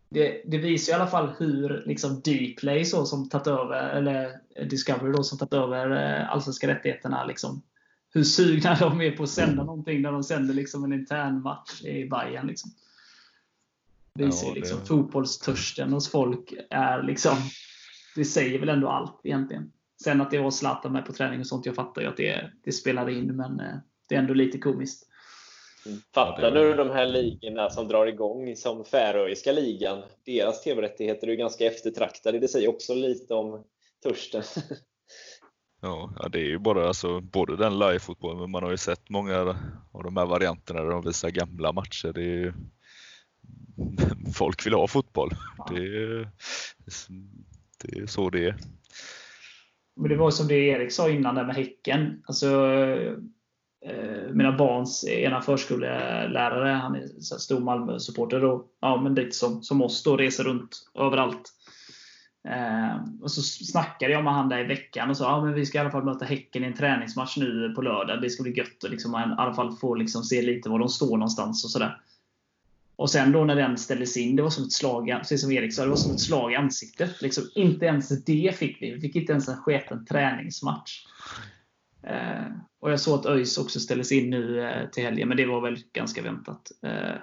det, 0.09 0.43
det, 0.45 0.59
visar 0.59 0.93
i 0.93 0.97
alla 0.97 1.07
fall 1.07 1.33
hur 1.39 1.83
liksom 1.87 2.21
Dplay 2.21 2.85
så 2.85 3.07
som 3.07 3.29
tagit 3.29 3.47
över, 3.47 3.89
eller 3.89 4.41
Discovery 4.69 5.13
då 5.13 5.23
som 5.23 5.39
tagit 5.39 5.53
över 5.53 5.91
eh, 5.91 6.31
allsvenska 6.31 6.69
rättigheterna. 6.69 7.25
Liksom, 7.25 7.63
hur 8.13 8.25
sugna 8.25 8.75
de 8.75 9.01
är 9.01 9.17
på 9.17 9.23
att 9.23 9.31
sända 9.31 9.65
någonting 9.65 10.03
när 10.03 10.13
de 10.13 10.25
sänder 10.25 10.55
liksom 10.55 10.85
en 10.85 10.93
intern 10.93 11.43
match 11.43 11.83
i 11.83 12.09
Bayern. 12.09 12.47
Liksom. 12.47 12.71
Det 14.15 14.25
visar 14.25 14.47
ja, 14.47 14.55
det... 14.55 14.61
liksom 14.61 14.87
fotbollstörsten 14.87 15.93
hos 15.93 16.11
folk 16.11 16.55
är 16.71 17.03
liksom 17.03 17.37
Det 18.15 18.25
säger 18.25 18.59
väl 18.59 18.69
ändå 18.69 18.89
allt 18.89 19.21
egentligen. 19.25 19.73
Sen 20.03 20.21
att 20.21 20.31
det 20.31 20.39
var 20.39 20.51
Zlatan 20.51 20.93
med 20.93 21.07
på 21.07 21.13
träning 21.13 21.41
och 21.41 21.47
sånt, 21.47 21.67
jag 21.67 21.75
fattar 21.75 22.03
ju 22.03 22.09
att 22.09 22.17
det, 22.17 22.51
det 22.65 22.73
spelar 22.73 23.09
in, 23.11 23.37
men 23.37 23.61
eh, 23.61 23.77
det 24.09 24.15
är 24.15 24.19
ändå 24.19 24.35
lite 24.35 24.59
komiskt. 24.59 25.10
Fattar 26.15 26.51
du 26.51 26.75
de 26.75 26.91
här 26.91 27.07
ligorna 27.07 27.71
som 27.71 27.89
drar 27.89 28.07
igång 28.07 28.57
som 28.57 28.85
Färöiska 28.85 29.53
ligan? 29.53 30.03
Deras 30.25 30.63
tv-rättigheter 30.63 31.27
är 31.27 31.31
ju 31.31 31.37
ganga 31.37 31.55
eftertraktade. 31.61 32.39
Det 32.39 32.49
säger 32.49 32.69
också 32.69 32.95
lite 32.95 33.35
om 33.35 33.65
törsten. 34.03 34.43
Ja, 35.83 36.29
det 36.33 36.39
är 36.39 36.45
ju 36.45 36.59
bara 36.59 36.89
alltså, 36.89 37.21
både 37.21 37.57
den 37.57 37.79
live-fotbollen, 37.79 38.41
men 38.41 38.51
man 38.51 38.63
har 38.63 38.71
ju 38.71 38.77
sett 38.77 39.09
många 39.09 39.39
av 39.93 40.03
de 40.03 40.17
här 40.17 40.27
varianterna 40.27 40.83
där 40.83 40.91
de 40.91 41.05
visar 41.05 41.31
gamla 41.31 41.73
matcher. 41.73 42.13
Det 42.13 42.23
är, 42.23 42.55
folk 44.35 44.67
vill 44.67 44.75
ha 44.75 44.89
fotboll. 44.89 45.31
Det 45.71 45.77
är, 45.77 46.31
det 47.83 47.99
är 47.99 48.07
så 48.07 48.31
det 48.31 48.47
är. 48.47 48.57
Men 49.97 50.09
det 50.09 50.17
var 50.17 50.31
som 50.31 50.49
det 50.49 50.55
Erik 50.55 50.93
sa 50.93 51.11
innan 51.11 51.35
där 51.35 51.45
med 51.45 51.57
Häcken. 51.57 52.23
Alltså, 52.27 52.49
Eh, 53.87 54.33
mina 54.33 54.53
barns 54.53 55.05
ena 55.05 55.41
förskollärare, 55.41 56.69
han 56.69 56.95
är 56.95 57.07
så 57.21 57.39
stor 57.39 57.61
Malmö-supporter. 57.61 58.61
Ja, 58.81 59.01
men 59.03 59.15
lite 59.15 59.37
som, 59.37 59.63
som 59.63 59.83
oss 59.83 60.03
då, 60.03 60.17
reser 60.17 60.45
runt 60.45 60.91
överallt. 60.95 61.53
Eh, 62.49 63.23
och 63.23 63.31
så 63.31 63.43
snackade 63.43 64.13
jag 64.13 64.25
med 64.25 64.33
han 64.33 64.49
där 64.49 64.59
i 64.59 64.65
veckan 64.65 65.11
och 65.11 65.17
sa 65.17 65.25
ja, 65.25 65.45
men 65.45 65.55
vi 65.55 65.67
ska 65.67 65.79
i 65.79 65.81
alla 65.81 65.91
fall 65.91 66.05
möta 66.05 66.25
Häcken 66.25 66.65
i 66.65 66.67
en 66.67 66.75
träningsmatch 66.75 67.37
nu 67.37 67.73
på 67.75 67.83
lördag. 67.83 68.23
Det 68.23 68.31
ska 68.31 68.43
bli 68.43 68.57
gött 68.57 68.85
att 68.85 68.91
liksom, 68.91 69.15
i 69.15 69.35
alla 69.39 69.55
fall 69.55 69.77
få 69.77 69.95
liksom, 69.95 70.23
se 70.23 70.43
lite 70.43 70.69
var 70.69 70.79
de 70.79 70.89
står 70.89 71.17
någonstans. 71.17 71.65
och 71.65 71.71
sådär. 71.71 72.01
Och 72.97 73.11
sen 73.11 73.33
då 73.33 73.45
när 73.45 73.57
den 73.57 73.79
ställdes 73.79 74.17
in, 74.17 74.37
det 74.37 74.43
var 74.43 74.51
som 74.51 74.65
ett 74.65 74.73
slag, 74.73 75.07
precis 75.19 75.41
som 75.41 75.53
Erik 75.53 75.75
sa, 75.75 75.83
det 75.83 75.89
var 75.89 75.97
som 75.97 76.13
ett 76.13 76.21
slag 76.21 76.53
i 76.53 76.57
ansiktet. 76.57 77.23
Liksom, 77.23 77.45
inte 77.55 77.87
ens 77.87 78.25
det 78.25 78.57
fick 78.57 78.83
vi. 78.83 78.91
Vi 78.91 79.01
fick 79.01 79.17
inte 79.17 79.33
ens 79.33 79.49
en 79.49 79.57
sketen 79.57 80.07
träningsmatch. 80.07 81.07
Eh, 82.03 82.53
och 82.81 82.91
jag 82.93 83.01
såg 83.01 83.19
att 83.19 83.27
ÖIS 83.27 83.59
också 83.59 83.81
ställdes 83.81 84.13
in 84.13 84.31
nu 84.31 84.63
eh, 84.63 84.91
till 84.91 85.05
helgen, 85.05 85.29
men 85.29 85.37
det 85.37 85.47
var 85.47 85.61
väl 85.61 85.79
ganska 85.93 86.23
väntat. 86.23 86.71
Eh, 86.83 87.15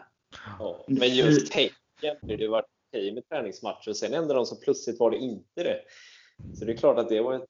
ja, 0.60 0.86
men 0.88 1.16
just 1.16 1.54
Häcken, 1.54 2.16
det 2.22 2.46
har 2.46 2.52
varit 2.52 2.66
okej 2.90 3.14
med 3.14 3.30
träningsmatcher, 3.30 3.94
sen 3.94 4.14
ändrade 4.14 4.40
de 4.40 4.46
så 4.46 4.56
plötsligt 4.56 5.00
var 5.00 5.12
det 5.12 5.18
inte 5.18 5.64
det. 5.64 5.82
Så 6.60 6.66
det 6.66 6.74
är 6.74 6.78
klart 6.78 6.98
att 6.98 7.10
det 7.10 7.22
var 7.22 7.34
ett 7.34 7.50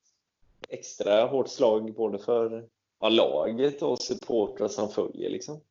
extra 0.69 1.25
hårt 1.25 1.49
slag 1.49 1.93
både 1.93 2.19
för 2.19 2.67
ja, 2.99 3.09
laget 3.09 3.81
och 3.81 3.99
supportrar 3.99 4.67
som 4.67 4.89
följer. 4.89 5.29
Liksom. 5.29 5.61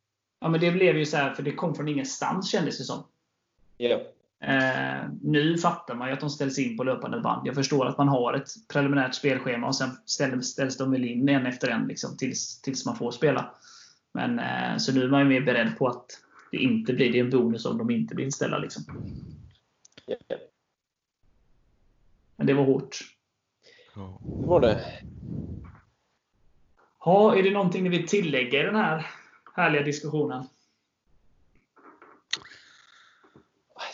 Ja, 0.40 0.48
men 0.48 0.60
det 0.60 0.70
blev 0.70 0.98
ju 0.98 1.06
så 1.06 1.16
här, 1.16 1.34
för 1.34 1.42
det 1.42 1.52
kom 1.52 1.74
från 1.74 1.88
ingenstans 1.88 2.50
kändes 2.50 2.78
det 2.78 2.84
som. 2.84 3.06
Ja. 3.76 4.00
Eh, 4.40 5.08
nu 5.22 5.58
fattar 5.58 5.94
man 5.94 6.08
ju 6.08 6.14
att 6.14 6.20
de 6.20 6.30
ställs 6.30 6.58
in 6.58 6.76
på 6.76 6.84
löpande 6.84 7.20
band. 7.20 7.46
Jag 7.46 7.54
förstår 7.54 7.86
att 7.86 7.98
man 7.98 8.08
har 8.08 8.34
ett 8.34 8.48
preliminärt 8.68 9.14
spelschema 9.14 9.66
och 9.66 9.76
sen 9.76 9.90
ställs, 10.04 10.46
ställs 10.46 10.76
de 10.76 10.90
väl 10.90 11.04
in 11.04 11.28
en 11.28 11.46
efter 11.46 11.68
en 11.68 11.86
liksom, 11.86 12.16
tills, 12.16 12.60
tills 12.60 12.86
man 12.86 12.96
får 12.96 13.10
spela. 13.10 13.54
Men, 14.12 14.38
eh, 14.38 14.76
så 14.76 14.92
nu 14.92 15.02
är 15.02 15.08
man 15.08 15.20
ju 15.20 15.28
mer 15.28 15.40
beredd 15.40 15.78
på 15.78 15.88
att 15.88 16.06
det 16.50 16.56
inte 16.56 16.92
blir 16.92 17.12
det 17.12 17.18
en 17.18 17.30
bonus 17.30 17.66
om 17.66 17.78
de 17.78 17.90
inte 17.90 18.14
blir 18.14 18.24
inställda. 18.24 18.58
Liksom. 18.58 18.84
Men 22.36 22.46
det 22.46 22.54
var 22.54 22.64
hårt. 22.64 22.98
Det 24.40 24.46
var 24.46 24.60
det. 24.60 24.80
Ja, 27.04 27.36
är 27.36 27.42
det 27.42 27.50
någonting 27.50 27.82
ni 27.82 27.88
vill 27.88 28.08
tillägga 28.08 28.60
i 28.60 28.62
den 28.62 28.76
här 28.76 29.06
härliga 29.54 29.82
diskussionen? 29.82 30.44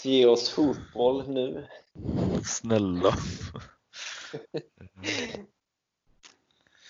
Ge 0.05 0.27
oss 0.27 0.51
fotboll 0.51 1.29
nu. 1.29 1.67
Snälla. 2.45 3.15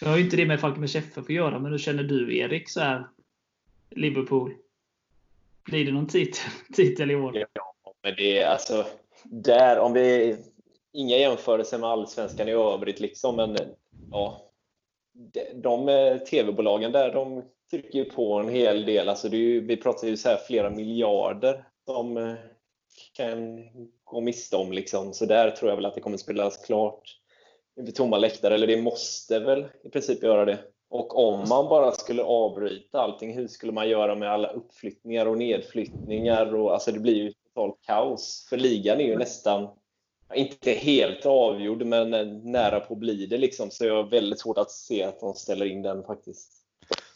Jag 0.01 0.09
har 0.09 0.17
ju 0.17 0.25
inte 0.25 0.37
det 0.37 0.47
med 0.47 0.61
Falkenbergs 0.61 0.97
FF 0.97 1.19
att 1.19 1.31
göra, 1.31 1.59
men 1.59 1.73
hur 1.73 1.79
känner 1.79 2.03
du 2.03 2.39
Erik? 2.39 2.69
Så 2.69 2.81
här, 2.81 3.09
Liverpool. 3.91 4.55
Blir 5.65 5.85
det 5.85 5.93
någon 5.93 6.07
titel, 6.07 6.51
titel 6.75 7.11
i 7.11 7.15
år? 7.15 7.47
Ja, 7.53 7.75
men 8.03 8.15
det 8.17 8.39
är 8.39 8.47
alltså 8.47 8.87
där, 9.25 9.79
om 9.79 9.93
vi 9.93 10.37
inga 10.93 11.17
jämförelser 11.17 11.79
med 11.79 11.91
allsvenskan 11.91 12.49
i 12.49 12.53
övrigt 12.53 13.01
liksom, 13.01 13.37
men 13.37 13.57
ja, 14.11 14.43
de 15.55 15.87
tv-bolagen 16.31 16.93
där, 16.93 17.13
de 17.13 17.43
trycker 17.71 17.99
ju 17.99 18.05
på 18.05 18.39
en 18.39 18.49
hel 18.49 18.85
del. 18.85 19.09
Alltså 19.09 19.29
det 19.29 19.37
är 19.37 19.39
ju, 19.39 19.61
vi 19.61 19.77
pratar 19.77 20.09
ju 20.09 20.17
så 20.17 20.29
här 20.29 20.39
flera 20.47 20.71
miljarder 20.71 21.65
som 21.87 22.17
eh, 22.17 22.35
kan 23.13 23.69
gå 24.05 24.21
miste 24.21 24.57
om. 24.57 24.73
Liksom. 24.73 25.13
Så 25.13 25.27
där 25.27 25.51
tror 25.51 25.71
jag 25.71 25.77
väl 25.77 25.87
att 25.87 25.95
det 25.95 26.01
kommer 26.01 26.17
spelas 26.17 26.57
klart 26.57 27.19
inför 27.77 27.93
tomma 27.93 28.19
läktare, 28.19 28.55
eller 28.55 28.67
det 28.67 28.83
måste 28.83 29.39
väl 29.39 29.67
i 29.85 29.89
princip 29.89 30.23
göra 30.23 30.45
det. 30.45 30.59
Och 30.89 31.19
om 31.19 31.49
man 31.49 31.69
bara 31.69 31.93
skulle 31.93 32.23
avbryta 32.23 33.01
allting, 33.01 33.35
hur 33.35 33.49
skulle 33.49 33.73
man 33.73 33.89
göra 33.89 34.15
med 34.15 34.33
alla 34.33 34.49
uppflyttningar 34.49 35.27
och 35.27 35.39
nedflyttningar? 35.39 36.55
Och, 36.55 36.73
alltså 36.73 36.93
det 36.93 37.01
blir 37.01 37.15
ju 37.15 37.33
totalt 37.33 37.79
kaos. 37.87 38.47
För 38.51 38.57
ligan 38.57 39.01
är 39.01 39.05
ju 39.05 39.17
nästan, 39.17 39.69
inte 40.35 40.71
helt 40.71 41.27
avgjord, 41.27 41.83
men 41.83 42.11
nära 42.53 42.81
på 42.81 42.95
att 42.95 43.01
bli 43.01 43.27
det. 43.27 43.39
Liksom. 43.39 43.71
Så 43.71 43.85
jag 43.85 43.95
har 43.95 44.11
väldigt 44.11 44.41
svårt 44.41 44.59
att 44.59 44.71
se 44.71 45.03
att 45.03 45.21
de 45.21 45.35
ställer 45.35 45.67
in 45.67 45.83
den 45.83 46.03
faktiskt. 46.03 46.53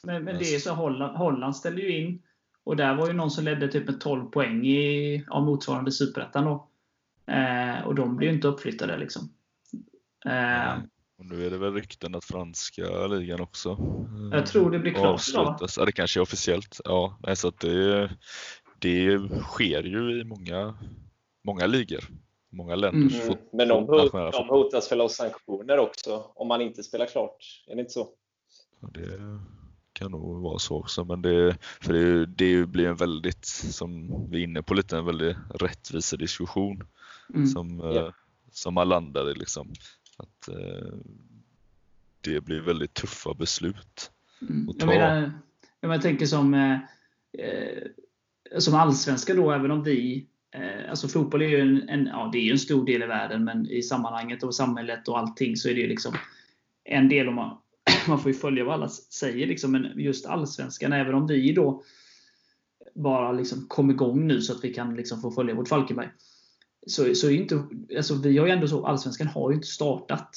Men, 0.03 0.24
men 0.24 0.39
det 0.39 0.55
är 0.55 0.59
så 0.59 0.70
Holland, 0.70 1.16
Holland 1.16 1.57
ställer 1.57 1.83
ju 1.83 1.99
in. 1.99 2.22
Och 2.67 2.77
där 2.77 2.95
var 2.95 3.07
ju 3.07 3.12
någon 3.12 3.31
som 3.31 3.45
ledde 3.45 3.69
typ 3.69 3.87
med 3.87 4.01
12 4.01 4.31
poäng 4.31 4.67
i 4.67 5.25
av 5.29 5.45
motsvarande 5.45 5.93
superettan 5.93 6.61
Eh, 7.31 7.87
och 7.87 7.95
de 7.95 8.17
blev 8.17 8.31
ju 8.31 8.37
inte 8.37 8.49
uppflyttade 8.49 8.97
liksom. 8.97 9.33
Eh, 10.27 10.79
och 11.19 11.27
nu 11.27 11.47
är 11.47 11.51
det 11.51 11.59
väl 11.59 11.75
rykten 11.75 12.14
att 12.14 12.25
franska 12.25 13.07
ligan 13.07 13.41
också 13.41 13.71
eh, 13.71 14.39
Jag 14.39 14.47
tror 14.47 14.71
det 14.71 14.79
blir 14.79 14.93
klart 14.93 15.29
idag. 15.29 15.59
Ja, 15.77 15.85
det 15.85 15.93
kanske 15.93 16.21
är 16.21 16.23
officiellt. 16.23 16.81
Ja, 16.85 17.19
så 17.35 17.49
att 17.49 17.61
det, 17.61 18.11
det 18.79 19.19
sker 19.43 19.83
ju 19.83 20.21
i 20.21 20.25
många, 20.25 20.79
många 21.45 21.67
ligor. 21.67 22.05
Många 22.53 22.75
länders 22.75 23.21
mm. 23.21 23.39
Men 23.53 23.69
de, 23.69 23.85
hot, 23.85 24.12
de 24.12 24.49
hotas 24.49 24.93
väl 24.93 25.01
av 25.01 25.09
sanktioner 25.09 25.79
också 25.79 26.33
om 26.35 26.49
man 26.49 26.61
inte 26.61 26.83
spelar 26.83 27.07
klart? 27.07 27.64
Är 27.67 27.75
det 27.75 27.81
inte 27.81 27.93
så? 27.93 28.09
Det 28.95 29.01
kan 29.97 30.11
nog 30.11 30.43
vara 30.43 30.59
så 30.59 30.77
också, 30.77 31.05
men 31.05 31.23
det, 31.23 31.57
för 31.81 31.93
det, 31.93 32.27
det 32.27 32.67
blir 32.67 32.89
en 32.89 32.97
väldigt, 32.97 33.45
som 33.45 34.11
vi 34.31 34.39
är 34.39 34.45
inne 34.45 34.63
på 34.63 34.75
lite, 34.75 34.99
en 34.99 35.05
väldigt 35.05 35.37
rättvis 35.55 36.11
diskussion 36.11 36.85
mm. 37.35 37.47
som, 37.47 37.81
yeah. 37.81 38.13
som 38.53 38.75
man 38.75 38.89
landar 38.89 39.31
i. 39.31 39.35
Liksom. 39.35 39.73
Att, 40.17 40.49
eh, 40.49 40.95
det 42.21 42.41
blir 42.41 42.61
väldigt 42.61 42.95
tuffa 42.95 43.35
beslut 43.35 44.11
mm. 44.41 44.69
att 44.69 44.79
ta. 44.79 44.93
Jag, 44.93 45.31
menar, 45.81 45.95
jag 45.95 46.03
tänker 46.03 46.27
som, 46.27 46.55
eh, 46.55 46.79
eh, 47.39 47.83
som 48.59 48.75
allsvenska 48.75 49.35
då, 49.35 49.53
även 49.53 49.71
om 49.71 49.83
vi 49.83 50.27
eh, 50.51 50.91
Alltså 50.91 51.09
fotboll 51.09 51.43
är 51.43 51.49
ju 51.49 51.61
en, 51.61 51.89
en, 51.89 52.07
ja, 52.07 52.31
det 52.33 52.39
är 52.39 52.53
en 52.53 52.59
stor 52.59 52.87
del 52.87 53.03
i 53.03 53.07
världen, 53.07 53.45
men 53.45 53.71
i 53.71 53.83
sammanhanget 53.83 54.43
och 54.43 54.55
samhället 54.55 55.09
och 55.09 55.19
allting 55.19 55.57
så 55.57 55.69
är 55.69 55.75
det 55.75 55.87
liksom 55.87 56.15
en 56.85 57.09
del 57.09 57.29
om 57.29 57.35
man, 57.35 57.59
man 58.09 58.19
får 58.19 58.33
ju 58.33 58.39
följa 58.39 58.65
vad 58.65 58.75
alla 58.75 58.89
säger. 58.89 59.47
Liksom, 59.47 59.73
men 59.73 60.01
just 60.01 60.27
allsvenskan, 60.27 60.93
även 60.93 61.15
om 61.15 61.27
vi 61.27 61.53
då 61.53 61.83
bara 62.95 63.33
liksom 63.33 63.67
kom 63.69 63.91
igång 63.91 64.27
nu 64.27 64.41
så 64.41 64.53
att 64.53 64.65
vi 64.65 64.75
kan 64.75 64.95
liksom 64.97 65.21
få 65.21 65.31
följa 65.31 65.55
vårt 65.55 65.69
Falkenberg. 65.69 66.09
Så, 66.87 67.15
så 67.15 67.31
är 67.31 67.35
inte, 67.35 67.63
alltså 67.97 68.15
vi 68.15 68.39
har 68.39 68.47
ju 68.47 68.53
ändå 68.53 68.69
så, 68.69 68.87
allsvenskan 68.87 69.27
har 69.27 69.51
ju 69.51 69.55
inte 69.55 69.69
startat. 69.69 70.31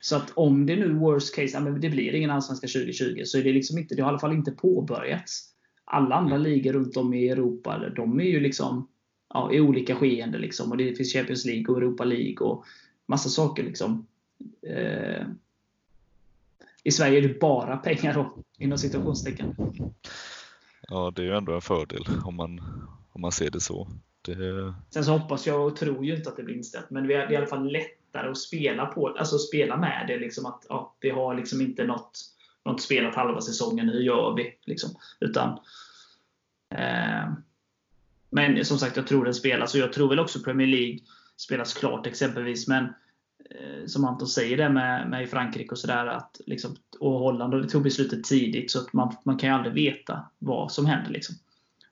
Så 0.00 0.16
att 0.16 0.32
om 0.34 0.66
det 0.66 0.76
nu 0.76 0.94
worst 0.94 1.34
case, 1.34 1.50
ja, 1.52 1.60
men 1.60 1.80
det 1.80 1.90
blir 1.90 2.14
ingen 2.14 2.30
allsvenska 2.30 2.66
2020, 2.66 3.22
så 3.24 3.38
är 3.38 3.42
det 3.42 3.52
liksom 3.52 3.78
inte, 3.78 3.94
det 3.94 4.02
har 4.02 4.08
i 4.08 4.12
alla 4.12 4.18
fall 4.18 4.32
inte 4.32 4.50
påbörjats. 4.50 5.54
Alla 5.84 6.14
andra 6.14 6.36
ligor 6.36 6.72
runt 6.72 6.96
om 6.96 7.14
i 7.14 7.28
Europa, 7.28 7.88
de 7.96 8.20
är 8.20 8.24
ju 8.24 8.40
liksom 8.40 8.88
ja, 9.34 9.52
i 9.52 9.60
olika 9.60 9.96
skeenden. 9.96 10.40
Liksom. 10.40 10.70
Och 10.70 10.76
det 10.76 10.94
finns 10.94 11.12
Champions 11.12 11.44
League 11.44 11.66
och 11.68 11.76
Europa 11.76 12.04
League 12.04 12.46
och 12.46 12.64
massa 13.06 13.28
saker. 13.28 13.62
Liksom. 13.62 14.06
Eh, 14.62 15.26
i 16.84 16.90
Sverige 16.90 17.18
är 17.18 17.22
det 17.22 17.40
bara 17.40 17.76
pengar 17.76 18.14
då, 18.14 18.44
inom 18.58 18.78
situationstecken. 18.78 19.54
Ja, 20.82 21.12
det 21.16 21.22
är 21.22 21.26
ju 21.26 21.36
ändå 21.36 21.54
en 21.54 21.60
fördel 21.60 22.04
om 22.24 22.36
man, 22.36 22.60
om 23.12 23.20
man 23.20 23.32
ser 23.32 23.50
det 23.50 23.60
så. 23.60 23.88
Det... 24.22 24.74
Sen 24.90 25.04
så 25.04 25.12
hoppas 25.12 25.46
jag 25.46 25.66
och 25.66 25.76
tror 25.76 26.04
ju 26.04 26.16
inte 26.16 26.30
att 26.30 26.36
det 26.36 26.42
blir 26.42 26.56
inställt, 26.56 26.90
men 26.90 27.06
det 27.06 27.14
är 27.14 27.32
i 27.32 27.36
alla 27.36 27.46
fall 27.46 27.72
lättare 27.72 28.30
att 28.30 28.38
spela 28.38 28.86
på 28.86 29.08
alltså 29.08 29.38
spela 29.38 29.76
med 29.76 30.04
det. 30.08 30.18
Liksom 30.18 30.46
att 30.46 30.66
ja, 30.68 30.96
Vi 31.00 31.10
har 31.10 31.34
liksom 31.34 31.60
inte 31.60 31.84
något, 31.84 32.20
något 32.64 32.82
spelat 32.82 33.14
halva 33.14 33.40
säsongen, 33.40 33.88
hur 33.88 34.00
gör 34.00 34.34
vi? 34.36 34.54
Liksom. 34.64 34.90
Utan, 35.20 35.48
eh, 36.74 37.32
men 38.30 38.64
som 38.64 38.78
sagt, 38.78 38.96
jag 38.96 39.06
tror 39.06 39.24
den 39.24 39.34
spelas 39.34 39.74
och 39.74 39.80
jag 39.80 39.92
tror 39.92 40.08
väl 40.08 40.18
också 40.18 40.40
Premier 40.40 40.66
League 40.66 40.98
spelas 41.36 41.74
klart 41.74 42.06
exempelvis. 42.06 42.68
Men 42.68 42.94
Eh, 43.50 43.86
som 43.86 44.04
Anton 44.04 44.28
säger 44.28 44.56
det 44.56 44.68
med, 44.68 45.10
med 45.10 45.30
Frankrike 45.30 45.70
och 45.70 45.78
sådär, 45.78 46.20
liksom, 46.46 46.76
och 47.00 47.12
Holland 47.12 47.54
och 47.54 47.62
det 47.62 47.68
tog 47.68 47.82
beslutet 47.82 48.24
tidigt 48.24 48.70
så 48.70 48.78
att 48.78 48.92
man, 48.92 49.16
man 49.24 49.38
kan 49.38 49.48
ju 49.48 49.54
aldrig 49.54 49.74
veta 49.74 50.30
vad 50.38 50.72
som 50.72 50.86
händer. 50.86 51.10
Liksom. 51.10 51.34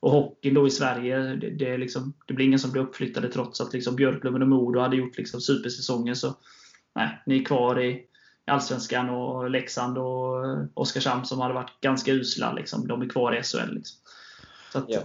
Och 0.00 0.10
hockeyn 0.10 0.54
då 0.54 0.66
i 0.66 0.70
Sverige, 0.70 1.18
det, 1.18 1.50
det, 1.50 1.76
liksom, 1.76 2.12
det 2.26 2.34
blir 2.34 2.46
ingen 2.46 2.58
som 2.58 2.72
blir 2.72 2.82
uppflyttade 2.82 3.28
trots 3.28 3.60
att 3.60 3.72
liksom 3.72 3.96
Björklöven 3.96 4.42
och 4.42 4.48
Modo 4.48 4.80
hade 4.80 4.96
gjort 4.96 5.16
liksom 5.18 5.40
supersäsonger. 5.40 6.14
Så 6.14 6.34
nej, 6.94 7.22
ni 7.26 7.40
är 7.40 7.44
kvar 7.44 7.80
i 7.80 8.04
Allsvenskan 8.46 9.10
och 9.10 9.50
Leksand 9.50 9.98
och 9.98 10.44
Oskarshamn 10.74 11.24
som 11.24 11.40
hade 11.40 11.54
varit 11.54 11.80
ganska 11.80 12.12
usla. 12.12 12.52
Liksom, 12.52 12.88
de 12.88 13.02
är 13.02 13.08
kvar 13.08 13.36
i 13.36 13.42
SHL. 13.42 13.74
Liksom. 13.74 13.98
Så 14.72 14.78
att, 14.78 14.84
ja. 14.88 15.00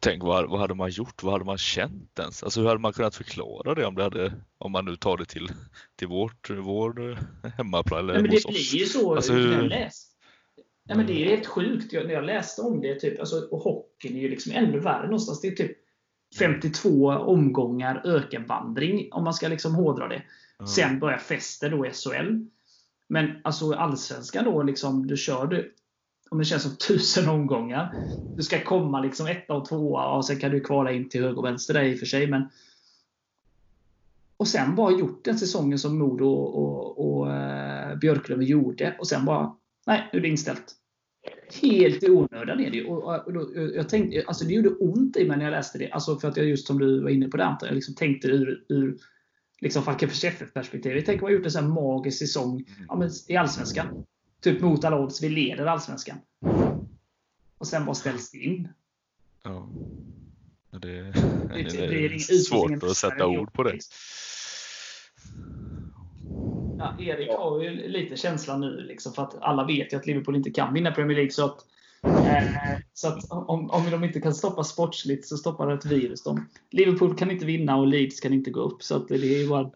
Tänk 0.00 0.22
vad, 0.22 0.50
vad 0.50 0.60
hade 0.60 0.74
man 0.74 0.90
gjort? 0.90 1.22
Vad 1.22 1.32
hade 1.32 1.44
man 1.44 1.58
känt 1.58 2.18
ens? 2.18 2.42
Alltså 2.42 2.60
hur 2.60 2.68
hade 2.68 2.80
man 2.80 2.92
kunnat 2.92 3.14
förklara 3.14 3.74
det 3.74 3.86
om, 3.86 3.94
det 3.94 4.02
hade, 4.02 4.32
om 4.58 4.72
man 4.72 4.84
nu 4.84 4.96
tar 4.96 5.16
det 5.16 5.24
till, 5.24 5.48
till 5.96 6.08
vårt, 6.08 6.50
vår 6.50 7.18
hemmaplan 7.56 8.00
eller 8.00 8.12
Nej, 8.12 8.22
men 8.22 8.30
Det 8.30 8.48
blir 8.48 8.74
ju 8.74 8.86
så. 8.86 9.14
Alltså, 9.14 9.32
hur... 9.32 9.52
jag 9.52 9.64
läst. 9.64 10.12
Nej, 10.88 10.96
men 10.96 11.06
det 11.06 11.24
är 11.24 11.30
helt 11.30 11.46
sjukt. 11.46 11.92
Jag, 11.92 12.06
när 12.06 12.14
jag 12.14 12.24
läste 12.24 12.62
om 12.62 12.80
det, 12.80 13.00
typ, 13.00 13.20
alltså, 13.20 13.48
och 13.50 13.58
hockeyn 13.58 14.16
är 14.16 14.20
ju 14.20 14.28
liksom 14.28 14.52
ännu 14.52 14.78
värre 14.78 15.04
någonstans. 15.04 15.40
Det 15.40 15.48
är 15.48 15.56
typ 15.56 15.76
52 16.38 17.08
omgångar 17.08 18.02
ökenvandring, 18.04 19.08
om 19.12 19.24
man 19.24 19.34
ska 19.34 19.48
liksom 19.48 19.74
hårdra 19.74 20.08
det. 20.08 20.22
Mm. 20.58 20.66
Sen 20.66 20.98
börjar 20.98 21.18
festen 21.18 21.70
då 21.70 21.86
i 21.86 21.90
SHL. 21.90 22.46
Men 23.08 23.30
alltså 23.44 23.72
allsvenskan 23.72 24.44
då, 24.44 24.62
liksom, 24.62 25.06
du 25.06 25.16
kör 25.16 25.46
du 25.46 25.74
om 26.30 26.38
det 26.38 26.44
känns 26.44 26.62
som 26.62 26.76
tusen 26.76 27.28
omgångar. 27.28 27.94
Du 28.36 28.42
ska 28.42 28.64
komma 28.64 29.00
liksom 29.00 29.26
etta 29.26 29.54
och 29.54 29.68
tvåa 29.68 30.16
och 30.16 30.24
sen 30.24 30.38
kan 30.38 30.50
du 30.50 30.60
kvala 30.60 30.92
in 30.92 31.08
till 31.08 31.22
höger 31.22 31.38
och 31.38 31.44
vänster 31.44 31.74
där 31.74 31.82
i 31.82 31.94
och 31.94 31.98
för 31.98 32.06
sig. 32.06 32.26
Men... 32.26 32.42
Och 34.36 34.48
sen 34.48 34.74
bara 34.74 34.98
gjort 34.98 35.24
den 35.24 35.38
säsongen 35.38 35.78
som 35.78 35.98
Modo 35.98 36.26
och, 36.26 36.54
och, 36.58 37.18
och 37.18 37.26
uh, 37.26 37.98
Björklöven 37.98 38.46
gjorde 38.46 38.96
och 38.98 39.06
sen 39.06 39.24
bara, 39.24 39.56
nej, 39.86 40.08
nu 40.12 40.18
är 40.18 40.22
det 40.22 40.28
inställt. 40.28 40.74
Helt 41.62 42.02
i 42.02 42.10
onödan 42.10 42.60
är 42.60 42.70
det 42.70 42.76
ju. 42.76 42.86
Och, 42.86 43.32
jag 43.74 43.88
tänkte, 43.88 44.24
alltså 44.26 44.44
det 44.44 44.54
gjorde 44.54 44.68
ont 44.68 45.16
i 45.16 45.28
mig 45.28 45.36
när 45.36 45.44
jag 45.44 45.50
läste 45.50 45.78
det. 45.78 45.90
Alltså 45.90 46.18
för 46.18 46.28
att 46.28 46.36
jag 46.36 46.46
just 46.46 46.66
som 46.66 46.78
du 46.78 47.02
var 47.02 47.10
inne 47.10 47.28
på 47.28 47.36
det 47.36 47.44
Anton, 47.44 47.66
jag 47.66 47.74
liksom 47.74 47.94
tänkte 47.94 48.28
ur, 48.28 48.64
ur 48.68 48.98
liksom 49.60 49.82
Falkenbergs 49.82 50.24
FF-perspektiv. 50.24 51.02
Tänk 51.06 51.22
om 51.22 51.26
man 51.26 51.32
gjort 51.32 51.44
en 51.44 51.50
sån 51.50 51.64
här 51.64 51.70
magisk 51.70 52.18
säsong 52.18 52.64
ja, 52.88 52.96
men, 52.96 53.10
i 53.28 53.36
Allsvenskan 53.36 54.04
typ 54.46 54.60
mot 54.60 54.84
alla 54.84 54.98
odds, 54.98 55.22
vi 55.22 55.28
leder 55.28 55.66
Allsvenskan. 55.66 56.16
Och 57.58 57.66
sen 57.66 57.84
bara 57.84 57.94
ställs 57.94 58.30
det 58.30 58.38
in. 58.38 58.68
Ja. 59.42 59.68
Det, 60.70 60.78
det, 60.78 61.12
det, 61.52 61.86
det 61.86 62.04
är 62.04 62.18
svårt 62.18 62.82
att 62.82 62.96
sätta 62.96 63.26
ord 63.26 63.52
på 63.52 63.62
det. 63.62 63.78
Ja, 66.78 66.94
Erik 66.98 67.28
har 67.28 67.62
ju 67.62 67.88
lite 67.88 68.16
känsla 68.16 68.58
nu, 68.58 68.80
liksom, 68.80 69.12
för 69.12 69.22
att 69.22 69.38
alla 69.40 69.64
vet 69.64 69.92
ju 69.92 69.96
att 69.96 70.06
Liverpool 70.06 70.36
inte 70.36 70.50
kan 70.50 70.74
vinna 70.74 70.92
Premier 70.92 71.16
League. 71.16 71.32
Så 71.32 71.44
att, 71.44 71.58
eh, 72.02 72.78
så 72.94 73.08
att 73.08 73.30
om, 73.30 73.70
om 73.70 73.90
de 73.90 74.04
inte 74.04 74.20
kan 74.20 74.34
stoppa 74.34 74.64
sportsligt 74.64 75.26
så 75.26 75.36
stoppar 75.36 75.66
det 75.66 75.74
ett 75.74 75.84
virus. 75.84 76.22
De, 76.22 76.48
Liverpool 76.70 77.16
kan 77.16 77.30
inte 77.30 77.46
vinna 77.46 77.76
och 77.76 77.86
Leeds 77.86 78.20
kan 78.20 78.32
inte 78.32 78.50
gå 78.50 78.60
upp. 78.60 78.82
Så 78.82 78.96
att 78.96 79.08
det 79.08 79.14
är 79.14 79.42
ju 79.42 79.48
bara 79.48 79.70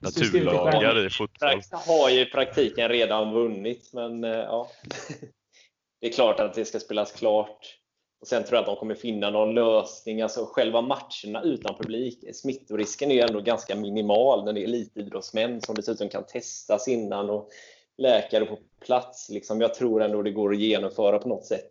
naturlagar 0.00 1.06
i 1.06 1.10
fotboll. 1.10 1.60
har 1.70 2.10
ju 2.10 2.20
i 2.20 2.26
praktiken 2.26 2.88
redan 2.88 3.32
vunnit, 3.32 3.90
men 3.92 4.24
eh, 4.24 4.30
ja. 4.30 4.70
Det 6.00 6.08
är 6.08 6.12
klart 6.12 6.40
att 6.40 6.54
det 6.54 6.64
ska 6.64 6.80
spelas 6.80 7.12
klart. 7.12 7.78
Och 8.20 8.28
Sen 8.28 8.44
tror 8.44 8.54
jag 8.54 8.60
att 8.60 8.66
de 8.66 8.76
kommer 8.76 8.94
finna 8.94 9.30
någon 9.30 9.54
lösning. 9.54 10.22
Alltså 10.22 10.46
själva 10.46 10.80
matcherna 10.80 11.42
utan 11.44 11.74
publik, 11.74 12.24
smittorisken 12.34 13.10
är 13.10 13.14
ju 13.14 13.20
ändå 13.20 13.40
ganska 13.40 13.76
minimal 13.76 14.44
när 14.44 14.52
det 14.52 14.60
är 14.60 14.64
elitidrottsmän 14.64 15.60
som 15.60 15.74
dessutom 15.74 16.08
kan 16.08 16.26
testas 16.26 16.88
innan 16.88 17.30
och 17.30 17.48
läkare 17.96 18.44
på 18.44 18.58
plats. 18.80 19.30
Liksom, 19.30 19.60
jag 19.60 19.74
tror 19.74 20.02
ändå 20.02 20.22
det 20.22 20.30
går 20.30 20.52
att 20.52 20.58
genomföra 20.58 21.18
på 21.18 21.28
något 21.28 21.44
sätt. 21.44 21.70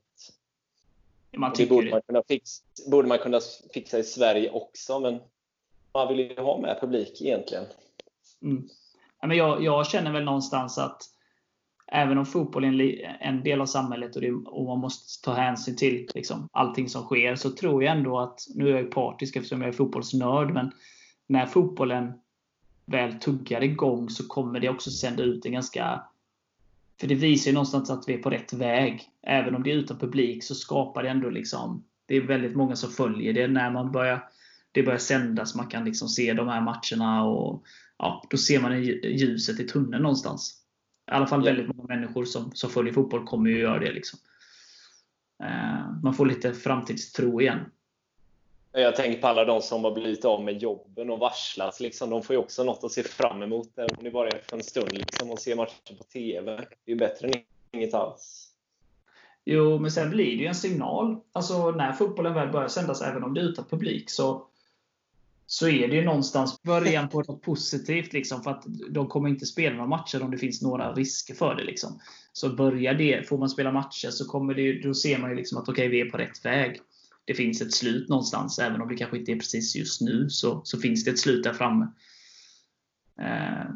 Man 1.37 1.53
det 1.57 1.65
borde 1.65 1.89
man, 1.89 2.01
kunna 2.01 2.23
fixa, 2.27 2.63
borde 2.87 3.07
man 3.07 3.17
kunna 3.17 3.39
fixa 3.73 3.99
i 3.99 4.03
Sverige 4.03 4.51
också, 4.51 4.99
men 4.99 5.19
man 5.93 6.07
vill 6.07 6.19
ju 6.19 6.41
ha 6.41 6.57
med 6.57 6.77
publik 6.79 7.21
egentligen. 7.21 7.65
Mm. 8.43 8.67
Men 9.21 9.37
jag, 9.37 9.63
jag, 9.63 9.87
känner 9.87 10.11
väl 10.11 10.23
någonstans 10.23 10.77
att 10.77 11.01
även 11.87 12.17
om 12.17 12.25
fotboll 12.25 12.63
är 12.63 13.17
en 13.19 13.43
del 13.43 13.61
av 13.61 13.65
samhället 13.65 14.15
och, 14.15 14.21
det, 14.21 14.31
och 14.31 14.65
man 14.65 14.79
måste 14.79 15.25
ta 15.25 15.33
hänsyn 15.33 15.75
till 15.75 16.09
liksom, 16.15 16.49
allting 16.51 16.89
som 16.89 17.03
sker, 17.03 17.35
så 17.35 17.51
tror 17.51 17.83
jag 17.83 17.97
ändå 17.97 18.19
att, 18.19 18.39
nu 18.55 18.69
är 18.69 18.81
jag 18.81 18.91
partisk 18.91 19.35
eftersom 19.35 19.61
jag 19.61 19.67
är 19.67 19.73
fotbollsnörd, 19.73 20.53
men 20.53 20.71
när 21.27 21.45
fotbollen 21.45 22.13
väl 22.85 23.19
tuggar 23.19 23.63
igång 23.63 24.09
så 24.09 24.27
kommer 24.27 24.59
det 24.59 24.69
också 24.69 24.91
sända 24.91 25.23
ut 25.23 25.45
en 25.45 25.51
ganska 25.51 26.03
för 27.01 27.07
det 27.07 27.15
visar 27.15 27.51
ju 27.51 27.53
någonstans 27.53 27.89
att 27.89 28.09
vi 28.09 28.13
är 28.13 28.17
på 28.17 28.29
rätt 28.29 28.53
väg. 28.53 29.03
Även 29.23 29.55
om 29.55 29.63
det 29.63 29.71
är 29.71 29.75
utan 29.75 29.97
publik 29.97 30.43
så 30.43 30.55
skapar 30.55 31.03
det 31.03 31.09
ändå 31.09 31.29
liksom 31.29 31.83
Det 32.05 32.15
är 32.15 32.21
väldigt 32.21 32.55
många 32.55 32.75
som 32.75 32.91
följer 32.91 33.33
det 33.33 33.47
när 33.47 33.71
man 33.71 33.91
börjar 33.91 34.23
Det 34.71 34.83
börjar 34.83 34.99
sändas, 34.99 35.55
man 35.55 35.67
kan 35.67 35.85
liksom 35.85 36.07
se 36.07 36.33
de 36.33 36.47
här 36.47 36.61
matcherna 36.61 37.23
och 37.23 37.63
ja, 38.01 38.23
Då 38.29 38.37
ser 38.37 38.59
man 38.59 38.83
ljuset 38.83 39.59
i 39.59 39.67
tunneln 39.67 40.03
någonstans. 40.03 40.57
I 41.07 41.11
alla 41.11 41.27
fall 41.27 41.43
väldigt 41.43 41.67
många 41.67 41.95
människor 41.95 42.25
som, 42.25 42.51
som 42.53 42.69
följer 42.69 42.93
fotboll 42.93 43.27
kommer 43.27 43.49
ju 43.49 43.59
göra 43.59 43.79
det. 43.79 43.91
Liksom. 43.91 44.19
Eh, 45.43 46.01
man 46.03 46.13
får 46.13 46.25
lite 46.25 46.53
framtidstro 46.53 47.41
igen. 47.41 47.59
Jag 48.71 48.95
tänker 48.95 49.21
på 49.21 49.27
alla 49.27 49.45
de 49.45 49.61
som 49.61 49.83
har 49.83 49.91
blivit 49.91 50.25
av 50.25 50.43
med 50.43 50.61
jobben 50.61 51.09
och 51.09 51.19
varslats. 51.19 51.79
Liksom. 51.79 52.09
De 52.09 52.23
får 52.23 52.33
ju 52.33 52.39
också 52.39 52.63
något 52.63 52.83
att 52.83 52.91
se 52.91 53.03
fram 53.03 53.43
emot, 53.43 53.77
även 53.77 53.97
om 53.97 54.03
det 54.03 54.11
bara 54.11 54.29
är 54.29 54.41
för 54.49 54.57
en 54.57 54.63
stund. 54.63 54.93
Liksom, 54.93 55.31
och 55.31 55.39
se 55.39 55.55
matchen 55.55 55.97
på 55.97 56.03
TV. 56.03 56.55
Det 56.55 56.91
är 56.91 56.91
ju 56.91 56.95
bättre 56.95 57.27
än 57.27 57.33
inget 57.71 57.93
alls. 57.93 58.47
Jo, 59.45 59.79
men 59.79 59.91
sen 59.91 60.09
blir 60.09 60.37
det 60.37 60.41
ju 60.41 60.45
en 60.45 60.55
signal. 60.55 61.17
Alltså 61.31 61.71
när 61.71 61.91
fotbollen 61.91 62.33
väl 62.33 62.51
börjar 62.51 62.67
sändas, 62.67 63.01
även 63.01 63.23
om 63.23 63.33
det 63.33 63.41
är 63.41 63.45
utan 63.45 63.65
publik, 63.65 64.09
så, 64.09 64.47
så 65.51 65.67
är 65.67 65.87
det 65.87 65.95
ju 65.95 66.05
någonstans 66.05 66.63
början 66.63 67.09
på 67.09 67.21
något 67.21 67.41
positivt. 67.41 68.13
Liksom, 68.13 68.43
för 68.43 68.51
att 68.51 68.65
de 68.89 69.07
kommer 69.07 69.29
inte 69.29 69.45
spela 69.45 69.75
några 69.75 69.89
matcher 69.89 70.23
om 70.23 70.31
det 70.31 70.37
finns 70.37 70.61
några 70.61 70.93
risker 70.93 71.33
för 71.33 71.55
det. 71.55 71.63
Liksom. 71.63 71.99
Så 72.33 72.55
börjar 72.55 72.93
det, 72.93 73.27
får 73.27 73.37
man 73.37 73.49
spela 73.49 73.71
matcher 73.71 74.09
så 74.09 74.25
kommer 74.25 74.53
det, 74.53 74.81
då 74.81 74.93
ser 74.93 75.17
man 75.17 75.29
ju 75.29 75.35
liksom 75.35 75.57
att 75.57 75.69
okej, 75.69 75.87
okay, 75.87 75.89
vi 75.89 76.01
är 76.01 76.11
på 76.11 76.17
rätt 76.17 76.45
väg 76.45 76.81
det 77.25 77.33
finns 77.33 77.61
ett 77.61 77.73
slut 77.73 78.09
någonstans. 78.09 78.59
Även 78.59 78.81
om 78.81 78.87
det 78.87 78.95
kanske 78.95 79.17
inte 79.17 79.31
är 79.31 79.35
precis 79.35 79.75
just 79.75 80.01
nu, 80.01 80.29
så, 80.29 80.61
så 80.63 80.79
finns 80.79 81.03
det 81.03 81.11
ett 81.11 81.19
slut 81.19 81.43
där 81.43 81.53
framme. 81.53 81.87
Eh, 83.19 83.69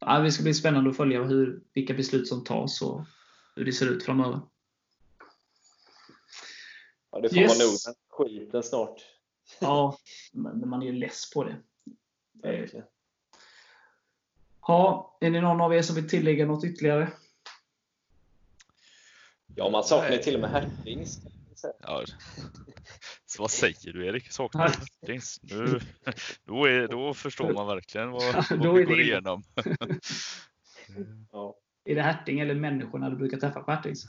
ja, 0.00 0.18
det 0.18 0.32
ska 0.32 0.42
bli 0.42 0.54
spännande 0.54 0.90
att 0.90 0.96
följa 0.96 1.22
hur, 1.22 1.62
vilka 1.72 1.94
beslut 1.94 2.28
som 2.28 2.44
tas 2.44 2.82
och 2.82 3.04
hur 3.56 3.64
det 3.64 3.72
ser 3.72 3.86
ut 3.86 4.02
framöver. 4.04 4.40
Ja, 7.12 7.20
det 7.20 7.28
får 7.28 7.38
yes. 7.38 7.58
man 7.58 7.66
nog 7.66 7.76
med 7.86 7.94
skiten 8.08 8.62
snart. 8.62 9.17
Ja, 9.60 9.98
men 10.32 10.68
man 10.68 10.82
är 10.82 10.86
ju 10.86 10.92
less 10.92 11.30
på 11.30 11.44
det. 11.44 11.56
Eh, 12.44 12.82
ja, 14.66 15.16
är 15.20 15.30
det 15.30 15.40
någon 15.40 15.60
av 15.60 15.74
er 15.74 15.82
som 15.82 15.94
vill 15.94 16.08
tillägga 16.08 16.46
något 16.46 16.64
ytterligare? 16.64 17.10
Ja, 19.54 19.70
man 19.70 19.84
saknar 19.84 20.16
till 20.16 20.34
och 20.34 20.40
med 20.40 20.50
Hertings 20.50 21.20
Ja. 21.62 22.04
Så 23.26 23.42
vad 23.42 23.50
säger 23.50 23.92
du 23.92 24.06
Erik? 24.06 24.32
Saknar 24.32 24.72
du 25.00 25.20
nu, 25.42 25.80
då, 26.44 26.64
är, 26.64 26.88
då 26.88 27.14
förstår 27.14 27.52
man 27.52 27.66
verkligen 27.66 28.10
vad, 28.10 28.44
vad 28.50 28.74
vi 28.74 28.84
går 28.84 29.00
igenom. 29.00 29.42
ja. 31.32 31.56
Är 31.84 31.94
det 31.94 32.02
Herting 32.02 32.40
eller 32.40 32.54
människorna 32.54 33.10
du 33.10 33.16
brukar 33.16 33.36
träffa 33.36 33.60
på 33.60 33.70
Hertings? 33.70 34.06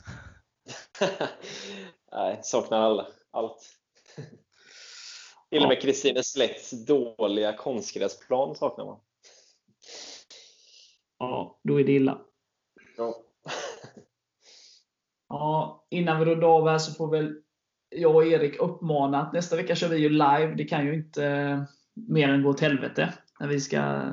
Nej, 2.12 2.40
saknar 2.42 2.78
alla. 2.80 3.06
Allt. 3.30 3.79
Till 5.50 5.62
och 5.62 5.68
med 5.68 5.82
Kristineslätts 5.82 6.70
dåliga 6.70 7.56
konstgräsplan 7.56 8.54
saknar 8.54 8.84
man. 8.84 9.00
Ja, 11.18 11.60
då 11.62 11.80
är 11.80 11.84
det 11.84 11.92
illa. 11.92 12.18
Ja. 12.96 13.14
Ja, 15.32 15.86
innan 15.90 16.18
vi 16.18 16.24
rundar 16.24 16.48
av 16.48 16.68
här 16.68 16.78
så 16.78 16.92
får 16.92 17.10
väl 17.10 17.42
jag 17.88 18.14
och 18.14 18.26
Erik 18.26 18.56
uppmana 18.56 19.22
att 19.22 19.32
nästa 19.32 19.56
vecka 19.56 19.74
kör 19.74 19.88
vi 19.88 19.96
ju 19.96 20.08
live. 20.08 20.54
Det 20.56 20.64
kan 20.64 20.86
ju 20.86 20.94
inte 20.94 21.24
eh, 21.24 21.62
mer 21.94 22.28
än 22.28 22.42
gå 22.42 22.50
åt 22.50 22.60
helvete 22.60 23.14
när 23.40 23.48
vi 23.48 23.60
ska 23.60 24.10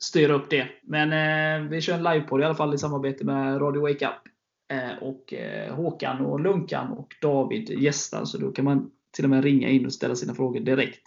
styra 0.00 0.34
upp 0.34 0.50
det. 0.50 0.68
Men 0.82 1.12
eh, 1.12 1.70
vi 1.70 1.80
kör 1.80 1.94
en 1.94 2.02
livepodd 2.02 2.40
i 2.40 2.44
alla 2.44 2.54
fall 2.54 2.74
i 2.74 2.78
samarbete 2.78 3.24
med 3.24 3.60
Radio 3.60 3.82
Wake 3.82 4.06
Up. 4.06 4.32
Eh, 4.72 5.02
och 5.02 5.34
eh, 5.34 5.74
Håkan 5.74 6.26
och 6.26 6.40
Lunkan 6.40 6.92
och 6.92 7.14
David 7.22 7.70
gästar. 7.70 8.24
Så 8.24 8.38
då 8.38 8.52
kan 8.52 8.64
man 8.64 8.90
till 9.10 9.24
och 9.24 9.30
med 9.30 9.44
ringa 9.44 9.68
in 9.68 9.86
och 9.86 9.92
ställa 9.92 10.14
sina 10.14 10.34
frågor 10.34 10.60
direkt 10.60 11.02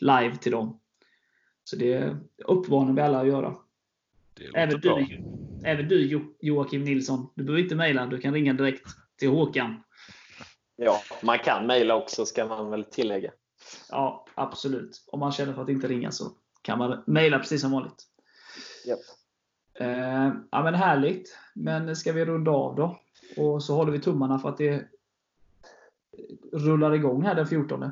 live 0.00 0.36
till 0.36 0.52
dem. 0.52 0.80
Så 1.64 1.76
det 1.76 2.16
uppmanar 2.44 2.92
vi 2.92 3.00
alla 3.00 3.20
att 3.20 3.26
göra. 3.26 3.56
Även 4.54 4.80
du, 4.80 5.06
även 5.64 5.88
du 5.88 6.26
Joakim 6.40 6.84
Nilsson. 6.84 7.32
Du 7.34 7.44
behöver 7.44 7.62
inte 7.62 7.74
mejla, 7.74 8.06
du 8.06 8.20
kan 8.20 8.34
ringa 8.34 8.52
direkt 8.52 8.86
till 9.18 9.28
Håkan. 9.28 9.82
Ja, 10.76 11.00
man 11.22 11.38
kan 11.38 11.66
mejla 11.66 11.96
också 11.96 12.26
ska 12.26 12.46
man 12.46 12.70
väl 12.70 12.84
tillägga. 12.84 13.32
Ja, 13.90 14.26
absolut. 14.34 15.04
Om 15.06 15.20
man 15.20 15.32
känner 15.32 15.54
för 15.54 15.62
att 15.62 15.68
inte 15.68 15.88
ringa 15.88 16.10
så 16.10 16.24
kan 16.62 16.78
man 16.78 17.02
mejla 17.06 17.38
precis 17.38 17.60
som 17.60 17.70
vanligt. 17.72 18.04
Yep. 18.86 18.98
Eh, 19.78 20.32
ja, 20.50 20.62
men 20.62 20.74
Härligt. 20.74 21.38
Men 21.54 21.96
ska 21.96 22.12
vi 22.12 22.24
runda 22.24 22.50
av 22.50 22.76
då? 22.76 23.00
Och 23.36 23.62
så 23.62 23.74
håller 23.74 23.92
vi 23.92 24.00
tummarna 24.00 24.38
för 24.38 24.48
att 24.48 24.58
det 24.58 24.88
rullar 26.52 26.94
igång 26.94 27.22
här 27.22 27.34
den 27.34 27.46
14. 27.46 27.90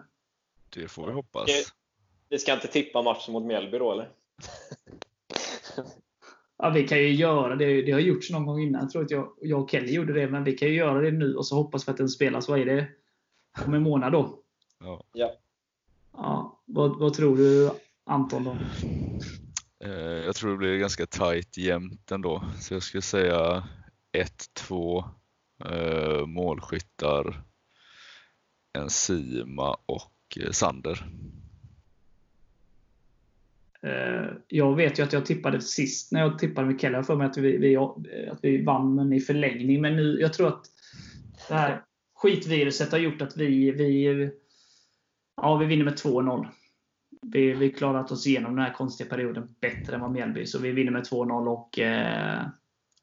Det 0.70 0.88
får 0.88 1.06
vi 1.06 1.12
hoppas. 1.12 1.50
Vi 2.28 2.38
ska 2.38 2.52
inte 2.54 2.68
tippa 2.68 3.02
matchen 3.02 3.32
mot 3.32 3.44
Mjällby 3.44 3.78
då, 3.78 3.92
eller? 3.92 4.10
Ja, 6.56 6.70
vi 6.70 6.88
kan 6.88 6.98
ju 6.98 7.14
göra 7.14 7.56
det. 7.56 7.82
Det 7.82 7.92
har 7.92 8.00
gjorts 8.00 8.30
någon 8.30 8.46
gång 8.46 8.60
innan. 8.60 8.82
Jag 8.82 8.90
tror 8.90 9.02
att 9.04 9.10
jag, 9.10 9.34
jag 9.40 9.62
och 9.62 9.70
Kelly 9.70 9.92
gjorde 9.92 10.12
det. 10.12 10.28
Men 10.28 10.44
vi 10.44 10.52
kan 10.52 10.68
ju 10.68 10.74
göra 10.74 11.00
det 11.00 11.10
nu 11.10 11.34
och 11.34 11.46
så 11.46 11.56
hoppas 11.56 11.88
vi 11.88 11.92
att 11.92 11.96
den 11.96 12.08
spelas. 12.08 12.48
Vad 12.48 12.60
är 12.60 12.66
det? 12.66 12.88
Om 13.66 13.74
en 13.74 13.82
månad 13.82 14.12
då? 14.12 14.38
Ja. 14.80 15.04
ja. 15.12 15.32
ja 16.12 16.62
vad, 16.64 16.98
vad 16.98 17.14
tror 17.14 17.36
du 17.36 17.70
Anton? 18.04 18.44
Då? 18.44 18.56
Eh, 19.84 20.24
jag 20.24 20.36
tror 20.36 20.50
det 20.50 20.56
blir 20.56 20.78
ganska 20.78 21.06
tight 21.06 21.56
jämnt 21.56 22.10
ändå. 22.10 22.44
Så 22.60 22.74
jag 22.74 22.82
skulle 22.82 23.02
säga 23.02 23.68
1-2 24.58 25.04
eh, 25.64 26.26
målskyttar, 26.26 27.42
en 28.74 28.90
Sima 28.90 29.76
och 29.86 30.38
eh, 30.40 30.50
Sander. 30.50 31.06
Eh, 33.82 34.26
jag 34.48 34.76
vet 34.76 34.98
ju 34.98 35.02
att 35.02 35.12
jag 35.12 35.26
tippade 35.26 35.60
sist 35.60 36.12
när 36.12 36.20
jag 36.20 36.38
tippade 36.38 36.66
med 36.66 36.80
Keller 36.80 37.02
för 37.02 37.16
mig 37.16 37.26
att 37.26 37.36
vi, 37.36 37.56
vi, 37.56 37.76
att 37.76 38.38
vi 38.42 38.62
vann 38.62 38.94
men 38.94 39.12
i 39.12 39.20
förlängning. 39.20 39.80
Men 39.80 39.96
nu, 39.96 40.20
jag 40.20 40.32
tror 40.32 40.48
att 40.48 40.64
det 41.48 41.54
här 41.54 41.82
skitviruset 42.14 42.92
har 42.92 42.98
gjort 42.98 43.22
att 43.22 43.36
vi, 43.36 43.70
vi, 43.70 44.30
ja, 45.36 45.56
vi 45.56 45.66
vinner 45.66 45.84
med 45.84 45.94
2-0. 45.94 46.48
Vi, 47.22 47.52
vi 47.52 47.70
klarat 47.70 48.12
oss 48.12 48.26
igenom 48.26 48.56
den 48.56 48.64
här 48.64 48.72
konstiga 48.72 49.10
perioden 49.10 49.54
bättre 49.60 49.94
än 49.94 50.00
vad 50.00 50.12
Mjällby. 50.12 50.46
Så 50.46 50.58
vi 50.58 50.72
vinner 50.72 50.92
med 50.92 51.02
2-0 51.02 51.48
och 51.48 51.78
eh, 51.78 52.46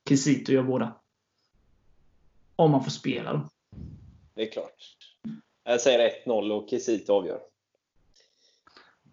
Kisito 0.09 0.51
gör 0.51 0.63
båda. 0.63 0.95
Om 2.55 2.71
man 2.71 2.83
får 2.83 2.91
spela 2.91 3.33
då. 3.33 3.49
Det 4.33 4.41
är 4.41 4.51
klart. 4.51 5.10
Jag 5.63 5.81
säger 5.81 6.25
1-0 6.25 6.51
och 6.51 6.69
Kisito 6.69 7.13
avgör. 7.13 7.41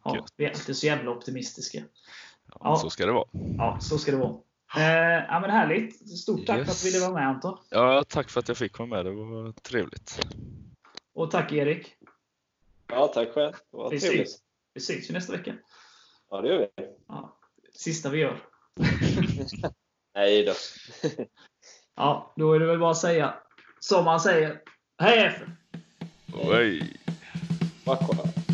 Ja, 0.05 0.27
vi 0.37 0.45
är 0.45 0.51
inte 0.51 0.75
så 0.75 0.87
jävla 0.87 1.11
optimistiska. 1.11 1.79
Ja, 2.47 2.61
ja, 2.61 2.77
Så 2.77 2.91
ska 2.91 3.07
det 3.07 3.13
vara. 3.13 3.29
Ja, 3.59 3.79
så 3.81 3.99
ska 3.99 4.11
det 4.11 4.19
vara. 4.19 4.37
Eh, 4.77 5.25
ja, 5.29 5.41
men 5.41 5.51
härligt. 5.51 6.19
Stort 6.19 6.47
tack 6.47 6.59
yes. 6.59 6.67
för 6.67 6.73
att 6.73 6.83
du 6.83 6.91
ville 6.91 7.07
vara 7.07 7.21
med 7.21 7.29
Anton. 7.29 7.59
Ja, 7.71 8.05
tack 8.09 8.31
för 8.31 8.41
att 8.41 8.49
jag 8.49 8.57
fick 8.57 8.79
vara 8.79 8.89
med. 8.89 9.05
Det 9.05 9.11
var 9.11 9.53
trevligt. 9.53 10.27
Och 11.13 11.31
tack 11.31 11.53
Erik. 11.53 11.97
Ja, 12.87 13.07
tack 13.07 13.33
själv. 13.33 13.53
Det 13.53 13.77
var 13.77 13.91
vi 13.91 14.01
trevligt. 14.01 14.31
Syns. 14.31 14.43
Vi 14.75 14.81
syns 14.81 15.11
ju 15.11 15.15
nästa 15.15 15.33
vecka. 15.33 15.55
Ja, 16.31 16.41
det 16.41 16.49
gör 16.49 16.59
vi. 16.59 16.89
Ja, 17.09 17.39
sista 17.73 18.11
vi 18.11 18.19
gör. 18.19 18.45
Nej 20.15 20.45
då. 20.45 20.53
ja, 21.97 22.33
då 22.37 22.53
är 22.53 22.61
det 22.61 22.67
väl 22.67 22.79
bara 22.79 22.91
att 22.91 22.99
säga 22.99 23.35
som 23.81 24.05
man 24.05 24.21
säger. 24.21 24.63
Hej 24.99 25.57
F! 26.33 26.53
Hej! 26.53 26.81
Hej. 27.87 28.48